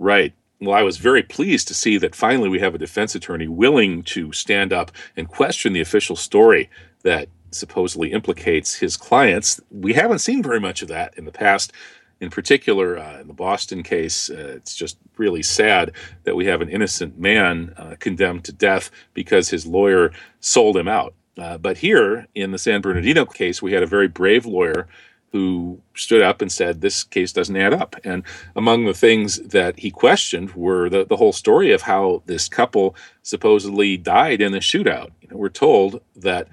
Right. 0.00 0.34
Well, 0.60 0.74
I 0.74 0.82
was 0.82 0.98
very 0.98 1.22
pleased 1.22 1.68
to 1.68 1.74
see 1.74 1.96
that 1.98 2.14
finally 2.16 2.48
we 2.48 2.60
have 2.60 2.74
a 2.74 2.78
defense 2.78 3.14
attorney 3.14 3.48
willing 3.48 4.02
to 4.04 4.32
stand 4.32 4.72
up 4.72 4.90
and 5.16 5.28
question 5.28 5.72
the 5.72 5.80
official 5.80 6.16
story 6.16 6.70
that 7.02 7.28
supposedly 7.54 8.12
implicates 8.12 8.74
his 8.74 8.96
clients. 8.96 9.60
We 9.70 9.94
haven't 9.94 10.20
seen 10.20 10.42
very 10.42 10.60
much 10.60 10.82
of 10.82 10.88
that 10.88 11.16
in 11.16 11.24
the 11.24 11.32
past. 11.32 11.72
In 12.20 12.30
particular, 12.30 12.98
uh, 12.98 13.20
in 13.20 13.26
the 13.26 13.34
Boston 13.34 13.82
case, 13.82 14.30
uh, 14.30 14.54
it's 14.56 14.74
just 14.74 14.98
really 15.16 15.42
sad 15.42 15.92
that 16.24 16.36
we 16.36 16.46
have 16.46 16.60
an 16.60 16.68
innocent 16.68 17.18
man 17.18 17.74
uh, 17.76 17.96
condemned 17.98 18.44
to 18.44 18.52
death 18.52 18.90
because 19.14 19.50
his 19.50 19.66
lawyer 19.66 20.12
sold 20.40 20.76
him 20.76 20.88
out. 20.88 21.14
Uh, 21.36 21.58
but 21.58 21.78
here 21.78 22.26
in 22.34 22.52
the 22.52 22.58
San 22.58 22.80
Bernardino 22.80 23.24
case, 23.26 23.60
we 23.60 23.72
had 23.72 23.82
a 23.82 23.86
very 23.86 24.08
brave 24.08 24.46
lawyer 24.46 24.86
who 25.34 25.80
stood 25.96 26.22
up 26.22 26.40
and 26.40 26.52
said, 26.52 26.80
This 26.80 27.02
case 27.02 27.32
doesn't 27.32 27.56
add 27.56 27.74
up. 27.74 27.96
And 28.04 28.22
among 28.54 28.84
the 28.84 28.94
things 28.94 29.40
that 29.40 29.80
he 29.80 29.90
questioned 29.90 30.54
were 30.54 30.88
the, 30.88 31.04
the 31.04 31.16
whole 31.16 31.32
story 31.32 31.72
of 31.72 31.82
how 31.82 32.22
this 32.26 32.48
couple 32.48 32.94
supposedly 33.24 33.96
died 33.96 34.40
in 34.40 34.52
the 34.52 34.60
shootout. 34.60 35.10
You 35.20 35.28
know, 35.28 35.36
we're 35.36 35.48
told 35.48 36.00
that 36.14 36.46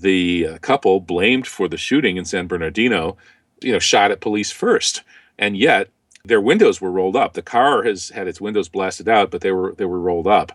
the 0.00 0.46
uh, 0.46 0.58
couple 0.58 1.00
blamed 1.00 1.46
for 1.46 1.68
the 1.68 1.76
shooting 1.76 2.16
in 2.16 2.24
San 2.24 2.46
Bernardino, 2.46 3.16
you 3.60 3.72
know, 3.72 3.78
shot 3.78 4.10
at 4.10 4.20
police 4.20 4.50
first, 4.50 5.02
and 5.38 5.56
yet 5.56 5.90
their 6.24 6.40
windows 6.40 6.80
were 6.80 6.90
rolled 6.90 7.16
up. 7.16 7.32
The 7.34 7.42
car 7.42 7.82
has 7.84 8.10
had 8.10 8.28
its 8.28 8.40
windows 8.40 8.68
blasted 8.68 9.08
out, 9.08 9.30
but 9.30 9.40
they 9.40 9.52
were 9.52 9.74
they 9.76 9.84
were 9.84 10.00
rolled 10.00 10.26
up. 10.26 10.52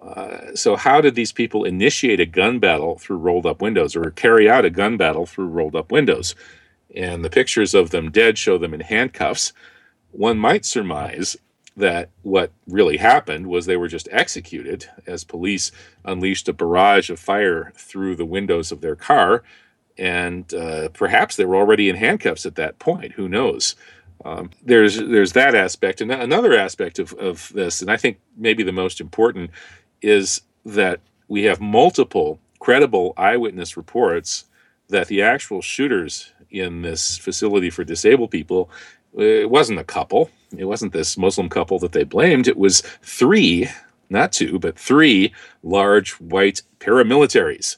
Uh, 0.00 0.54
so 0.54 0.76
how 0.76 1.00
did 1.00 1.14
these 1.14 1.32
people 1.32 1.64
initiate 1.64 2.20
a 2.20 2.26
gun 2.26 2.58
battle 2.58 2.98
through 2.98 3.16
rolled 3.16 3.46
up 3.46 3.62
windows, 3.62 3.96
or 3.96 4.10
carry 4.10 4.48
out 4.48 4.64
a 4.64 4.70
gun 4.70 4.96
battle 4.96 5.26
through 5.26 5.46
rolled 5.46 5.76
up 5.76 5.90
windows? 5.90 6.34
And 6.94 7.24
the 7.24 7.30
pictures 7.30 7.74
of 7.74 7.90
them 7.90 8.10
dead 8.10 8.38
show 8.38 8.58
them 8.58 8.74
in 8.74 8.80
handcuffs. 8.80 9.52
One 10.12 10.38
might 10.38 10.64
surmise 10.64 11.36
that 11.76 12.10
what 12.22 12.52
really 12.66 12.96
happened 12.96 13.46
was 13.46 13.66
they 13.66 13.76
were 13.76 13.88
just 13.88 14.08
executed 14.10 14.88
as 15.06 15.24
police 15.24 15.70
unleashed 16.04 16.48
a 16.48 16.52
barrage 16.52 17.10
of 17.10 17.20
fire 17.20 17.72
through 17.76 18.16
the 18.16 18.24
windows 18.24 18.72
of 18.72 18.80
their 18.80 18.96
car. 18.96 19.42
And 19.98 20.52
uh, 20.54 20.88
perhaps 20.90 21.36
they 21.36 21.44
were 21.44 21.56
already 21.56 21.88
in 21.88 21.96
handcuffs 21.96 22.46
at 22.46 22.54
that 22.56 22.78
point. 22.78 23.12
Who 23.12 23.28
knows? 23.28 23.76
Um, 24.24 24.50
there's 24.62 24.96
there's 24.96 25.32
that 25.32 25.54
aspect, 25.54 26.00
and 26.00 26.10
another 26.10 26.56
aspect 26.56 26.98
of, 26.98 27.12
of 27.14 27.52
this, 27.54 27.82
and 27.82 27.90
I 27.90 27.98
think 27.98 28.18
maybe 28.36 28.62
the 28.62 28.72
most 28.72 29.00
important, 29.00 29.50
is 30.00 30.40
that 30.64 31.00
we 31.28 31.44
have 31.44 31.60
multiple 31.60 32.40
credible 32.58 33.12
eyewitness 33.16 33.76
reports 33.76 34.46
that 34.88 35.08
the 35.08 35.22
actual 35.22 35.60
shooters 35.60 36.32
in 36.50 36.82
this 36.82 37.18
facility 37.18 37.70
for 37.70 37.84
disabled 37.84 38.30
people 38.30 38.70
it 39.16 39.50
wasn't 39.50 39.78
a 39.78 39.84
couple. 39.84 40.30
It 40.56 40.64
wasn't 40.64 40.92
this 40.92 41.16
Muslim 41.16 41.48
couple 41.48 41.78
that 41.80 41.92
they 41.92 42.04
blamed. 42.04 42.48
It 42.48 42.56
was 42.56 42.82
three, 43.02 43.68
not 44.10 44.32
two, 44.32 44.58
but 44.58 44.78
three 44.78 45.32
large 45.62 46.12
white 46.12 46.62
paramilitaries. 46.78 47.76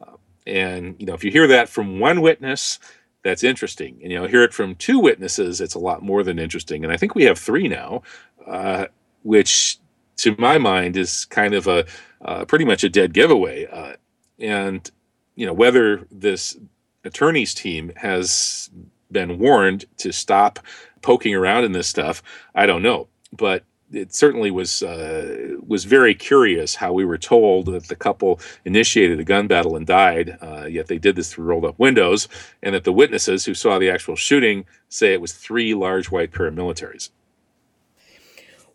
Uh, 0.00 0.16
and 0.46 0.96
you 0.98 1.06
know, 1.06 1.14
if 1.14 1.24
you 1.24 1.30
hear 1.30 1.46
that 1.46 1.68
from 1.68 2.00
one 2.00 2.20
witness, 2.20 2.78
that's 3.22 3.44
interesting. 3.44 3.98
And 4.02 4.12
you 4.12 4.18
know, 4.18 4.26
hear 4.26 4.42
it 4.42 4.54
from 4.54 4.74
two 4.76 4.98
witnesses, 4.98 5.60
it's 5.60 5.74
a 5.74 5.78
lot 5.78 6.02
more 6.02 6.22
than 6.22 6.38
interesting. 6.38 6.84
And 6.84 6.92
I 6.92 6.96
think 6.96 7.14
we 7.14 7.24
have 7.24 7.38
three 7.38 7.68
now, 7.68 8.02
uh, 8.46 8.86
which, 9.22 9.78
to 10.18 10.34
my 10.38 10.58
mind, 10.58 10.96
is 10.96 11.24
kind 11.26 11.54
of 11.54 11.66
a 11.66 11.86
uh, 12.22 12.44
pretty 12.44 12.64
much 12.64 12.84
a 12.84 12.88
dead 12.88 13.12
giveaway. 13.12 13.66
Uh, 13.66 13.94
and 14.38 14.90
you 15.36 15.46
know, 15.46 15.52
whether 15.52 16.06
this 16.10 16.58
attorney's 17.04 17.54
team 17.54 17.92
has 17.96 18.70
been 19.10 19.38
warned 19.38 19.84
to 19.98 20.12
stop 20.12 20.58
poking 21.02 21.34
around 21.34 21.64
in 21.64 21.72
this 21.72 21.88
stuff, 21.88 22.22
I 22.54 22.66
don't 22.66 22.82
know. 22.82 23.08
But 23.32 23.64
it 23.92 24.14
certainly 24.14 24.50
was 24.50 24.82
uh, 24.82 25.56
was 25.66 25.84
very 25.84 26.14
curious 26.14 26.74
how 26.74 26.92
we 26.92 27.04
were 27.04 27.18
told 27.18 27.66
that 27.66 27.88
the 27.88 27.96
couple 27.96 28.40
initiated 28.64 29.18
a 29.18 29.24
gun 29.24 29.46
battle 29.46 29.76
and 29.76 29.86
died, 29.86 30.36
uh, 30.42 30.66
yet 30.66 30.86
they 30.86 30.98
did 30.98 31.16
this 31.16 31.32
through 31.32 31.46
rolled 31.46 31.64
up 31.64 31.78
windows, 31.78 32.28
and 32.62 32.74
that 32.74 32.84
the 32.84 32.92
witnesses 32.92 33.44
who 33.44 33.54
saw 33.54 33.78
the 33.78 33.90
actual 33.90 34.16
shooting 34.16 34.64
say 34.88 35.12
it 35.12 35.20
was 35.20 35.32
three 35.32 35.74
large 35.74 36.10
white 36.10 36.32
paramilitaries. 36.32 37.10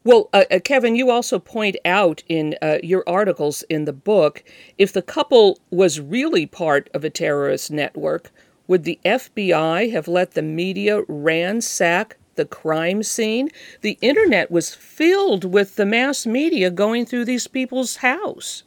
Well, 0.04 0.30
uh, 0.34 0.44
uh 0.52 0.60
Kevin, 0.60 0.96
you 0.96 1.10
also 1.10 1.40
point 1.40 1.78
out 1.86 2.24
in 2.28 2.56
uh, 2.62 2.80
your 2.84 3.04
articles 3.08 3.64
in 3.64 3.86
the 3.86 3.94
book 3.94 4.44
if 4.78 4.92
the 4.92 5.02
couple 5.02 5.60
was 5.70 6.00
really 6.00 6.46
part 6.46 6.90
of 6.94 7.04
a 7.04 7.10
terrorist 7.10 7.72
network, 7.72 8.32
would 8.68 8.84
the 8.84 9.00
FBI 9.06 9.92
have 9.92 10.08
let 10.08 10.32
the 10.32 10.42
media 10.42 11.02
ransack 11.08 12.18
the 12.36 12.46
crime 12.46 13.04
scene? 13.04 13.50
The 13.82 13.98
internet 14.02 14.50
was 14.52 14.74
filled 14.74 15.46
with 15.46 15.76
the 15.76 15.86
mass 15.86 16.26
media 16.26 16.72
going 16.72 17.06
through 17.06 17.26
these 17.26 17.48
people's 17.48 17.98
house. 17.98 18.64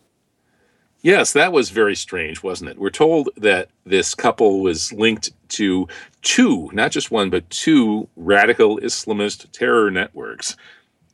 Yes, 1.03 1.33
that 1.35 1.53
was 1.53 1.71
very 1.71 1.95
strange, 1.95 2.43
wasn't 2.43 2.71
it? 2.71 2.79
We're 2.79 2.91
told 2.91 3.29
that 3.37 3.69
this 3.85 4.15
couple 4.15 4.61
was 4.61 4.93
linked 4.93 5.31
to 5.51 5.87
two, 6.23 6.69
not 6.73 6.91
just 6.91 7.13
one, 7.13 7.31
but 7.31 7.49
two 7.49 8.09
radical 8.17 8.79
Islamist 8.79 9.51
terror 9.53 9.91
networks. 9.91 10.57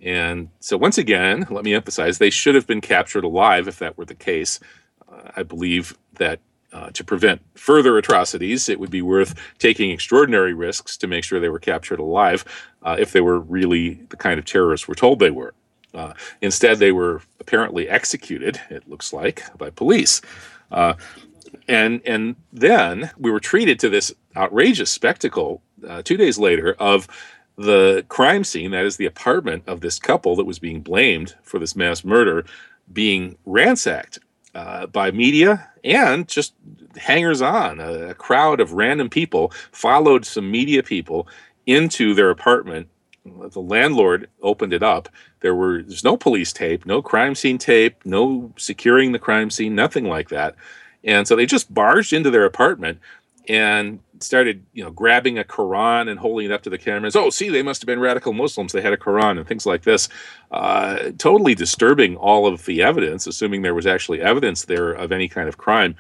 And 0.01 0.49
so, 0.61 0.77
once 0.77 0.99
again, 0.99 1.47
let 1.51 1.65
me 1.65 1.75
emphasize, 1.75 2.17
they 2.17 2.31
should 2.31 2.55
have 2.55 2.67
been 2.67 2.81
captured 2.81 3.25
alive 3.25 3.69
if 3.69 3.79
that 3.81 3.99
were 3.99 4.05
the 4.05 4.15
case. 4.15 4.59
Uh, 5.07 5.31
I 5.37 5.43
believe 5.43 5.97
that 6.15 6.41
uh, 6.73 6.91
to 6.91 7.05
prevent 7.05 7.41
further 7.55 7.99
atrocities, 7.99 8.69
it 8.69 8.81
would 8.81 8.91
be 8.91 9.03
worth 9.03 9.35
taking 9.59 9.91
extraordinary 9.91 10.55
risks 10.55 10.97
to 10.97 11.07
make 11.07 11.25
sure 11.25 11.39
they 11.39 11.49
were 11.49 11.59
captured 11.59 12.01
alive 12.01 12.45
uh, 12.83 12.97
if 12.99 13.13
they 13.13 13.21
were 13.21 13.39
really 13.41 13.95
the 14.09 14.17
kind 14.17 14.39
of 14.39 14.45
terrorists 14.45 14.89
we're 14.89 14.95
told 14.95 15.19
they 15.19 15.31
were. 15.31 15.55
Uh, 15.95 16.15
instead, 16.41 16.79
they 16.79 16.93
were 16.93 17.21
apparently 17.39 17.89
executed, 17.89 18.61
it 18.71 18.89
looks 18.89 19.13
like, 19.13 19.45
by 19.59 19.69
police. 19.69 20.23
Uh, 20.71 20.95
and, 21.69 22.01
and 22.07 22.37
then 22.53 23.11
we 23.19 23.31
were 23.31 23.41
treated 23.41 23.79
to 23.79 23.91
this 23.91 24.15
outrageous 24.37 24.91
spectacle 24.91 25.63
uh, 25.87 26.01
two 26.03 26.17
days 26.17 26.39
later 26.39 26.75
of 26.79 27.07
the 27.57 28.05
crime 28.09 28.45
scene, 28.45 28.71
that 28.71 28.87
is, 28.87 28.97
the 28.97 29.07
apartment 29.07 29.63
of 29.67 29.81
this 29.81 29.99
couple 29.99 30.35
that 30.37 30.47
was 30.47 30.59
being 30.59 30.81
blamed 30.81 31.35
for 31.43 31.59
this 31.59 31.77
mass 31.77 32.03
murder, 32.03 32.47
being 32.91 33.37
ransacked 33.45 34.19
uh, 34.55 34.87
by 34.87 35.11
media 35.11 35.69
and 35.85 36.29
just 36.29 36.55
hangers 36.97 37.41
on. 37.41 37.81
A, 37.81 38.11
a, 38.11 38.15
crowd 38.15 38.61
of 38.61 38.73
random 38.73 39.09
people 39.09 39.53
followed 39.73 40.25
some 40.27 40.51
media 40.51 40.83
people 40.83 41.27
into 41.67 42.15
their 42.15 42.31
apartment. 42.31 42.89
The 43.25 43.61
landlord 43.61 44.29
opened 44.43 44.73
it 44.73 44.83
up. 44.83 45.09
There 45.41 45.55
were 45.55 45.83
there's 45.83 46.05
no 46.05 46.17
police 46.17 46.53
tape, 46.53 46.85
no 46.85 47.01
crime 47.01 47.35
scene 47.35 47.59
tape, 47.59 48.05
no 48.05 48.53
securing 48.57 49.13
the 49.13 49.19
crime 49.19 49.51
scene, 49.51 49.75
nothing 49.75 50.05
like 50.05 50.29
that. 50.29 50.57
And 51.05 51.27
so 51.27 51.35
they 51.35 51.47
just 51.47 51.73
barged 51.73 52.13
into 52.13 52.31
their 52.31 52.45
apartment 52.45 52.99
and 53.49 54.01
started, 54.23 54.65
you 54.73 54.83
know, 54.83 54.91
grabbing 54.91 55.39
a 55.39 55.45
Quran 55.45 56.09
and 56.09 56.19
holding 56.19 56.47
it 56.47 56.53
up 56.53 56.63
to 56.63 56.71
the 56.71 56.79
cameras. 56.79 57.17
Oh, 57.17 57.31
see, 57.31 57.49
they 57.49 57.63
must 57.63 57.83
have 57.83 57.87
been 57.87 58.01
radical 58.01 58.33
Muslims. 58.33 58.73
They 58.73 58.83
had 58.83 58.93
a 58.93 58.97
Quran 58.97 59.39
and 59.39 59.47
things 59.47 59.67
like 59.67 59.83
this. 59.83 60.09
Uh, 60.51 61.11
totally 61.19 61.55
disturbing 61.55 62.17
all 62.17 62.47
of 62.47 62.65
the 62.65 62.83
evidence, 62.83 63.27
assuming 63.27 63.63
there 63.63 63.75
was 63.75 63.87
actually 63.87 64.21
evidence 64.21 64.65
there 64.65 64.93
of 64.93 65.13
any 65.13 65.29
kind 65.29 65.49
of 65.49 65.59
crime. 65.59 65.97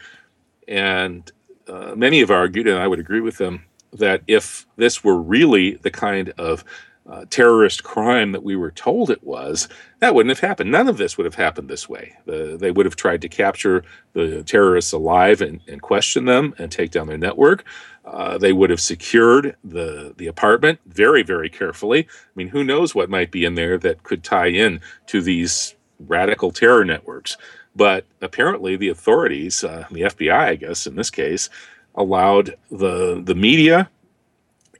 And 0.68 1.30
uh, 1.68 1.94
many 1.96 2.20
have 2.20 2.30
argued, 2.30 2.66
and 2.66 2.78
I 2.78 2.88
would 2.88 3.00
agree 3.00 3.20
with 3.20 3.38
them, 3.38 3.64
that 3.92 4.22
if 4.26 4.66
this 4.76 5.04
were 5.04 5.20
really 5.20 5.74
the 5.76 5.90
kind 5.90 6.32
of 6.38 6.64
uh, 7.04 7.24
terrorist 7.30 7.82
crime 7.82 8.32
that 8.32 8.44
we 8.44 8.54
were 8.54 8.70
told 8.70 9.10
it 9.10 9.22
was, 9.24 9.68
that 9.98 10.14
wouldn't 10.14 10.30
have 10.30 10.48
happened. 10.48 10.70
None 10.70 10.88
of 10.88 10.98
this 10.98 11.18
would 11.18 11.24
have 11.24 11.34
happened 11.34 11.68
this 11.68 11.88
way. 11.88 12.16
The, 12.26 12.56
they 12.58 12.70
would 12.70 12.86
have 12.86 12.96
tried 12.96 13.22
to 13.22 13.28
capture 13.28 13.84
the 14.12 14.42
terrorists 14.44 14.92
alive 14.92 15.40
and, 15.40 15.60
and 15.66 15.82
question 15.82 16.24
them 16.24 16.54
and 16.58 16.70
take 16.70 16.92
down 16.92 17.08
their 17.08 17.18
network. 17.18 17.64
Uh, 18.04 18.36
they 18.36 18.52
would 18.52 18.70
have 18.70 18.80
secured 18.80 19.56
the 19.62 20.14
the 20.16 20.26
apartment 20.26 20.80
very 20.86 21.22
very 21.22 21.48
carefully. 21.48 22.00
I 22.00 22.32
mean, 22.34 22.48
who 22.48 22.64
knows 22.64 22.94
what 22.94 23.10
might 23.10 23.30
be 23.30 23.44
in 23.44 23.54
there 23.54 23.78
that 23.78 24.02
could 24.02 24.24
tie 24.24 24.48
in 24.48 24.80
to 25.06 25.22
these 25.22 25.76
radical 26.00 26.50
terror 26.50 26.84
networks? 26.84 27.36
But 27.76 28.04
apparently, 28.20 28.76
the 28.76 28.88
authorities, 28.88 29.64
uh, 29.64 29.86
the 29.90 30.02
FBI, 30.02 30.32
I 30.32 30.56
guess 30.56 30.86
in 30.86 30.96
this 30.96 31.10
case, 31.10 31.48
allowed 31.94 32.56
the 32.70 33.22
the 33.24 33.34
media 33.34 33.88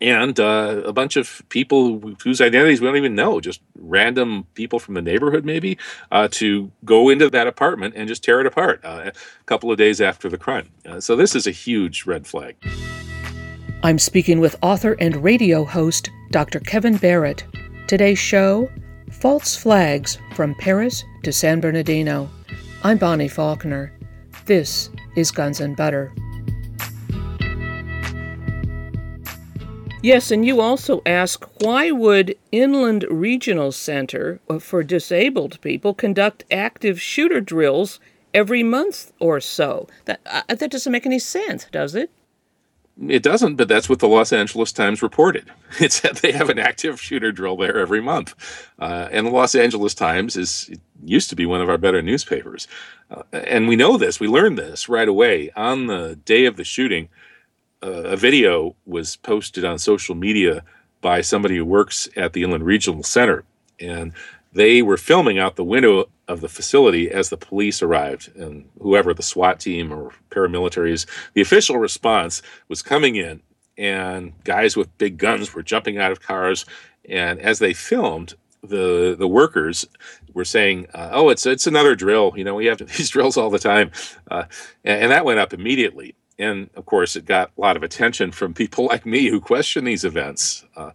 and 0.03 0.41
uh, 0.41 0.83
a 0.85 0.93
bunch 0.93 1.17
of 1.17 1.43
people 1.49 2.01
whose 2.23 2.41
identities 2.41 2.81
we 2.81 2.89
don't 2.89 2.97
even 2.97 3.15
know, 3.15 3.41
just 3.41 3.61
random 3.79 4.45
people 4.55 4.81
from 4.81 4.95
the 4.95 5.01
neighborhood, 5.01 5.45
maybe, 5.45 5.79
uh, 6.11 6.27
to 6.33 6.73
go 6.85 7.09
into 7.09 7.31
that 7.31 7.47
apartment 7.47 7.95
and 7.97 8.09
just 8.09 8.25
tear 8.25 8.41
it 8.41 8.47
apart 8.47 8.81
uh, 8.85 9.11
a 9.15 9.45
couple 9.47 9.71
of 9.71 9.79
days 9.79 10.01
after 10.01 10.29
the 10.29 10.37
crime. 10.37 10.69
Uh, 10.85 11.01
so 11.01 11.15
this 11.15 11.37
is 11.37 11.47
a 11.47 11.53
huge 11.53 12.05
red 12.05 12.27
flag. 12.27 12.57
I'm 13.85 13.99
speaking 13.99 14.41
with 14.41 14.57
author 14.61 14.97
and 14.99 15.23
radio 15.23 15.65
host 15.65 16.11
Dr. 16.31 16.59
Kevin 16.59 16.97
Barrett. 16.97 17.45
Today's 17.87 18.19
show 18.19 18.69
False 19.13 19.55
Flags 19.55 20.19
from 20.35 20.57
Paris 20.57 21.05
to 21.23 21.33
San 21.33 21.61
Bernardino. 21.61 22.29
I'm 22.83 22.99
Bonnie 22.99 23.29
Faulkner. 23.29 23.93
This 24.47 24.91
is 25.15 25.31
Guns 25.31 25.61
and 25.61 25.77
Butter. 25.77 26.13
Yes, 30.03 30.33
and 30.33 30.45
you 30.45 30.61
also 30.61 31.01
ask 31.07 31.47
why 31.61 31.93
would 31.93 32.35
Inland 32.51 33.05
Regional 33.09 33.71
Center 33.71 34.41
for 34.59 34.83
Disabled 34.83 35.61
People 35.61 35.95
conduct 35.95 36.45
active 36.51 37.01
shooter 37.01 37.41
drills 37.41 38.01
every 38.35 38.65
month 38.65 39.13
or 39.21 39.41
so? 39.41 39.87
That 40.07 40.21
uh, 40.27 40.43
that 40.57 40.73
doesn't 40.73 40.91
make 40.91 41.07
any 41.07 41.21
sense, 41.21 41.67
does 41.71 41.95
it? 41.95 42.11
It 43.09 43.23
doesn't, 43.23 43.55
but 43.55 43.69
that's 43.69 43.89
what 43.89 44.01
the 44.01 44.09
Los 44.09 44.33
Angeles 44.33 44.73
Times 44.73 45.03
reported. 45.03 45.51
It 45.81 45.93
said 45.93 46.17
they 46.17 46.33
have 46.33 46.51
an 46.51 46.59
active 46.59 47.01
shooter 47.01 47.33
drill 47.33 47.57
there 47.57 47.79
every 47.79 48.03
month, 48.03 48.35
uh, 48.81 49.09
and 49.13 49.29
the 49.29 49.31
Los 49.31 49.55
Angeles 49.55 49.95
Times 49.95 50.37
is 50.37 50.69
used 51.03 51.31
to 51.31 51.37
be 51.37 51.47
one 51.47 51.63
of 51.63 51.71
our 51.71 51.79
better 51.79 52.03
newspapers, 52.03 52.67
uh, 53.11 53.23
and 53.33 53.69
we 53.69 53.77
know 53.77 53.97
this. 53.97 54.19
We 54.19 54.27
learned 54.29 54.59
this 54.59 54.89
right 54.89 55.09
away 55.09 55.51
on 55.57 55.87
the 55.87 56.17
day 56.25 56.45
of 56.45 56.57
the 56.57 56.65
shooting. 56.65 57.09
A 57.83 58.17
video 58.17 58.77
was 58.87 59.17
posted 59.17 59.65
on 59.65 59.79
social 59.79 60.15
media 60.15 60.63
by 61.01 61.21
somebody 61.21 61.57
who 61.57 61.65
works 61.65 62.09
at 62.17 62.33
the 62.33 62.45
Inland 62.45 62.65
Regional 62.65 63.03
Center, 63.03 63.43
and 63.81 64.13
they 64.53 64.83
were 64.83 64.97
filming 64.97 65.39
out 65.41 65.57
the 65.57 65.65
window 65.65 66.09
of 66.29 66.41
the 66.41 66.49
facility 66.49 67.11
as 67.11 67.29
the 67.29 67.37
police 67.37 67.83
arrived 67.83 68.31
and 68.37 68.69
whoever 68.81 69.13
the 69.13 69.23
SWAT 69.23 69.59
team 69.59 69.93
or 69.93 70.13
paramilitaries. 70.31 71.07
The 71.35 71.41
official 71.41 71.77
response 71.79 72.41
was 72.69 72.83
coming 72.83 73.17
in, 73.17 73.43
and 73.77 74.33
guys 74.45 74.77
with 74.77 74.97
big 74.99 75.19
guns 75.19 75.53
were 75.53 75.63
jumping 75.63 75.99
out 75.99 76.13
of 76.13 76.21
cars. 76.21 76.65
And 77.09 77.41
as 77.41 77.59
they 77.59 77.75
filmed, 77.75 78.35
the 78.63 79.17
the 79.19 79.27
workers 79.27 79.85
were 80.35 80.45
saying, 80.45 80.87
uh, 80.95 81.11
"Oh, 81.13 81.31
it's 81.31 81.47
it's 81.47 81.67
another 81.67 81.97
drill. 81.97 82.33
You 82.37 82.45
know, 82.45 82.55
we 82.55 82.67
have 82.67 82.79
these 82.97 83.11
drills 83.11 83.37
all 83.37 83.51
the 83.51 83.59
time," 83.59 83.91
uh, 84.31 84.45
and, 84.85 85.03
and 85.03 85.11
that 85.11 85.25
went 85.25 85.41
up 85.41 85.53
immediately 85.53 86.15
and 86.43 86.69
of 86.75 86.85
course 86.87 87.17
it 87.17 87.25
got 87.25 87.51
a 87.57 87.61
lot 87.61 87.77
of 87.77 87.83
attention 87.83 88.31
from 88.33 88.53
people 88.53 88.85
like 88.93 89.07
me 89.07 89.29
who 89.29 89.41
question 89.41 89.85
these 89.85 90.05
events 90.05 90.65
uh, 90.77 90.91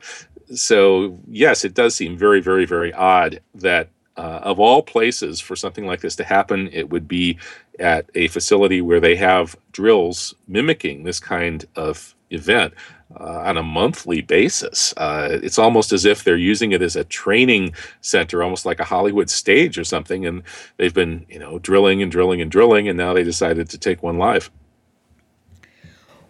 so 0.53 1.19
yes, 1.29 1.65
it 1.65 1.73
does 1.73 1.95
seem 1.95 2.17
very, 2.17 2.39
very, 2.41 2.65
very 2.65 2.93
odd 2.93 3.41
that 3.55 3.89
uh, 4.15 4.39
of 4.43 4.59
all 4.59 4.81
places 4.81 5.39
for 5.39 5.55
something 5.55 5.85
like 5.85 6.01
this 6.01 6.15
to 6.15 6.23
happen, 6.23 6.69
it 6.71 6.89
would 6.89 7.07
be 7.07 7.37
at 7.79 8.09
a 8.15 8.27
facility 8.29 8.81
where 8.81 8.99
they 8.99 9.15
have 9.15 9.55
drills 9.71 10.33
mimicking 10.47 11.03
this 11.03 11.19
kind 11.19 11.65
of 11.75 12.15
event 12.31 12.73
uh, 13.19 13.41
on 13.41 13.57
a 13.57 13.63
monthly 13.63 14.21
basis. 14.21 14.93
Uh, 14.97 15.39
it's 15.43 15.59
almost 15.59 15.91
as 15.91 16.03
if 16.03 16.23
they're 16.23 16.35
using 16.35 16.71
it 16.71 16.81
as 16.81 16.95
a 16.95 17.03
training 17.03 17.73
center, 18.01 18.41
almost 18.41 18.65
like 18.65 18.79
a 18.79 18.85
Hollywood 18.85 19.29
stage 19.29 19.77
or 19.77 19.83
something. 19.83 20.25
And 20.25 20.41
they've 20.77 20.93
been, 20.93 21.25
you 21.29 21.37
know, 21.37 21.59
drilling 21.59 22.01
and 22.01 22.11
drilling 22.11 22.41
and 22.41 22.49
drilling, 22.49 22.87
and 22.87 22.97
now 22.97 23.13
they 23.13 23.23
decided 23.23 23.69
to 23.69 23.77
take 23.77 24.01
one 24.01 24.17
live. 24.17 24.49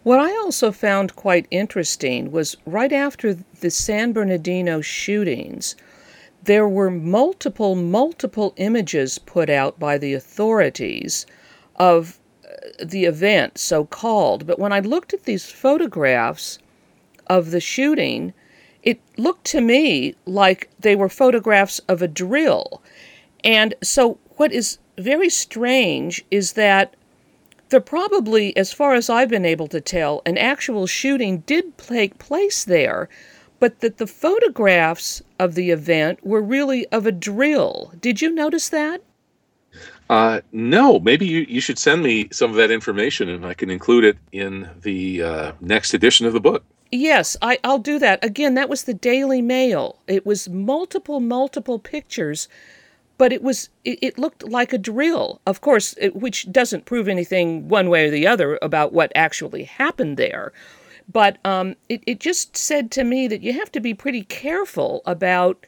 What 0.04 0.20
I 0.20 0.30
also 0.36 0.70
found 0.70 1.16
quite 1.16 1.46
interesting 1.50 2.30
was 2.30 2.56
right 2.64 2.92
after 2.92 3.34
the 3.34 3.70
San 3.70 4.12
Bernardino 4.12 4.80
shootings, 4.80 5.74
there 6.42 6.68
were 6.68 6.90
multiple, 6.90 7.74
multiple 7.74 8.54
images 8.56 9.18
put 9.18 9.50
out 9.50 9.78
by 9.78 9.98
the 9.98 10.14
authorities 10.14 11.26
of 11.76 12.20
uh, 12.44 12.84
the 12.84 13.04
event, 13.04 13.58
so 13.58 13.84
called. 13.84 14.46
But 14.46 14.58
when 14.58 14.72
I 14.72 14.80
looked 14.80 15.12
at 15.12 15.24
these 15.24 15.50
photographs 15.50 16.58
of 17.26 17.50
the 17.50 17.60
shooting, 17.60 18.32
it 18.82 19.00
looked 19.16 19.44
to 19.46 19.60
me 19.60 20.14
like 20.24 20.70
they 20.78 20.94
were 20.94 21.08
photographs 21.08 21.80
of 21.88 22.00
a 22.02 22.08
drill. 22.08 22.82
And 23.42 23.74
so, 23.82 24.18
what 24.36 24.52
is 24.52 24.78
very 24.96 25.28
strange 25.28 26.24
is 26.30 26.52
that 26.52 26.94
there 27.70 27.80
probably, 27.80 28.56
as 28.56 28.72
far 28.72 28.94
as 28.94 29.10
I've 29.10 29.28
been 29.28 29.44
able 29.44 29.68
to 29.68 29.80
tell, 29.80 30.22
an 30.24 30.38
actual 30.38 30.86
shooting 30.86 31.38
did 31.46 31.76
take 31.78 32.18
place 32.18 32.64
there, 32.64 33.08
but 33.60 33.80
that 33.80 33.98
the 33.98 34.06
photographs 34.06 35.22
of 35.38 35.54
the 35.54 35.70
event 35.70 36.24
were 36.24 36.42
really 36.42 36.86
of 36.88 37.06
a 37.06 37.12
drill. 37.12 37.92
Did 38.00 38.22
you 38.22 38.30
notice 38.30 38.68
that? 38.68 39.02
Uh, 40.08 40.40
no, 40.52 40.98
maybe 40.98 41.26
you, 41.26 41.44
you 41.48 41.60
should 41.60 41.78
send 41.78 42.02
me 42.02 42.28
some 42.32 42.50
of 42.50 42.56
that 42.56 42.70
information 42.70 43.28
and 43.28 43.44
I 43.44 43.54
can 43.54 43.70
include 43.70 44.04
it 44.04 44.18
in 44.32 44.68
the 44.80 45.22
uh, 45.22 45.52
next 45.60 45.92
edition 45.92 46.26
of 46.26 46.32
the 46.32 46.40
book. 46.40 46.64
Yes, 46.90 47.36
I, 47.42 47.58
I'll 47.64 47.78
do 47.78 47.98
that. 47.98 48.24
Again, 48.24 48.54
that 48.54 48.70
was 48.70 48.84
the 48.84 48.94
Daily 48.94 49.42
Mail. 49.42 49.98
It 50.06 50.24
was 50.24 50.48
multiple, 50.48 51.20
multiple 51.20 51.78
pictures 51.78 52.48
but 53.18 53.32
it 53.32 53.42
was 53.42 53.68
it, 53.84 53.98
it, 54.00 54.18
looked 54.18 54.42
like 54.44 54.72
a 54.72 54.78
drill 54.78 55.40
of 55.46 55.60
course 55.60 55.94
it, 55.98 56.16
which 56.16 56.50
doesn't 56.50 56.86
prove 56.86 57.08
anything 57.08 57.68
one 57.68 57.90
way 57.90 58.06
or 58.06 58.10
the 58.10 58.26
other 58.26 58.58
about 58.62 58.92
what 58.92 59.12
actually 59.14 59.64
happened 59.64 60.16
there 60.16 60.52
but 61.10 61.38
um, 61.44 61.74
it, 61.88 62.02
it 62.06 62.20
just 62.20 62.56
said 62.56 62.90
to 62.92 63.04
me 63.04 63.28
that 63.28 63.42
you 63.42 63.52
have 63.54 63.72
to 63.72 63.80
be 63.80 63.94
pretty 63.94 64.22
careful 64.22 65.02
about 65.06 65.66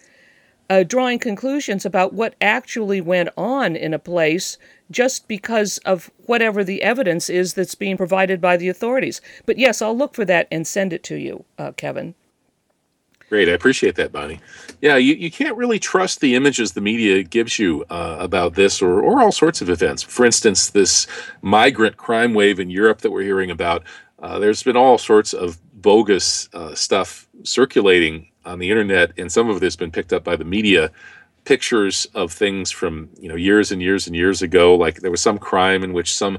uh, 0.71 0.85
drawing 0.85 1.19
conclusions 1.19 1.85
about 1.85 2.13
what 2.13 2.37
actually 2.41 3.01
went 3.01 3.29
on 3.37 3.75
in 3.75 3.93
a 3.93 3.99
place 3.99 4.57
just 4.91 5.27
because 5.27 5.79
of 5.79 6.11
whatever 6.27 6.63
the 6.63 6.83
evidence 6.83 7.29
is 7.29 7.55
that's 7.55 7.75
being 7.75 7.97
provided 7.97 8.41
by 8.41 8.57
the 8.57 8.69
authorities. 8.69 9.21
But 9.47 9.59
yes, 9.59 9.83
I'll 9.83 9.97
look 9.97 10.15
for 10.15 10.25
that 10.27 10.47
and 10.51 10.67
send 10.67 10.93
it 10.93 11.03
to 11.05 11.17
you, 11.17 11.45
uh, 11.59 11.73
Kevin. 11.73 12.15
Great. 13.31 13.49
I 13.49 13.53
appreciate 13.53 13.95
that, 13.95 14.11
Bonnie. 14.11 14.41
Yeah, 14.81 14.97
you, 14.97 15.15
you 15.15 15.31
can't 15.31 15.57
really 15.57 15.79
trust 15.79 16.21
the 16.21 16.35
images 16.35 16.73
the 16.73 16.81
media 16.81 17.23
gives 17.23 17.61
you 17.61 17.85
uh, 17.89 18.17
about 18.19 18.55
this 18.55 18.83
or, 18.83 19.01
or 19.01 19.23
all 19.23 19.31
sorts 19.31 19.63
of 19.63 19.71
events. 19.71 20.03
For 20.03 20.27
instance, 20.27 20.71
this 20.71 21.07
migrant 21.41 21.97
crime 21.97 22.35
wave 22.35 22.59
in 22.59 22.71
Europe 22.71 23.03
that 23.03 23.13
we're 23.13 23.23
hearing 23.23 23.53
about, 23.53 23.85
uh, 24.19 24.41
there's 24.41 24.65
been 24.65 24.77
all 24.77 24.99
sorts 24.99 25.33
of 25.33 25.61
bogus 25.81 26.49
uh, 26.55 26.75
stuff 26.75 27.29
circulating 27.45 28.27
on 28.45 28.59
the 28.59 28.69
internet, 28.69 29.13
and 29.17 29.31
some 29.31 29.49
of 29.49 29.59
it 29.59 29.63
has 29.63 29.77
been 29.77 29.93
picked 29.93 30.13
up 30.13 30.25
by 30.25 30.35
the 30.35 30.45
media. 30.45 30.91
Pictures 31.45 32.07
of 32.15 32.33
things 32.33 32.73
from 32.73 33.09
you 33.19 33.29
know 33.29 33.37
years 33.37 33.71
and 33.71 33.81
years 33.81 34.09
and 34.09 34.17
years 34.17 34.43
ago, 34.43 34.75
like 34.75 35.01
there 35.01 35.11
was 35.11 35.23
some 35.23 35.39
crime 35.39 35.85
in 35.85 35.93
which 35.93 36.13
some 36.13 36.39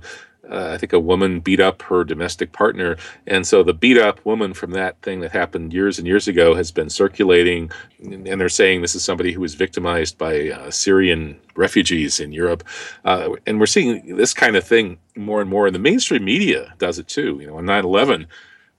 uh, 0.50 0.72
I 0.74 0.78
think 0.78 0.92
a 0.92 1.00
woman 1.00 1.40
beat 1.40 1.60
up 1.60 1.82
her 1.84 2.04
domestic 2.04 2.52
partner. 2.52 2.98
And 3.28 3.46
so 3.46 3.64
the 3.64 3.74
beat 3.74 3.98
up 3.98 4.26
woman 4.26 4.54
from 4.54 4.72
that 4.72 5.00
thing 5.02 5.20
that 5.22 5.32
happened 5.32 5.72
years 5.72 6.00
and 6.00 6.08
years 6.08 6.28
ago 6.28 6.56
has 6.56 6.72
been 6.72 6.90
circulating. 6.90 7.72
And 8.04 8.26
they're 8.26 8.50
saying 8.50 8.82
this 8.82 8.96
is 8.96 9.04
somebody 9.04 9.34
who 9.34 9.42
was 9.42 9.54
victimized 9.54 10.18
by 10.18 10.50
uh, 10.50 10.72
Syrian 10.72 11.40
refugees 11.56 12.20
in 12.20 12.32
Europe. 12.34 12.64
Uh, 13.06 13.36
and 13.46 13.60
we're 13.60 13.68
seeing 13.68 14.16
this 14.16 14.34
kind 14.34 14.56
of 14.56 14.64
thing 14.64 14.98
more 15.16 15.42
and 15.42 15.50
more. 15.50 15.68
And 15.68 15.76
the 15.76 15.80
mainstream 15.80 16.26
media 16.26 16.74
does 16.80 16.98
it 16.98 17.08
too. 17.08 17.38
You 17.40 17.48
know, 17.48 17.58
on 17.58 17.66
9 17.66 17.86
11, 17.86 18.26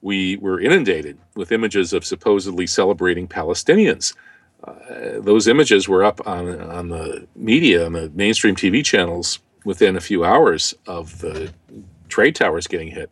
we 0.01 0.35
were 0.37 0.59
inundated 0.59 1.17
with 1.35 1.51
images 1.53 1.93
of 1.93 2.03
supposedly 2.03 2.67
celebrating 2.67 3.27
Palestinians. 3.27 4.13
Uh, 4.61 5.19
those 5.19 5.47
images 5.47 5.89
were 5.89 6.03
up 6.03 6.25
on 6.25 6.61
on 6.61 6.87
the 6.87 7.27
media 7.35 7.85
on 7.85 7.91
the 7.93 8.09
mainstream 8.15 8.55
TV 8.55 8.83
channels 8.83 9.39
within 9.65 9.95
a 9.95 10.01
few 10.01 10.23
hours 10.23 10.73
of 10.85 11.19
the 11.19 11.53
trade 12.09 12.35
towers 12.35 12.67
getting 12.67 12.89
hit. 12.89 13.11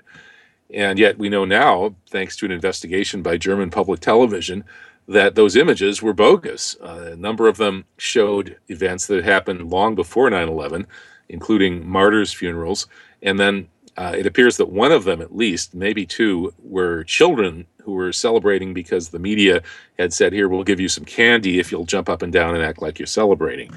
And 0.74 0.97
yet 0.97 1.18
we 1.18 1.30
know 1.30 1.45
now, 1.45 1.95
thanks 2.10 2.38
to 2.38 2.45
an 2.45 2.52
investigation 2.52 3.22
by 3.22 3.38
German 3.38 3.70
public 3.70 3.99
television, 3.99 4.64
that 5.08 5.36
those 5.36 5.56
images 5.56 6.02
were 6.02 6.14
bogus. 6.14 6.78
Uh, 6.82 7.10
a 7.14 7.16
number 7.16 7.47
of 7.47 7.58
them 7.58 7.86
showed 7.97 8.58
events 8.70 9.08
that 9.08 9.24
happened 9.24 9.70
long 9.70 9.95
before 9.95 10.30
9 10.30 10.47
11, 10.47 10.88
including 11.30 11.88
martyrs' 11.88 12.32
funerals. 12.32 12.88
And 13.22 13.39
then 13.39 13.68
uh, 13.97 14.14
it 14.18 14.26
appears 14.26 14.58
that 14.58 14.70
one 14.70 14.91
of 14.91 15.04
them, 15.04 15.22
at 15.22 15.36
least, 15.36 15.76
maybe 15.76 16.06
two, 16.06 16.54
were 16.64 17.04
children 17.04 17.68
who 17.84 17.93
were 17.93 18.14
celebrating 18.14 18.74
because 18.74 19.10
the 19.10 19.20
media 19.20 19.62
had 19.99 20.14
said, 20.14 20.32
Here, 20.32 20.47
we'll 20.47 20.64
give 20.64 20.80
you 20.80 20.88
some 20.88 21.04
candy 21.06 21.60
if 21.60 21.72
you'll 21.72 21.86
jump 21.86 22.08
up 22.08 22.22
and 22.22 22.32
down 22.32 22.56
and 22.56 22.64
act 22.64 22.82
like 22.82 22.99
you're 22.99 23.06
celebrating. 23.06 23.72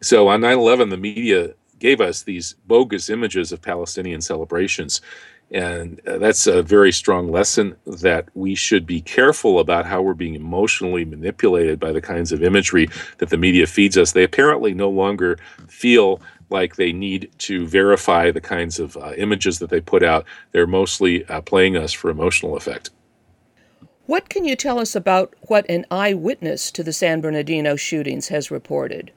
So 0.00 0.28
on 0.28 0.40
9 0.40 0.58
11, 0.58 0.88
the 0.88 0.96
media 0.96 1.54
gave 1.80 2.00
us 2.00 2.22
these 2.22 2.54
bogus 2.66 3.10
images 3.10 3.50
of 3.50 3.60
Palestinian 3.60 4.20
celebrations. 4.20 5.00
And 5.50 6.00
uh, 6.06 6.18
that's 6.18 6.46
a 6.46 6.62
very 6.62 6.92
strong 6.92 7.32
lesson 7.32 7.76
that 7.84 8.28
we 8.34 8.54
should 8.54 8.86
be 8.86 9.00
careful 9.00 9.58
about 9.58 9.84
how 9.84 10.00
we're 10.00 10.14
being 10.14 10.36
emotionally 10.36 11.04
manipulated 11.04 11.80
by 11.80 11.90
the 11.90 12.00
kinds 12.00 12.30
of 12.30 12.42
imagery 12.44 12.88
that 13.18 13.30
the 13.30 13.36
media 13.36 13.66
feeds 13.66 13.98
us. 13.98 14.12
They 14.12 14.22
apparently 14.22 14.74
no 14.74 14.88
longer 14.88 15.38
feel 15.66 16.20
like 16.50 16.76
they 16.76 16.92
need 16.92 17.30
to 17.38 17.66
verify 17.66 18.30
the 18.30 18.40
kinds 18.40 18.78
of 18.78 18.96
uh, 18.96 19.12
images 19.16 19.58
that 19.58 19.70
they 19.70 19.80
put 19.80 20.02
out. 20.02 20.24
They're 20.52 20.66
mostly 20.66 21.24
uh, 21.26 21.40
playing 21.40 21.76
us 21.76 21.92
for 21.92 22.10
emotional 22.10 22.56
effect. 22.56 22.90
What 24.06 24.28
can 24.28 24.44
you 24.44 24.56
tell 24.56 24.80
us 24.80 24.96
about 24.96 25.34
what 25.42 25.68
an 25.68 25.86
eyewitness 25.90 26.72
to 26.72 26.82
the 26.82 26.92
San 26.92 27.20
Bernardino 27.20 27.76
shootings 27.76 28.28
has 28.28 28.50
reported? 28.50 29.12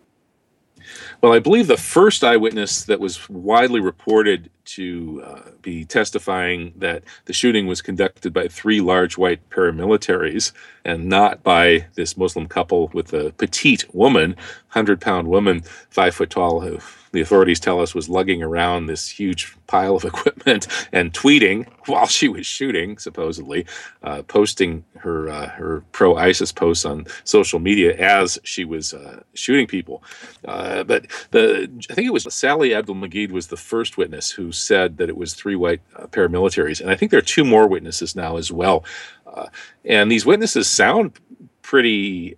Well, 1.22 1.34
I 1.34 1.40
believe 1.40 1.68
the 1.68 1.78
first 1.78 2.24
eyewitness 2.24 2.86
that 2.86 3.00
was 3.00 3.30
widely 3.30 3.80
reported 3.80 4.50
to 4.66 5.22
uh, 5.26 5.42
be 5.62 5.86
testifying 5.86 6.74
that 6.78 7.04
the 7.26 7.34
shooting 7.34 7.68
was 7.68 7.82
conducted 7.82 8.34
by 8.34 8.48
three 8.48 8.82
large 8.82 9.18
white 9.18 9.48
paramilitaries 9.50 10.52
and 10.86 11.08
not 11.10 11.44
by 11.44 11.86
this 11.96 12.18
Muslim 12.18 12.48
couple 12.48 12.90
with 12.94 13.14
a 13.14 13.32
petite 13.34 13.94
woman, 13.94 14.32
100 14.72 15.02
pound 15.02 15.28
woman, 15.28 15.62
five 15.90 16.16
foot 16.16 16.30
tall, 16.30 16.62
who 16.62 16.80
the 17.14 17.22
authorities 17.22 17.60
tell 17.60 17.80
us 17.80 17.94
was 17.96 18.10
lugging 18.10 18.42
around 18.44 18.88
this 18.88 19.08
huge 19.08 19.56
pile 19.68 19.96
of 19.96 20.04
equipment 20.14 20.68
and 20.92 21.14
tweeting 21.14 21.68
while 21.86 22.08
she 22.08 22.28
was 22.28 22.46
shooting, 22.46 22.98
supposedly, 22.98 23.66
uh, 24.02 24.24
posting 24.24 24.84
her 24.98 25.30
uh, 25.30 25.48
her 25.50 25.84
pro 25.92 26.16
ISIS 26.16 26.52
posts 26.52 26.86
on 26.86 27.06
social 27.24 27.60
media 27.60 27.96
as 27.98 28.40
she 28.44 28.66
was 28.66 28.94
uh, 28.94 29.22
shooting 29.34 29.68
people. 29.68 30.04
Uh, 30.46 30.84
but 30.84 31.06
the 31.32 31.72
I 31.90 31.94
think 31.94 32.08
it 32.08 32.14
was 32.14 32.32
Sally 32.34 32.70
Abdelmageed 32.70 33.32
was 33.32 33.48
the 33.48 33.58
first 33.58 33.96
witness 33.96 34.32
who 34.32 34.52
said 34.52 34.98
that 34.98 35.10
it 35.10 35.18
was 35.18 35.34
three 35.34 35.56
white 35.56 35.82
uh, 35.96 36.08
paramilitaries, 36.08 36.82
and 36.82 36.90
I 36.90 36.96
think 36.96 37.12
there 37.12 37.20
are 37.20 37.22
two 37.22 37.46
more 37.46 37.68
witnesses 37.68 38.16
now 38.16 38.38
as 38.38 38.52
well. 38.52 38.84
Uh, 39.28 39.48
and 39.86 40.12
these 40.12 40.26
witnesses 40.26 40.70
sound 40.70 41.14
pretty 41.62 42.38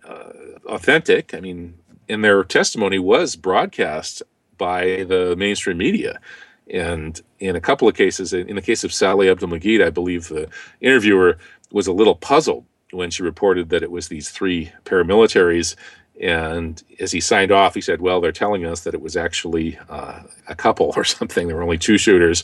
authentic. 0.65 1.34
I 1.34 1.39
mean, 1.39 1.76
and 2.07 2.23
their 2.23 2.43
testimony 2.43 2.99
was 2.99 3.36
broadcast 3.36 4.21
by 4.58 5.03
the 5.03 5.36
mainstream 5.38 5.78
media. 5.78 6.20
And 6.72 7.20
in 7.39 7.56
a 7.56 7.62
couple 7.62 7.88
of 7.88 7.95
cases, 7.95 8.34
in 8.34 8.56
the 8.56 8.62
case 8.62 8.84
of 8.84 8.93
Sally 8.93 9.28
Abdelmageed, 9.28 9.86
I 9.86 9.89
believe 9.89 10.28
the 10.30 10.49
interviewer 10.82 11.38
was 11.72 11.88
a 11.88 11.93
little 11.93 12.16
puzzled 12.16 12.66
when 12.91 13.12
she 13.12 13.24
reported 13.24 13.70
that 13.70 13.84
it 13.84 13.91
was 13.91 14.08
these 14.08 14.30
three 14.30 14.72
paramilitaries. 14.84 15.76
And 16.20 16.82
as 16.99 17.12
he 17.12 17.20
signed 17.20 17.51
off, 17.51 17.76
he 17.76 17.82
said, 17.82 18.01
Well, 18.01 18.22
they're 18.22 18.32
telling 18.32 18.66
us 18.66 18.82
that 18.82 18.93
it 18.93 19.01
was 19.01 19.18
actually 19.18 19.78
uh, 19.89 20.24
a 20.47 20.56
couple 20.56 20.93
or 20.95 21.03
something. 21.03 21.47
There 21.47 21.56
were 21.56 21.64
only 21.64 21.78
two 21.78 21.97
shooters. 21.97 22.43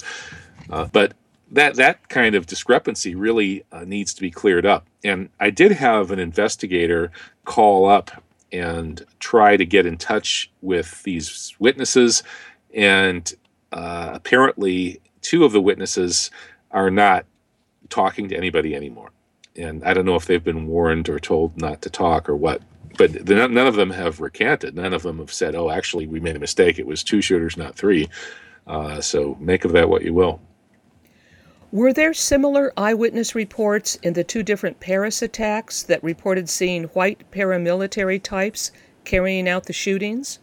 Uh, 0.70 0.88
but 0.92 1.14
that, 1.52 1.76
that 1.76 2.08
kind 2.10 2.36
of 2.36 2.46
discrepancy 2.46 3.16
really 3.16 3.64
uh, 3.72 3.84
needs 3.86 4.14
to 4.14 4.22
be 4.22 4.32
cleared 4.32 4.66
up. 4.66 4.86
And 5.04 5.30
I 5.40 5.50
did 5.50 5.72
have 5.72 6.12
an 6.12 6.20
investigator 6.20 7.12
call 7.46 7.90
up 7.90 8.24
and 8.52 9.06
try 9.20 9.58
to 9.58 9.66
get 9.66 9.86
in 9.86 9.98
touch 9.98 10.52
with 10.62 11.04
these 11.04 11.56
witnesses. 11.60 12.24
And 12.74 13.32
uh, 13.72 14.12
apparently, 14.14 15.02
two 15.22 15.46
of 15.46 15.52
the 15.52 15.62
witnesses 15.62 16.32
are 16.72 16.92
not 16.92 17.26
talking 17.90 18.28
to 18.30 18.38
anybody 18.38 18.76
anymore. 18.76 19.12
And 19.56 19.84
I 19.84 19.94
don't 19.94 20.06
know 20.06 20.16
if 20.16 20.26
they've 20.26 20.44
been 20.44 20.68
warned 20.68 21.10
or 21.10 21.20
told 21.20 21.60
not 21.60 21.82
to 21.82 21.90
talk 21.90 22.30
or 22.30 22.36
what, 22.36 22.62
but 22.98 23.28
none 23.28 23.58
of 23.68 23.76
them 23.76 23.90
have 23.90 24.20
recanted. 24.20 24.76
None 24.76 24.94
of 24.94 25.04
them 25.04 25.20
have 25.20 25.32
said, 25.32 25.56
oh, 25.56 25.70
actually, 25.70 26.08
we 26.08 26.20
made 26.20 26.36
a 26.36 26.40
mistake. 26.40 26.80
It 26.80 26.88
was 26.88 27.04
two 27.04 27.22
shooters, 27.22 27.58
not 27.58 27.76
three. 27.76 28.10
Uh, 28.68 29.02
so 29.02 29.36
make 29.40 29.66
of 29.66 29.74
that 29.74 29.90
what 29.90 30.04
you 30.04 30.14
will. 30.14 30.42
Were 31.72 31.94
there 31.94 32.14
similar 32.14 32.74
eyewitness 32.76 33.34
reports 33.34 33.96
in 34.04 34.12
the 34.12 34.26
two 34.26 34.44
different 34.44 34.82
Paris 34.82 35.22
attacks 35.22 35.84
that 35.84 36.04
reported 36.04 36.50
seeing 36.50 36.86
white 36.86 37.32
paramilitary 37.32 38.22
types 38.22 38.72
carrying 39.06 39.48
out 39.48 39.66
the 39.66 39.74
shootings? 39.74 40.40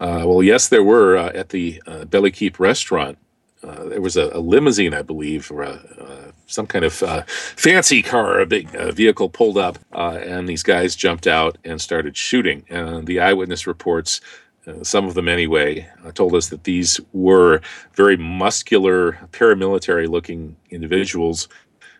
Uh, 0.00 0.24
well, 0.26 0.42
yes, 0.42 0.68
there 0.68 0.82
were 0.82 1.16
uh, 1.16 1.30
at 1.32 1.50
the 1.50 1.80
uh, 1.86 2.04
Belle 2.06 2.24
Equipe 2.24 2.58
restaurant. 2.58 3.18
Uh, 3.62 3.84
there 3.84 4.00
was 4.00 4.16
a, 4.16 4.30
a, 4.32 4.40
limousine, 4.40 4.94
I 4.94 5.02
believe, 5.02 5.50
or 5.50 5.62
a, 5.62 5.70
uh, 5.70 6.30
some 6.46 6.66
kind 6.66 6.84
of 6.84 7.02
uh, 7.04 7.22
fancy 7.26 8.02
car, 8.02 8.40
a 8.40 8.46
big 8.46 8.70
vehicle 8.94 9.28
pulled 9.28 9.58
up, 9.58 9.78
and 9.92 10.48
these 10.48 10.62
guys 10.62 10.94
jumped 10.94 11.26
out 11.26 11.58
and 11.64 11.80
started 11.80 12.16
shooting. 12.16 12.64
And 12.68 13.06
the 13.06 13.18
eyewitness 13.18 13.66
reports 13.66 14.20
uh, 14.20 14.47
some 14.82 15.06
of 15.06 15.14
them 15.14 15.28
anyway, 15.28 15.88
uh, 16.04 16.12
told 16.12 16.34
us 16.34 16.48
that 16.48 16.64
these 16.64 17.00
were 17.12 17.60
very 17.94 18.16
muscular, 18.16 19.12
paramilitary 19.32 20.08
looking 20.08 20.56
individuals 20.70 21.48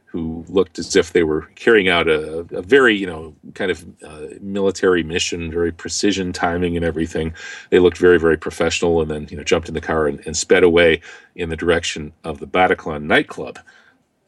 who 0.06 0.44
looked 0.48 0.78
as 0.78 0.96
if 0.96 1.12
they 1.12 1.22
were 1.22 1.42
carrying 1.54 1.88
out 1.88 2.08
a, 2.08 2.38
a 2.52 2.62
very, 2.62 2.96
you 2.96 3.06
know, 3.06 3.34
kind 3.54 3.70
of 3.70 3.84
uh, 4.02 4.26
military 4.40 5.02
mission, 5.02 5.50
very 5.50 5.70
precision 5.70 6.32
timing 6.32 6.76
and 6.76 6.84
everything. 6.84 7.34
They 7.68 7.78
looked 7.78 7.98
very, 7.98 8.18
very 8.18 8.38
professional 8.38 9.02
and 9.02 9.10
then, 9.10 9.28
you 9.30 9.36
know, 9.36 9.44
jumped 9.44 9.68
in 9.68 9.74
the 9.74 9.82
car 9.82 10.06
and, 10.06 10.24
and 10.26 10.34
sped 10.34 10.62
away 10.62 11.02
in 11.34 11.50
the 11.50 11.56
direction 11.56 12.12
of 12.24 12.38
the 12.38 12.46
Bataclan 12.46 13.02
nightclub 13.02 13.58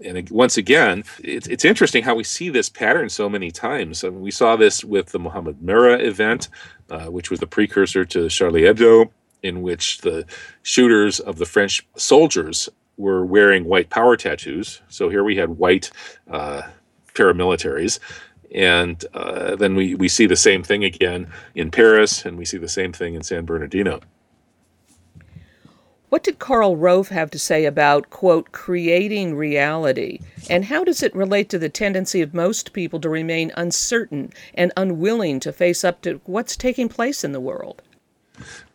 and 0.05 0.29
once 0.31 0.57
again, 0.57 1.05
it's, 1.23 1.47
it's 1.47 1.65
interesting 1.65 2.03
how 2.03 2.15
we 2.15 2.25
see 2.25 2.49
this 2.49 2.69
pattern 2.69 3.09
so 3.09 3.29
many 3.29 3.51
times. 3.51 4.05
I 4.05 4.11
mean, 4.11 4.21
we 4.21 4.31
saw 4.31 4.57
this 4.57 4.85
with 4.85 5.07
the 5.07 5.19
Mohammed 5.19 5.61
Merah 5.61 6.03
event, 6.03 6.49
uh, 6.91 7.07
which 7.07 7.31
was 7.31 7.41
the 7.41 7.47
precursor 7.47 8.05
to 8.07 8.29
Charlie 8.29 8.63
Hebdo, 8.63 9.11
in 9.43 9.63
which 9.63 9.99
the 9.99 10.27
shooters 10.63 11.21
of 11.21 11.37
the 11.37 11.47
French 11.47 11.87
soldiers 11.97 12.69
were 12.97 13.25
wearing 13.25 13.65
white 13.65 13.91
power 13.91 14.17
tattoos. 14.17 14.83
So 14.89 15.09
here 15.09 15.25
we 15.25 15.37
had 15.37 15.51
white 15.51 15.91
uh, 16.31 16.63
paramilitaries. 17.15 17.99
And 18.55 19.03
uh, 19.15 19.57
then 19.57 19.77
we, 19.77 19.95
we 19.95 20.09
see 20.09 20.27
the 20.27 20.37
same 20.37 20.63
thing 20.63 20.85
again 20.85 21.33
in 21.55 21.71
Paris, 21.71 22.25
and 22.25 22.37
we 22.37 22.45
see 22.45 22.59
the 22.59 22.69
same 22.69 22.93
thing 22.93 23.15
in 23.15 23.23
San 23.23 23.45
Bernardino. 23.45 24.01
What 26.11 26.25
did 26.25 26.41
Karl 26.41 26.77
Rove 26.77 27.09
have 27.11 27.31
to 27.31 27.39
say 27.39 27.65
about, 27.65 28.11
quote, 28.11 28.51
creating 28.51 29.37
reality? 29.37 30.19
And 30.51 30.65
how 30.65 30.83
does 30.83 31.05
it 31.05 31.15
relate 31.15 31.49
to 31.51 31.59
the 31.59 31.69
tendency 31.69 32.21
of 32.21 32.35
most 32.35 32.73
people 32.73 33.01
to 33.01 33.09
remain 33.09 33.53
uncertain 33.57 34.33
and 34.55 34.73
unwilling 34.77 35.39
to 35.41 35.53
face 35.53 35.85
up 35.85 36.03
to 36.03 36.21
what's 36.25 36.57
taking 36.57 36.89
place 36.89 37.23
in 37.23 37.31
the 37.31 37.41
world? 37.41 37.83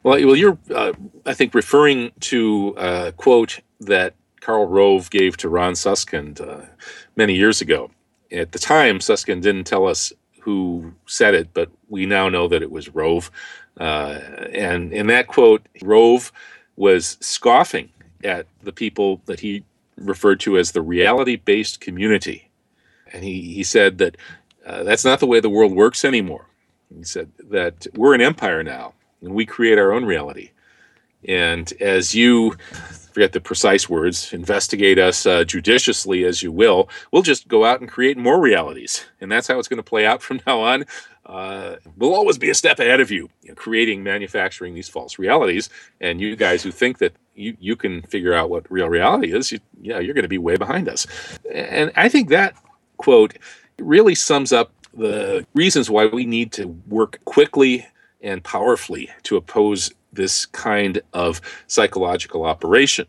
Well, 0.01 0.25
well 0.25 0.35
you're, 0.37 0.57
uh, 0.73 0.93
I 1.25 1.33
think, 1.33 1.53
referring 1.53 2.13
to 2.21 2.73
a 2.77 3.11
quote 3.11 3.59
that 3.81 4.15
Karl 4.39 4.67
Rove 4.67 5.09
gave 5.09 5.35
to 5.37 5.49
Ron 5.49 5.73
Suskind 5.73 6.39
uh, 6.39 6.67
many 7.17 7.35
years 7.35 7.59
ago. 7.59 7.91
At 8.31 8.53
the 8.53 8.59
time, 8.59 9.01
Suskind 9.01 9.43
didn't 9.43 9.65
tell 9.65 9.87
us 9.87 10.13
who 10.39 10.93
said 11.05 11.33
it, 11.33 11.49
but 11.53 11.69
we 11.89 12.05
now 12.05 12.29
know 12.29 12.47
that 12.47 12.61
it 12.61 12.71
was 12.71 12.95
Rove. 12.95 13.29
Uh, 13.77 14.19
and 14.53 14.93
in 14.93 15.07
that 15.07 15.27
quote, 15.27 15.67
Rove 15.81 16.31
was 16.75 17.17
scoffing 17.19 17.89
at 18.23 18.47
the 18.63 18.71
people 18.71 19.21
that 19.25 19.39
he 19.39 19.63
referred 19.97 20.39
to 20.41 20.57
as 20.57 20.71
the 20.71 20.81
reality 20.81 21.35
based 21.35 21.79
community. 21.79 22.49
And 23.13 23.23
he, 23.23 23.53
he 23.53 23.63
said 23.63 23.97
that 23.99 24.17
uh, 24.65 24.83
that's 24.83 25.05
not 25.05 25.19
the 25.19 25.27
way 25.27 25.39
the 25.39 25.49
world 25.49 25.73
works 25.73 26.03
anymore. 26.03 26.47
He 26.95 27.03
said 27.03 27.31
that 27.49 27.87
we're 27.93 28.13
an 28.13 28.21
empire 28.21 28.63
now 28.63 28.93
and 29.21 29.33
we 29.33 29.45
create 29.45 29.77
our 29.77 29.91
own 29.93 30.05
reality. 30.05 30.51
And 31.27 31.71
as 31.81 32.13
you 32.13 32.55
forget 33.15 33.31
the 33.31 33.39
precise 33.39 33.87
words, 33.89 34.33
investigate 34.33 34.99
us 34.99 35.25
uh, 35.25 35.45
judiciously 35.45 36.25
as 36.25 36.43
you 36.43 36.51
will, 36.51 36.89
we'll 37.13 37.21
just 37.21 37.47
go 37.47 37.63
out 37.63 37.79
and 37.79 37.89
create 37.89 38.17
more 38.17 38.41
realities. 38.41 39.05
And 39.21 39.31
that's 39.31 39.47
how 39.47 39.57
it's 39.57 39.69
going 39.69 39.77
to 39.77 39.83
play 39.83 40.05
out 40.05 40.21
from 40.27 40.41
now 40.45 40.59
on. 40.59 40.83
Uh, 41.25 41.77
we'll 41.95 42.13
always 42.13 42.37
be 42.37 42.49
a 42.49 42.53
step 42.53 42.77
ahead 42.77 42.99
of 42.99 43.09
you, 43.09 43.29
you 43.41 43.49
know, 43.49 43.55
creating, 43.55 44.03
manufacturing 44.03 44.75
these 44.75 44.89
false 44.89 45.17
realities. 45.17 45.69
And 46.01 46.19
you 46.19 46.35
guys 46.35 46.61
who 46.61 46.71
think 46.71 46.97
that 46.97 47.13
you, 47.35 47.55
you 47.57 47.77
can 47.77 48.01
figure 48.01 48.33
out 48.33 48.49
what 48.49 48.69
real 48.69 48.89
reality 48.89 49.31
is, 49.31 49.49
you, 49.49 49.59
yeah, 49.79 49.99
you're 49.99 50.13
going 50.13 50.23
to 50.23 50.27
be 50.27 50.37
way 50.37 50.57
behind 50.57 50.89
us. 50.89 51.07
And 51.53 51.93
I 51.95 52.09
think 52.09 52.27
that 52.29 52.53
quote 52.97 53.37
really 53.79 54.15
sums 54.15 54.51
up 54.51 54.73
the 54.93 55.47
reasons 55.53 55.89
why 55.89 56.07
we 56.07 56.25
need 56.25 56.51
to 56.53 56.65
work 56.89 57.23
quickly 57.23 57.87
and 58.19 58.43
powerfully 58.43 59.09
to 59.23 59.37
oppose 59.37 59.93
this 60.15 60.45
kind 60.45 61.01
of 61.13 61.41
psychological 61.67 62.45
operation. 62.45 63.07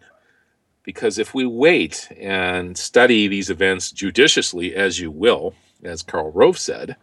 Because 0.82 1.18
if 1.18 1.34
we 1.34 1.44
wait 1.44 2.08
and 2.18 2.76
study 2.78 3.26
these 3.26 3.50
events 3.50 3.90
judiciously, 3.90 4.74
as 4.74 5.00
you 5.00 5.10
will, 5.10 5.54
as 5.82 6.02
Karl 6.02 6.30
Rove 6.30 6.58
said, 6.58 6.96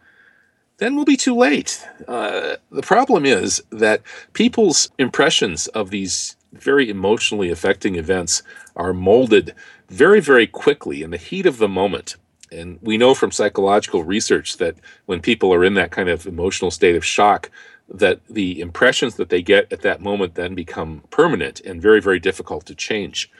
then 0.78 0.96
we'll 0.96 1.04
be 1.04 1.16
too 1.16 1.36
late. 1.36 1.86
Uh, 2.08 2.56
the 2.70 2.82
problem 2.82 3.24
is 3.24 3.62
that 3.70 4.02
people's 4.32 4.90
impressions 4.98 5.66
of 5.68 5.90
these 5.90 6.36
very 6.52 6.88
emotionally 6.88 7.50
affecting 7.50 7.96
events 7.96 8.42
are 8.76 8.92
molded 8.92 9.54
very, 9.88 10.20
very 10.20 10.46
quickly 10.46 11.02
in 11.02 11.10
the 11.10 11.16
heat 11.16 11.46
of 11.46 11.58
the 11.58 11.68
moment. 11.68 12.16
And 12.50 12.78
we 12.82 12.96
know 12.96 13.14
from 13.14 13.32
psychological 13.32 14.04
research 14.04 14.56
that 14.58 14.76
when 15.06 15.20
people 15.20 15.52
are 15.52 15.64
in 15.64 15.74
that 15.74 15.90
kind 15.90 16.08
of 16.08 16.26
emotional 16.26 16.70
state 16.70 16.96
of 16.96 17.04
shock, 17.04 17.50
that 17.88 18.20
the 18.28 18.60
impressions 18.60 19.16
that 19.16 19.28
they 19.28 19.42
get 19.42 19.72
at 19.72 19.82
that 19.82 20.00
moment 20.00 20.34
then 20.34 20.54
become 20.54 21.02
permanent 21.10 21.60
and 21.60 21.82
very, 21.82 22.00
very 22.00 22.18
difficult 22.18 22.64
to 22.66 22.74
change. 22.74 23.30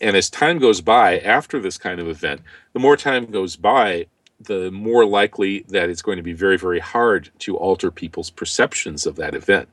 And 0.00 0.16
as 0.16 0.28
time 0.28 0.58
goes 0.58 0.80
by 0.80 1.18
after 1.20 1.60
this 1.60 1.78
kind 1.78 2.00
of 2.00 2.08
event, 2.08 2.40
the 2.72 2.80
more 2.80 2.96
time 2.96 3.26
goes 3.26 3.56
by, 3.56 4.06
the 4.40 4.70
more 4.72 5.06
likely 5.06 5.60
that 5.68 5.88
it's 5.88 6.02
going 6.02 6.16
to 6.16 6.22
be 6.22 6.32
very, 6.32 6.58
very 6.58 6.80
hard 6.80 7.30
to 7.40 7.56
alter 7.56 7.90
people's 7.90 8.30
perceptions 8.30 9.06
of 9.06 9.16
that 9.16 9.34
event. 9.34 9.68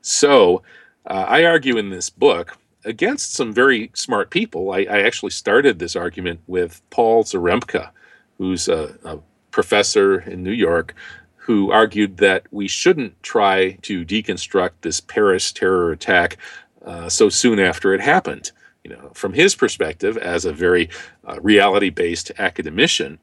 So, 0.00 0.62
uh, 1.06 1.26
I 1.28 1.44
argue 1.44 1.76
in 1.76 1.90
this 1.90 2.10
book 2.10 2.58
against 2.84 3.34
some 3.34 3.52
very 3.52 3.90
smart 3.94 4.30
people. 4.30 4.72
I, 4.72 4.78
I 4.80 5.02
actually 5.02 5.30
started 5.30 5.78
this 5.78 5.94
argument 5.94 6.40
with 6.46 6.82
Paul 6.90 7.24
Zarembka, 7.24 7.90
who's 8.38 8.68
a, 8.68 8.96
a 9.04 9.18
professor 9.50 10.20
in 10.20 10.42
New 10.42 10.52
York 10.52 10.94
who 11.42 11.72
argued 11.72 12.18
that 12.18 12.46
we 12.52 12.68
shouldn't 12.68 13.20
try 13.24 13.72
to 13.82 14.04
deconstruct 14.04 14.70
this 14.82 15.00
Paris 15.00 15.50
terror 15.50 15.90
attack 15.90 16.36
uh, 16.84 17.08
so 17.08 17.28
soon 17.28 17.58
after 17.58 17.92
it 17.92 18.00
happened. 18.00 18.52
You 18.84 18.92
know, 18.92 19.10
from 19.12 19.32
his 19.32 19.56
perspective, 19.56 20.16
as 20.16 20.44
a 20.44 20.52
very 20.52 20.88
uh, 21.26 21.40
reality-based 21.40 22.30
academician, 22.38 23.18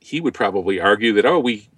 he 0.00 0.20
would 0.20 0.34
probably 0.34 0.80
argue 0.80 1.14
that 1.14 1.24
oh, 1.24 1.40
we 1.40 1.70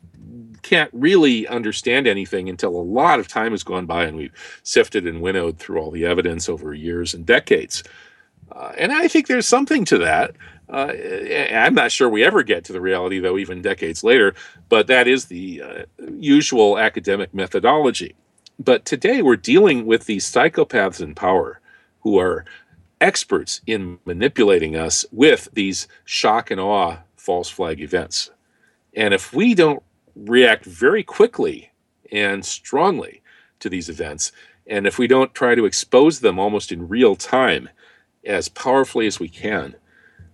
can't 0.62 0.90
really 0.92 1.47
understand 1.47 2.09
anything 2.09 2.49
until 2.49 2.74
a 2.74 2.78
lot 2.82 3.20
of 3.20 3.28
time 3.28 3.53
has 3.53 3.62
gone 3.62 3.86
by 3.86 4.05
and 4.05 4.16
we've 4.16 4.61
sifted 4.64 5.07
and 5.07 5.20
winnowed 5.20 5.59
through 5.59 5.78
all 5.78 5.92
the 5.92 6.07
evidence 6.07 6.49
over 6.49 6.74
years 6.74 7.14
and 7.14 7.24
decades. 7.24 7.84
Uh, 8.51 8.72
and 8.76 8.90
I 8.90 9.07
think 9.07 9.28
there's 9.28 9.47
something 9.47 9.84
to 9.84 9.99
that. 9.99 10.34
Uh, 10.69 10.93
I'm 11.53 11.75
not 11.75 11.93
sure 11.93 12.09
we 12.09 12.25
ever 12.25 12.43
get 12.43 12.65
to 12.65 12.73
the 12.73 12.81
reality, 12.81 13.21
though, 13.21 13.39
even 13.39 13.62
decades 13.62 14.05
later, 14.05 14.35
but 14.69 14.87
that 14.89 15.07
is 15.07 15.27
the 15.27 15.62
uh, 15.62 15.85
usual 16.19 16.79
academic 16.79 17.35
methodology. 17.35 18.15
But 18.59 18.85
today 18.85 19.23
we're 19.23 19.37
dealing 19.37 19.87
with 19.87 20.07
these 20.07 20.25
psychopaths 20.31 21.01
in 21.01 21.15
power 21.15 21.61
who 22.01 22.19
are 22.19 22.45
experts 23.01 23.61
in 23.67 23.99
manipulating 24.05 24.77
us 24.77 25.05
with 25.12 25.49
these 25.53 25.89
shock 26.05 26.51
and 26.51 26.61
awe 26.61 26.99
false 27.17 27.51
flag 27.51 27.81
events. 27.81 28.31
And 28.95 29.15
if 29.15 29.33
we 29.33 29.55
don't 29.55 29.83
react 30.17 30.65
very 30.65 31.03
quickly 31.03 31.73
and 32.12 32.45
strongly 32.45 33.23
to 33.61 33.69
these 33.69 33.89
events, 33.89 34.33
and 34.67 34.87
if 34.87 34.99
we 34.99 35.07
don't 35.07 35.35
try 35.35 35.55
to 35.55 35.67
expose 35.67 36.21
them 36.21 36.39
almost 36.39 36.73
in 36.73 36.89
real 36.89 37.17
time 37.17 37.69
as 38.25 38.49
powerfully 38.49 39.07
as 39.07 39.21
we 39.21 39.29
can, 39.29 39.75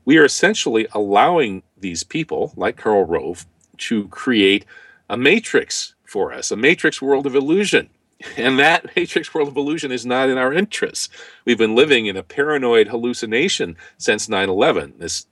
we 0.05 0.19
are 0.19 0.25
essentially 0.25 0.87
allowing 0.93 1.63
these 1.77 2.05
people, 2.05 2.53
like 2.57 2.77
Karl 2.77 3.05
Rove, 3.05 3.47
to 3.79 4.09
create 4.09 4.65
a 5.09 5.17
matrix 5.17 5.95
for 6.05 6.33
us, 6.33 6.51
a 6.51 6.57
matrix 6.57 7.01
world 7.01 7.27
of 7.27 7.35
illusion. 7.35 7.91
And 8.37 8.59
that 8.59 8.95
matrix 8.95 9.33
world 9.33 9.49
of 9.49 9.57
illusion 9.57 9.91
is 9.91 10.05
not 10.05 10.29
in 10.29 10.37
our 10.37 10.53
interests. 10.53 11.09
We've 11.47 11.57
been 11.57 11.75
living 11.75 12.05
in 12.05 12.19
a 12.19 12.23
paranoid 12.23 12.89
hallucination 12.89 13.79
since 13.97 14.29
9 14.29 14.51
11, 14.51 14.95
this 14.99 15.27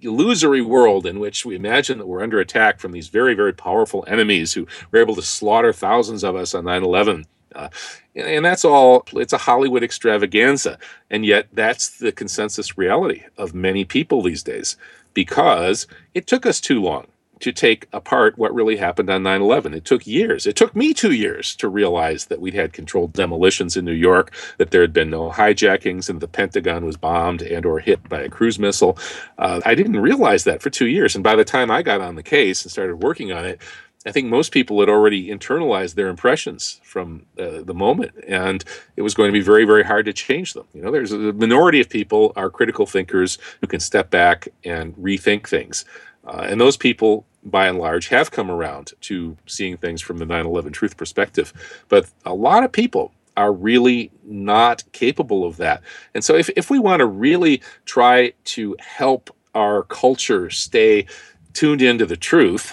illusory 0.00 0.60
world 0.60 1.06
in 1.06 1.20
which 1.20 1.46
we 1.46 1.54
imagine 1.54 1.98
that 1.98 2.06
we're 2.06 2.22
under 2.22 2.40
attack 2.40 2.80
from 2.80 2.92
these 2.92 3.08
very, 3.08 3.34
very 3.34 3.52
powerful 3.52 4.04
enemies 4.08 4.52
who 4.52 4.66
were 4.90 4.98
able 4.98 5.14
to 5.14 5.22
slaughter 5.22 5.72
thousands 5.72 6.24
of 6.24 6.34
us 6.34 6.52
on 6.52 6.64
9 6.64 6.82
11. 6.82 7.26
Uh, 7.56 7.68
and, 8.14 8.44
that's 8.44 8.64
all, 8.64 9.04
it's 9.14 9.32
a 9.32 9.38
Hollywood 9.38 9.82
extravaganza. 9.82 10.78
And 11.10 11.26
yet, 11.26 11.48
that's 11.52 11.98
the 11.98 12.12
consensus 12.12 12.78
reality 12.78 13.24
of 13.36 13.54
many 13.54 13.84
people 13.84 14.22
these 14.22 14.42
days 14.42 14.76
because 15.14 15.86
it 16.14 16.26
took 16.26 16.46
us 16.46 16.60
too 16.60 16.80
long 16.82 17.06
to 17.40 17.52
take 17.52 17.86
apart 17.92 18.38
what 18.38 18.54
really 18.54 18.76
happened 18.76 19.10
on 19.10 19.22
9 19.22 19.42
11. 19.42 19.74
It 19.74 19.84
took 19.84 20.06
years. 20.06 20.46
It 20.46 20.56
took 20.56 20.74
me 20.74 20.94
two 20.94 21.12
years 21.12 21.54
to 21.56 21.68
realize 21.68 22.26
that 22.26 22.40
we'd 22.40 22.54
had 22.54 22.72
controlled 22.72 23.12
demolitions 23.12 23.76
in 23.76 23.84
New 23.84 23.92
York, 23.92 24.32
that 24.58 24.70
there 24.70 24.80
had 24.80 24.92
been 24.92 25.10
no 25.10 25.30
hijackings, 25.30 26.08
and 26.08 26.20
the 26.20 26.28
Pentagon 26.28 26.86
was 26.86 26.96
bombed 26.96 27.42
and 27.42 27.66
or 27.66 27.78
hit 27.78 28.08
by 28.08 28.20
a 28.20 28.30
cruise 28.30 28.58
missile. 28.58 28.98
Uh, 29.38 29.60
I 29.66 29.74
didn't 29.74 30.00
realize 30.00 30.44
that 30.44 30.62
for 30.62 30.70
two 30.70 30.86
years. 30.86 31.14
And 31.14 31.22
by 31.22 31.36
the 31.36 31.44
time 31.44 31.70
I 31.70 31.82
got 31.82 32.00
on 32.00 32.14
the 32.14 32.22
case 32.22 32.62
and 32.62 32.72
started 32.72 32.96
working 33.02 33.32
on 33.32 33.44
it, 33.44 33.60
I 34.06 34.12
think 34.12 34.28
most 34.28 34.52
people 34.52 34.78
had 34.78 34.88
already 34.88 35.28
internalized 35.28 35.96
their 35.96 36.06
impressions 36.06 36.80
from 36.84 37.26
uh, 37.38 37.62
the 37.62 37.74
moment, 37.74 38.12
and 38.28 38.64
it 38.96 39.02
was 39.02 39.14
going 39.14 39.28
to 39.28 39.32
be 39.32 39.40
very, 39.40 39.64
very 39.64 39.82
hard 39.82 40.06
to 40.06 40.12
change 40.12 40.54
them. 40.54 40.66
You 40.72 40.82
know, 40.82 40.92
there's 40.92 41.10
a 41.10 41.32
minority 41.32 41.80
of 41.80 41.88
people 41.88 42.32
are 42.36 42.48
critical 42.48 42.86
thinkers 42.86 43.36
who 43.60 43.66
can 43.66 43.80
step 43.80 44.10
back 44.10 44.48
and 44.64 44.94
rethink 44.94 45.48
things. 45.48 45.84
Uh, 46.24 46.46
and 46.48 46.60
those 46.60 46.76
people, 46.76 47.26
by 47.44 47.66
and 47.66 47.78
large, 47.78 48.08
have 48.08 48.30
come 48.30 48.48
around 48.50 48.92
to 49.02 49.36
seeing 49.46 49.76
things 49.76 50.00
from 50.00 50.18
the 50.18 50.26
9 50.26 50.46
11 50.46 50.72
truth 50.72 50.96
perspective. 50.96 51.52
But 51.88 52.08
a 52.24 52.34
lot 52.34 52.62
of 52.62 52.70
people 52.70 53.12
are 53.36 53.52
really 53.52 54.12
not 54.24 54.84
capable 54.92 55.44
of 55.44 55.56
that. 55.56 55.82
And 56.14 56.24
so, 56.24 56.36
if, 56.36 56.48
if 56.50 56.70
we 56.70 56.78
want 56.78 57.00
to 57.00 57.06
really 57.06 57.60
try 57.84 58.32
to 58.44 58.76
help 58.78 59.34
our 59.54 59.82
culture 59.82 60.48
stay 60.50 61.06
tuned 61.52 61.82
into 61.82 62.06
the 62.06 62.16
truth, 62.16 62.72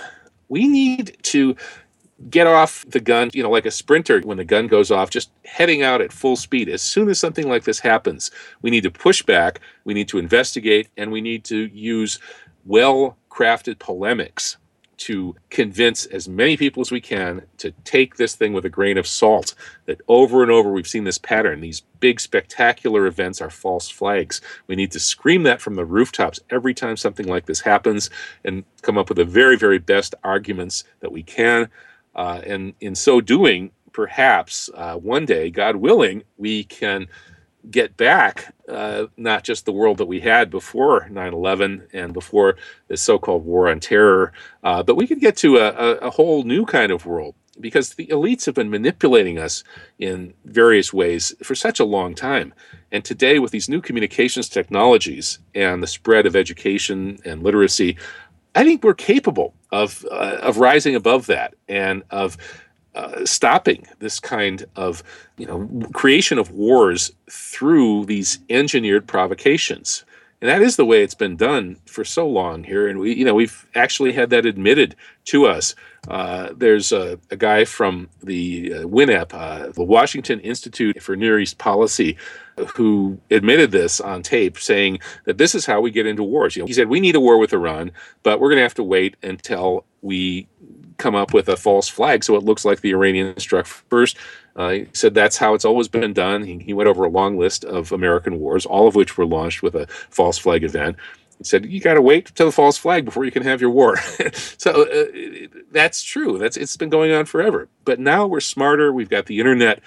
we 0.53 0.67
need 0.67 1.17
to 1.23 1.55
get 2.29 2.45
off 2.45 2.85
the 2.87 2.99
gun, 2.99 3.31
you 3.33 3.41
know, 3.41 3.49
like 3.49 3.65
a 3.65 3.71
sprinter 3.71 4.21
when 4.21 4.37
the 4.37 4.45
gun 4.45 4.67
goes 4.67 4.91
off, 4.91 5.09
just 5.09 5.31
heading 5.45 5.81
out 5.81 5.99
at 5.99 6.13
full 6.13 6.35
speed. 6.35 6.69
As 6.69 6.83
soon 6.83 7.09
as 7.09 7.17
something 7.19 7.49
like 7.49 7.63
this 7.63 7.79
happens, 7.79 8.29
we 8.61 8.69
need 8.69 8.83
to 8.83 8.91
push 8.91 9.23
back, 9.23 9.61
we 9.83 9.95
need 9.95 10.07
to 10.09 10.19
investigate, 10.19 10.89
and 10.95 11.11
we 11.11 11.21
need 11.21 11.43
to 11.45 11.57
use 11.73 12.19
well 12.65 13.17
crafted 13.31 13.79
polemics 13.79 14.57
to 14.97 15.35
convince 15.49 16.05
as 16.05 16.29
many 16.29 16.57
people 16.57 16.81
as 16.81 16.91
we 16.91 17.01
can 17.01 17.43
to 17.57 17.71
take 17.83 18.15
this 18.15 18.35
thing 18.35 18.53
with 18.53 18.65
a 18.65 18.69
grain 18.69 18.97
of 18.97 19.07
salt. 19.07 19.55
That 19.85 20.01
over 20.07 20.41
and 20.41 20.51
over 20.51 20.71
we've 20.71 20.87
seen 20.87 21.03
this 21.03 21.17
pattern. 21.17 21.61
These 21.61 21.81
big, 21.99 22.19
spectacular 22.19 23.05
events 23.05 23.41
are 23.41 23.49
false 23.49 23.89
flags. 23.89 24.41
We 24.67 24.75
need 24.75 24.91
to 24.91 24.99
scream 24.99 25.43
that 25.43 25.61
from 25.61 25.75
the 25.75 25.85
rooftops 25.85 26.39
every 26.49 26.73
time 26.73 26.97
something 26.97 27.27
like 27.27 27.45
this 27.45 27.61
happens 27.61 28.09
and 28.43 28.63
come 28.81 28.97
up 28.97 29.09
with 29.09 29.17
the 29.17 29.25
very, 29.25 29.57
very 29.57 29.79
best 29.79 30.15
arguments 30.23 30.83
that 30.99 31.11
we 31.11 31.23
can. 31.23 31.69
Uh, 32.15 32.41
and 32.45 32.73
in 32.79 32.95
so 32.95 33.21
doing, 33.21 33.71
perhaps 33.91 34.69
uh, 34.75 34.95
one 34.95 35.25
day, 35.25 35.49
God 35.49 35.77
willing, 35.77 36.23
we 36.37 36.63
can 36.63 37.07
get 37.69 37.95
back 37.97 38.53
uh, 38.69 39.05
not 39.17 39.43
just 39.43 39.65
the 39.65 39.71
world 39.71 39.97
that 39.97 40.05
we 40.05 40.19
had 40.19 40.49
before 40.49 41.07
9-11 41.09 41.87
and 41.93 42.13
before 42.13 42.55
the 42.87 42.97
so-called 42.97 43.45
war 43.45 43.69
on 43.69 43.79
terror 43.79 44.33
uh, 44.63 44.83
but 44.83 44.95
we 44.95 45.07
could 45.07 45.19
get 45.19 45.37
to 45.37 45.57
a, 45.57 45.69
a, 45.97 46.09
whole 46.09 46.43
new 46.43 46.65
kind 46.65 46.91
of 46.91 47.05
world 47.05 47.35
because 47.59 47.93
the 47.93 48.07
elites 48.07 48.45
have 48.45 48.55
been 48.55 48.69
manipulating 48.69 49.37
us 49.37 49.63
in 49.99 50.33
various 50.45 50.91
ways 50.91 51.35
for 51.43 51.55
such 51.55 51.79
a 51.79 51.85
long 51.85 52.15
time. 52.15 52.53
And 52.91 53.05
today 53.05 53.39
with 53.39 53.51
these 53.51 53.69
new 53.69 53.81
communications 53.81 54.49
technologies 54.49 55.39
and 55.53 55.83
the 55.83 55.87
spread 55.87 56.25
of 56.25 56.35
education 56.35 57.19
and 57.25 57.43
literacy 57.43 57.97
i 58.55 58.63
think 58.63 58.83
we're 58.83 58.93
capable 58.93 59.53
of 59.71 60.05
uh, 60.11 60.37
of 60.41 60.57
rising 60.57 60.95
above 60.95 61.25
that 61.27 61.55
and 61.67 62.03
of 62.09 62.37
uh, 62.95 63.25
stopping 63.25 63.87
this 63.99 64.19
kind 64.19 64.65
of 64.75 65.03
you 65.37 65.45
know 65.45 65.67
creation 65.93 66.37
of 66.37 66.51
wars 66.51 67.11
through 67.29 68.05
these 68.05 68.39
engineered 68.49 69.07
provocations. 69.07 70.03
And 70.41 70.49
that 70.49 70.61
is 70.61 70.75
the 70.75 70.85
way 70.85 71.01
it's 71.01 71.15
been 71.15 71.37
done 71.37 71.77
for 71.85 72.03
so 72.03 72.27
long 72.27 72.65
here. 72.65 72.87
And 72.87 72.99
we 72.99 73.13
you 73.15 73.25
know 73.25 73.33
we've 73.33 73.65
actually 73.75 74.11
had 74.13 74.29
that 74.31 74.45
admitted 74.45 74.95
to 75.25 75.45
us. 75.45 75.75
Uh, 76.07 76.49
there's 76.57 76.91
a, 76.91 77.17
a, 77.31 77.37
guy 77.37 77.63
from 77.63 78.09
the 78.21 78.73
uh, 78.73 78.79
WINEP, 78.81 79.33
uh, 79.33 79.71
the 79.71 79.83
Washington 79.83 80.41
Institute 80.41 81.01
for 81.01 81.15
Near 81.15 81.39
East 81.39 81.59
Policy, 81.59 82.17
who 82.75 83.17
admitted 83.31 83.71
this 83.71 84.01
on 84.01 84.21
tape, 84.21 84.57
saying 84.57 84.99
that 85.23 85.37
this 85.37 85.55
is 85.55 85.65
how 85.65 85.79
we 85.79 85.91
get 85.91 86.05
into 86.05 86.21
wars. 86.21 86.57
You 86.57 86.63
know, 86.63 86.67
he 86.67 86.73
said 86.73 86.89
we 86.89 86.99
need 86.99 87.15
a 87.15 87.21
war 87.21 87.37
with 87.37 87.53
Iran, 87.53 87.91
but 88.21 88.41
we're 88.41 88.49
going 88.49 88.57
to 88.57 88.63
have 88.63 88.73
to 88.75 88.83
wait 88.83 89.15
until 89.23 89.85
we 90.01 90.47
come 90.97 91.15
up 91.15 91.33
with 91.33 91.49
a 91.49 91.57
false 91.57 91.87
flag 91.87 92.23
so 92.23 92.35
it 92.35 92.43
looks 92.43 92.65
like 92.65 92.81
the 92.81 92.91
Iranians 92.91 93.43
struck 93.43 93.65
first. 93.65 94.17
Uh, 94.55 94.69
he 94.69 94.87
said 94.93 95.13
that's 95.13 95.37
how 95.37 95.53
it's 95.53 95.65
always 95.65 95.87
been 95.87 96.13
done. 96.13 96.43
He, 96.43 96.59
he 96.59 96.73
went 96.73 96.87
over 96.87 97.03
a 97.03 97.09
long 97.09 97.37
list 97.37 97.65
of 97.65 97.91
American 97.91 98.39
wars, 98.39 98.65
all 98.65 98.87
of 98.87 98.95
which 98.95 99.17
were 99.17 99.25
launched 99.25 99.63
with 99.63 99.75
a 99.75 99.87
false 100.09 100.37
flag 100.37 100.63
event. 100.63 100.95
He 101.39 101.43
said 101.43 101.65
you 101.65 101.79
got 101.79 101.95
to 101.95 102.01
wait 102.01 102.31
till 102.35 102.45
the 102.45 102.51
false 102.51 102.77
flag 102.77 103.05
before 103.05 103.25
you 103.25 103.31
can 103.31 103.43
have 103.43 103.61
your 103.61 103.71
war. 103.71 103.97
so 104.33 104.83
uh, 104.83 105.47
that's 105.71 106.03
true. 106.03 106.37
That's 106.37 106.57
it's 106.57 106.77
been 106.77 106.89
going 106.89 107.11
on 107.11 107.25
forever. 107.25 107.67
But 107.85 107.99
now 107.99 108.27
we're 108.27 108.39
smarter. 108.39 108.93
We've 108.93 109.09
got 109.09 109.25
the 109.25 109.39
internet, 109.39 109.81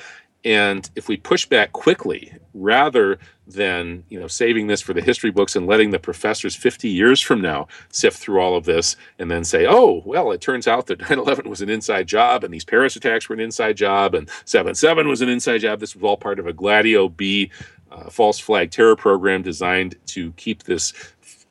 and 0.47 0.89
if 0.95 1.09
we 1.09 1.17
push 1.17 1.45
back 1.45 1.73
quickly, 1.73 2.33
rather 2.55 3.19
than 3.49 4.05
you 4.09 4.19
know 4.19 4.29
saving 4.29 4.69
this 4.69 4.81
for 4.81 4.95
the 4.95 5.03
history 5.03 5.31
books 5.33 5.57
and 5.57 5.67
letting 5.67 5.91
the 5.91 5.99
professors 5.99 6.55
50 6.55 6.89
years 6.89 7.21
from 7.21 7.41
now 7.41 7.67
sift 7.91 8.17
through 8.17 8.41
all 8.41 8.57
of 8.57 8.65
this 8.65 8.97
and 9.19 9.29
then 9.29 9.45
say, 9.45 9.67
oh, 9.69 10.03
well, 10.05 10.31
it 10.31 10.41
turns 10.41 10.69
out 10.69 10.87
that 10.87 10.99
9/11 11.01 11.47
was 11.47 11.63
an 11.63 11.69
inside 11.69 12.07
job 12.07 12.45
and 12.45 12.55
these 12.55 12.65
Paris 12.65 12.95
attacks 12.95 13.29
were 13.29 13.35
an 13.35 13.41
inside 13.41 13.77
job 13.77 14.15
and 14.15 14.29
7/7 14.45 15.09
was 15.09 15.21
an 15.21 15.29
inside 15.29 15.59
job. 15.59 15.81
This 15.81 15.97
was 15.97 16.05
all 16.05 16.17
part 16.17 16.39
of 16.39 16.47
a 16.47 16.53
Gladio 16.53 17.09
B 17.09 17.51
uh, 17.91 18.09
false 18.09 18.39
flag 18.39 18.71
terror 18.71 18.97
program 18.97 19.43
designed 19.43 19.97
to 20.07 20.33
keep 20.33 20.63
this 20.63 20.93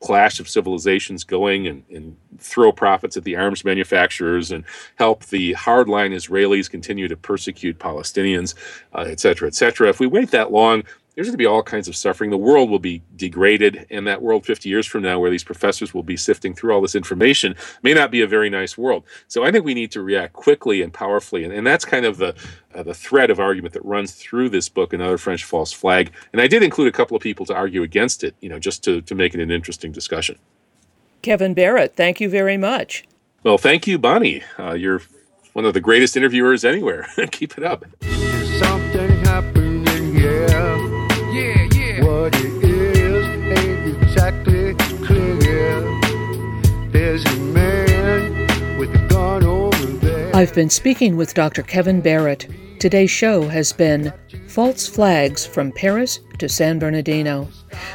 clash 0.06 0.38
of 0.38 0.48
civilizations 0.48 1.24
going 1.24 1.66
and, 1.66 1.82
and, 1.90 2.16
throw 2.38 2.70
profits 2.70 3.16
at 3.16 3.24
the 3.24 3.34
arms 3.34 3.64
manufacturers 3.64 4.50
and 4.50 4.62
help 4.96 5.24
the 5.26 5.54
hardline 5.54 6.12
Israelis 6.12 6.70
continue 6.70 7.08
to 7.08 7.16
persecute 7.16 7.78
Palestinians, 7.78 8.54
uh, 8.92 9.06
et 9.08 9.18
cetera, 9.18 9.48
et 9.48 9.54
cetera. 9.54 9.88
If 9.88 10.00
we 10.00 10.06
wait 10.06 10.30
that 10.32 10.52
long, 10.52 10.82
there's 11.16 11.28
going 11.28 11.32
to 11.32 11.38
be 11.38 11.46
all 11.46 11.62
kinds 11.62 11.88
of 11.88 11.96
suffering. 11.96 12.30
The 12.30 12.36
world 12.36 12.68
will 12.68 12.78
be 12.78 13.02
degraded, 13.16 13.86
and 13.90 14.06
that 14.06 14.20
world 14.20 14.44
50 14.44 14.68
years 14.68 14.86
from 14.86 15.02
now, 15.02 15.18
where 15.18 15.30
these 15.30 15.42
professors 15.42 15.94
will 15.94 16.02
be 16.02 16.16
sifting 16.16 16.54
through 16.54 16.72
all 16.74 16.82
this 16.82 16.94
information, 16.94 17.56
may 17.82 17.94
not 17.94 18.10
be 18.10 18.20
a 18.20 18.26
very 18.26 18.50
nice 18.50 18.76
world. 18.76 19.02
So 19.26 19.42
I 19.42 19.50
think 19.50 19.64
we 19.64 19.72
need 19.72 19.90
to 19.92 20.02
react 20.02 20.34
quickly 20.34 20.82
and 20.82 20.92
powerfully, 20.92 21.42
and, 21.42 21.52
and 21.52 21.66
that's 21.66 21.86
kind 21.86 22.04
of 22.04 22.18
the 22.18 22.34
uh, 22.74 22.82
the 22.82 22.92
thread 22.92 23.30
of 23.30 23.40
argument 23.40 23.72
that 23.72 23.84
runs 23.86 24.12
through 24.12 24.50
this 24.50 24.68
book, 24.68 24.92
another 24.92 25.16
French 25.16 25.44
false 25.44 25.72
flag. 25.72 26.12
And 26.34 26.42
I 26.42 26.46
did 26.46 26.62
include 26.62 26.88
a 26.88 26.92
couple 26.92 27.16
of 27.16 27.22
people 27.22 27.46
to 27.46 27.54
argue 27.54 27.82
against 27.82 28.22
it, 28.22 28.34
you 28.40 28.50
know, 28.50 28.58
just 28.58 28.84
to 28.84 29.00
to 29.00 29.14
make 29.14 29.34
it 29.34 29.40
an 29.40 29.50
interesting 29.50 29.92
discussion. 29.92 30.38
Kevin 31.22 31.54
Barrett, 31.54 31.96
thank 31.96 32.20
you 32.20 32.28
very 32.28 32.58
much. 32.58 33.04
Well, 33.42 33.56
thank 33.56 33.86
you, 33.86 33.98
Bonnie. 33.98 34.42
Uh, 34.58 34.74
you're 34.74 35.00
one 35.54 35.64
of 35.64 35.72
the 35.72 35.80
greatest 35.80 36.14
interviewers 36.14 36.62
anywhere. 36.62 37.08
Keep 37.30 37.56
it 37.56 37.64
up. 37.64 37.86
What 42.26 42.34
it 42.40 42.64
is 42.64 43.24
ain't 43.56 44.02
exactly 44.02 44.74
clear. 45.06 45.80
There's 46.90 47.24
a 47.24 47.36
man 47.36 48.78
with 48.78 48.92
a 48.96 49.06
gun 49.08 49.44
over 49.44 49.86
there. 49.86 50.34
I've 50.34 50.52
been 50.52 50.68
speaking 50.68 51.16
with 51.16 51.34
Dr. 51.34 51.62
Kevin 51.62 52.00
Barrett. 52.00 52.48
Today's 52.80 53.12
show 53.12 53.42
has 53.42 53.72
been 53.72 54.12
False 54.48 54.88
Flags 54.88 55.46
from 55.46 55.70
Paris 55.70 56.18
to 56.38 56.48
San 56.48 56.80
Bernardino. 56.80 57.46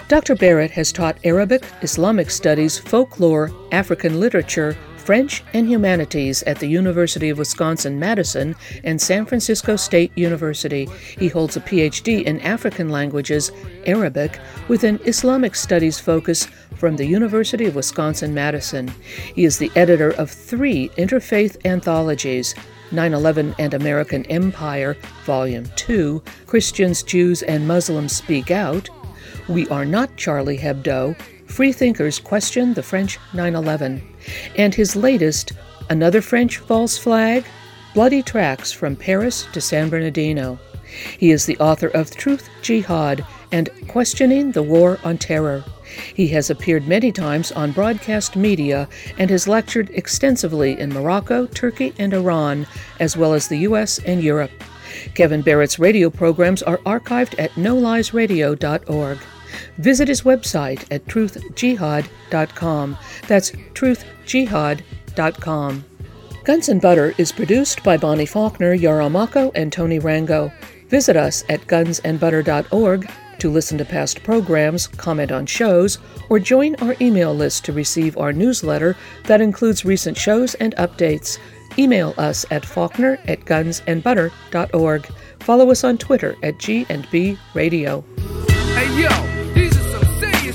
Dr. 0.08 0.36
Barrett 0.36 0.72
has 0.72 0.94
taught 0.94 1.20
Arabic, 1.26 1.66
Islamic 1.82 2.30
studies, 2.30 2.80
folklore, 2.80 3.52
African 3.74 4.22
literature, 4.22 4.78
French, 5.02 5.43
and 5.54 5.68
humanities 5.68 6.43
at 6.43 6.60
the 6.60 6.68
University 6.68 7.30
of 7.30 7.38
Wisconsin 7.38 7.99
Madison 7.99 8.56
and 8.84 9.02
San 9.02 9.26
Francisco 9.26 9.76
State 9.76 10.12
University. 10.16 10.88
He 11.18 11.28
holds 11.28 11.58
a 11.58 11.62
PhD 11.62 12.24
in 12.24 12.39
African 12.41 12.89
languages, 12.89 13.52
Arabic, 13.86 14.39
with 14.68 14.84
an 14.84 14.99
Islamic 15.06 15.56
studies 15.56 15.99
focus 15.99 16.45
from 16.76 16.95
the 16.95 17.06
University 17.06 17.66
of 17.66 17.76
Wisconsin 17.76 18.34
Madison. 18.34 18.93
He 19.36 19.43
is 19.43 19.58
the 19.58 19.72
editor 19.76 20.12
of 20.12 20.30
three 20.30 20.89
interfaith 20.89 21.58
anthologies 21.66 22.56
9 22.91 23.14
11 23.14 23.56
and 23.58 23.74
American 23.74 24.26
Empire, 24.26 24.97
Volume 25.26 25.66
2, 25.76 26.22
Christians, 26.45 27.04
Jews, 27.04 27.41
and 27.43 27.68
Muslims 27.68 28.16
Speak 28.16 28.52
Out, 28.52 28.89
We 29.47 29.68
Are 29.70 29.86
Not 29.86 30.16
Charlie 30.18 30.58
Hebdo, 30.58 31.16
Freethinkers 31.47 32.20
Question 32.20 32.74
the 32.74 32.84
French 32.84 33.18
9 33.34 33.56
11, 33.56 34.11
and 34.58 34.74
his 34.74 34.96
latest, 34.96 35.54
Another 35.90 36.22
French 36.22 36.58
False 36.58 36.98
Flag, 36.98 37.44
Bloody 37.94 38.24
Tracks 38.24 38.72
from 38.72 38.96
Paris 38.96 39.46
to 39.52 39.60
San 39.60 39.90
Bernardino. 39.90 40.58
He 41.18 41.32
is 41.32 41.46
the 41.46 41.58
author 41.58 41.88
of 41.88 42.12
Truth 42.12 42.50
Jihad 42.62 43.26
and 43.52 43.70
Questioning 43.88 44.52
the 44.52 44.64
War 44.64 45.00
on 45.04 45.18
Terror. 45.18 45.64
He 46.14 46.28
has 46.30 46.50
appeared 46.50 46.88
many 46.88 47.12
times 47.12 47.52
on 47.52 47.74
broadcast 47.74 48.38
media 48.38 48.88
and 49.18 49.30
has 49.30 49.48
lectured 49.48 49.90
extensively 49.90 50.80
in 50.80 50.94
Morocco, 50.94 51.48
Turkey, 51.48 51.94
and 52.00 52.14
Iran, 52.14 52.66
as 53.00 53.18
well 53.18 53.34
as 53.34 53.48
the 53.48 53.60
U.S. 53.60 54.00
and 54.00 54.24
Europe. 54.24 54.52
Kevin 55.16 55.42
Barrett's 55.42 55.80
radio 55.80 56.10
programs 56.10 56.64
are 56.64 56.78
archived 56.80 57.36
at 57.38 57.52
noliesradio.org. 57.52 59.18
Visit 59.78 60.08
his 60.08 60.22
website 60.22 60.86
at 60.91 61.06
truthjihad.com. 61.06 62.97
That's 63.28 63.52
truthjihad.com. 63.52 65.86
Guns 66.43 66.70
and 66.70 66.82
Butter 66.82 67.14
is 67.20 67.32
produced 67.32 67.84
by 67.84 67.97
Bonnie 67.97 68.26
Faulkner, 68.26 68.74
Yarrow 68.74 69.10
Mahko, 69.10 69.52
and 69.54 69.72
Tony 69.72 69.99
Rango. 69.99 70.52
Visit 70.88 71.16
us 71.16 71.43
at 71.49 71.62
gunsandbutter.org 71.68 73.12
to 73.38 73.49
listen 73.49 73.78
to 73.78 73.86
past 73.86 74.24
programs, 74.24 74.88
comment 74.88 75.32
on 75.32 75.45
shows, 75.45 75.99
or 76.30 76.39
join 76.39 76.76
our 76.76 76.95
email 77.02 77.34
list 77.34 77.66
to 77.66 77.74
receive 77.74 78.18
our 78.18 78.34
newsletter 78.34 78.95
that 79.26 79.41
includes 79.41 79.86
recent 79.86 80.18
shows 80.18 80.56
and 80.56 80.76
updates. 80.78 81.38
Email 81.78 82.14
us 82.18 82.45
at 82.52 82.66
faulkner 82.66 83.18
at 83.28 83.41
gunsandbutter.org. 83.41 85.08
Follow 85.39 85.72
us 85.72 85.84
on 85.84 85.97
Twitter 85.97 86.36
at 86.43 86.60
G&B 86.60 87.38
Radio. 87.54 88.04
Hey 88.76 89.02
yo, 89.02 89.10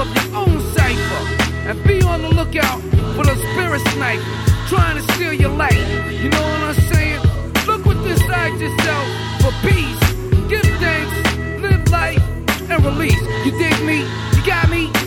of 0.00 0.08
your 0.14 0.36
own 0.36 0.60
cipher 0.74 1.22
and 1.68 1.82
be 1.84 2.00
on 2.02 2.22
the 2.22 2.28
lookout 2.28 2.80
for 3.16 3.24
the 3.24 3.36
spirit 3.52 3.80
snipers 3.92 4.24
trying 4.68 4.96
to 4.96 5.12
steal 5.14 5.32
your 5.32 5.50
life. 5.50 5.76
You 6.22 6.28
know 6.28 6.42
what 6.42 6.62
I'm 6.62 6.74
saying? 6.74 7.20
Look 7.66 7.84
within 7.84 8.12
inside 8.12 8.60
yourself 8.60 9.06
for 9.40 9.52
peace. 9.66 10.00
Give 10.48 10.62
thanks, 10.78 11.62
live 11.62 11.88
life, 11.90 12.22
and 12.70 12.84
release. 12.84 13.20
You 13.44 13.52
dig 13.52 13.84
me? 13.84 14.00
You 14.36 14.46
got 14.46 14.68
me? 14.70 14.97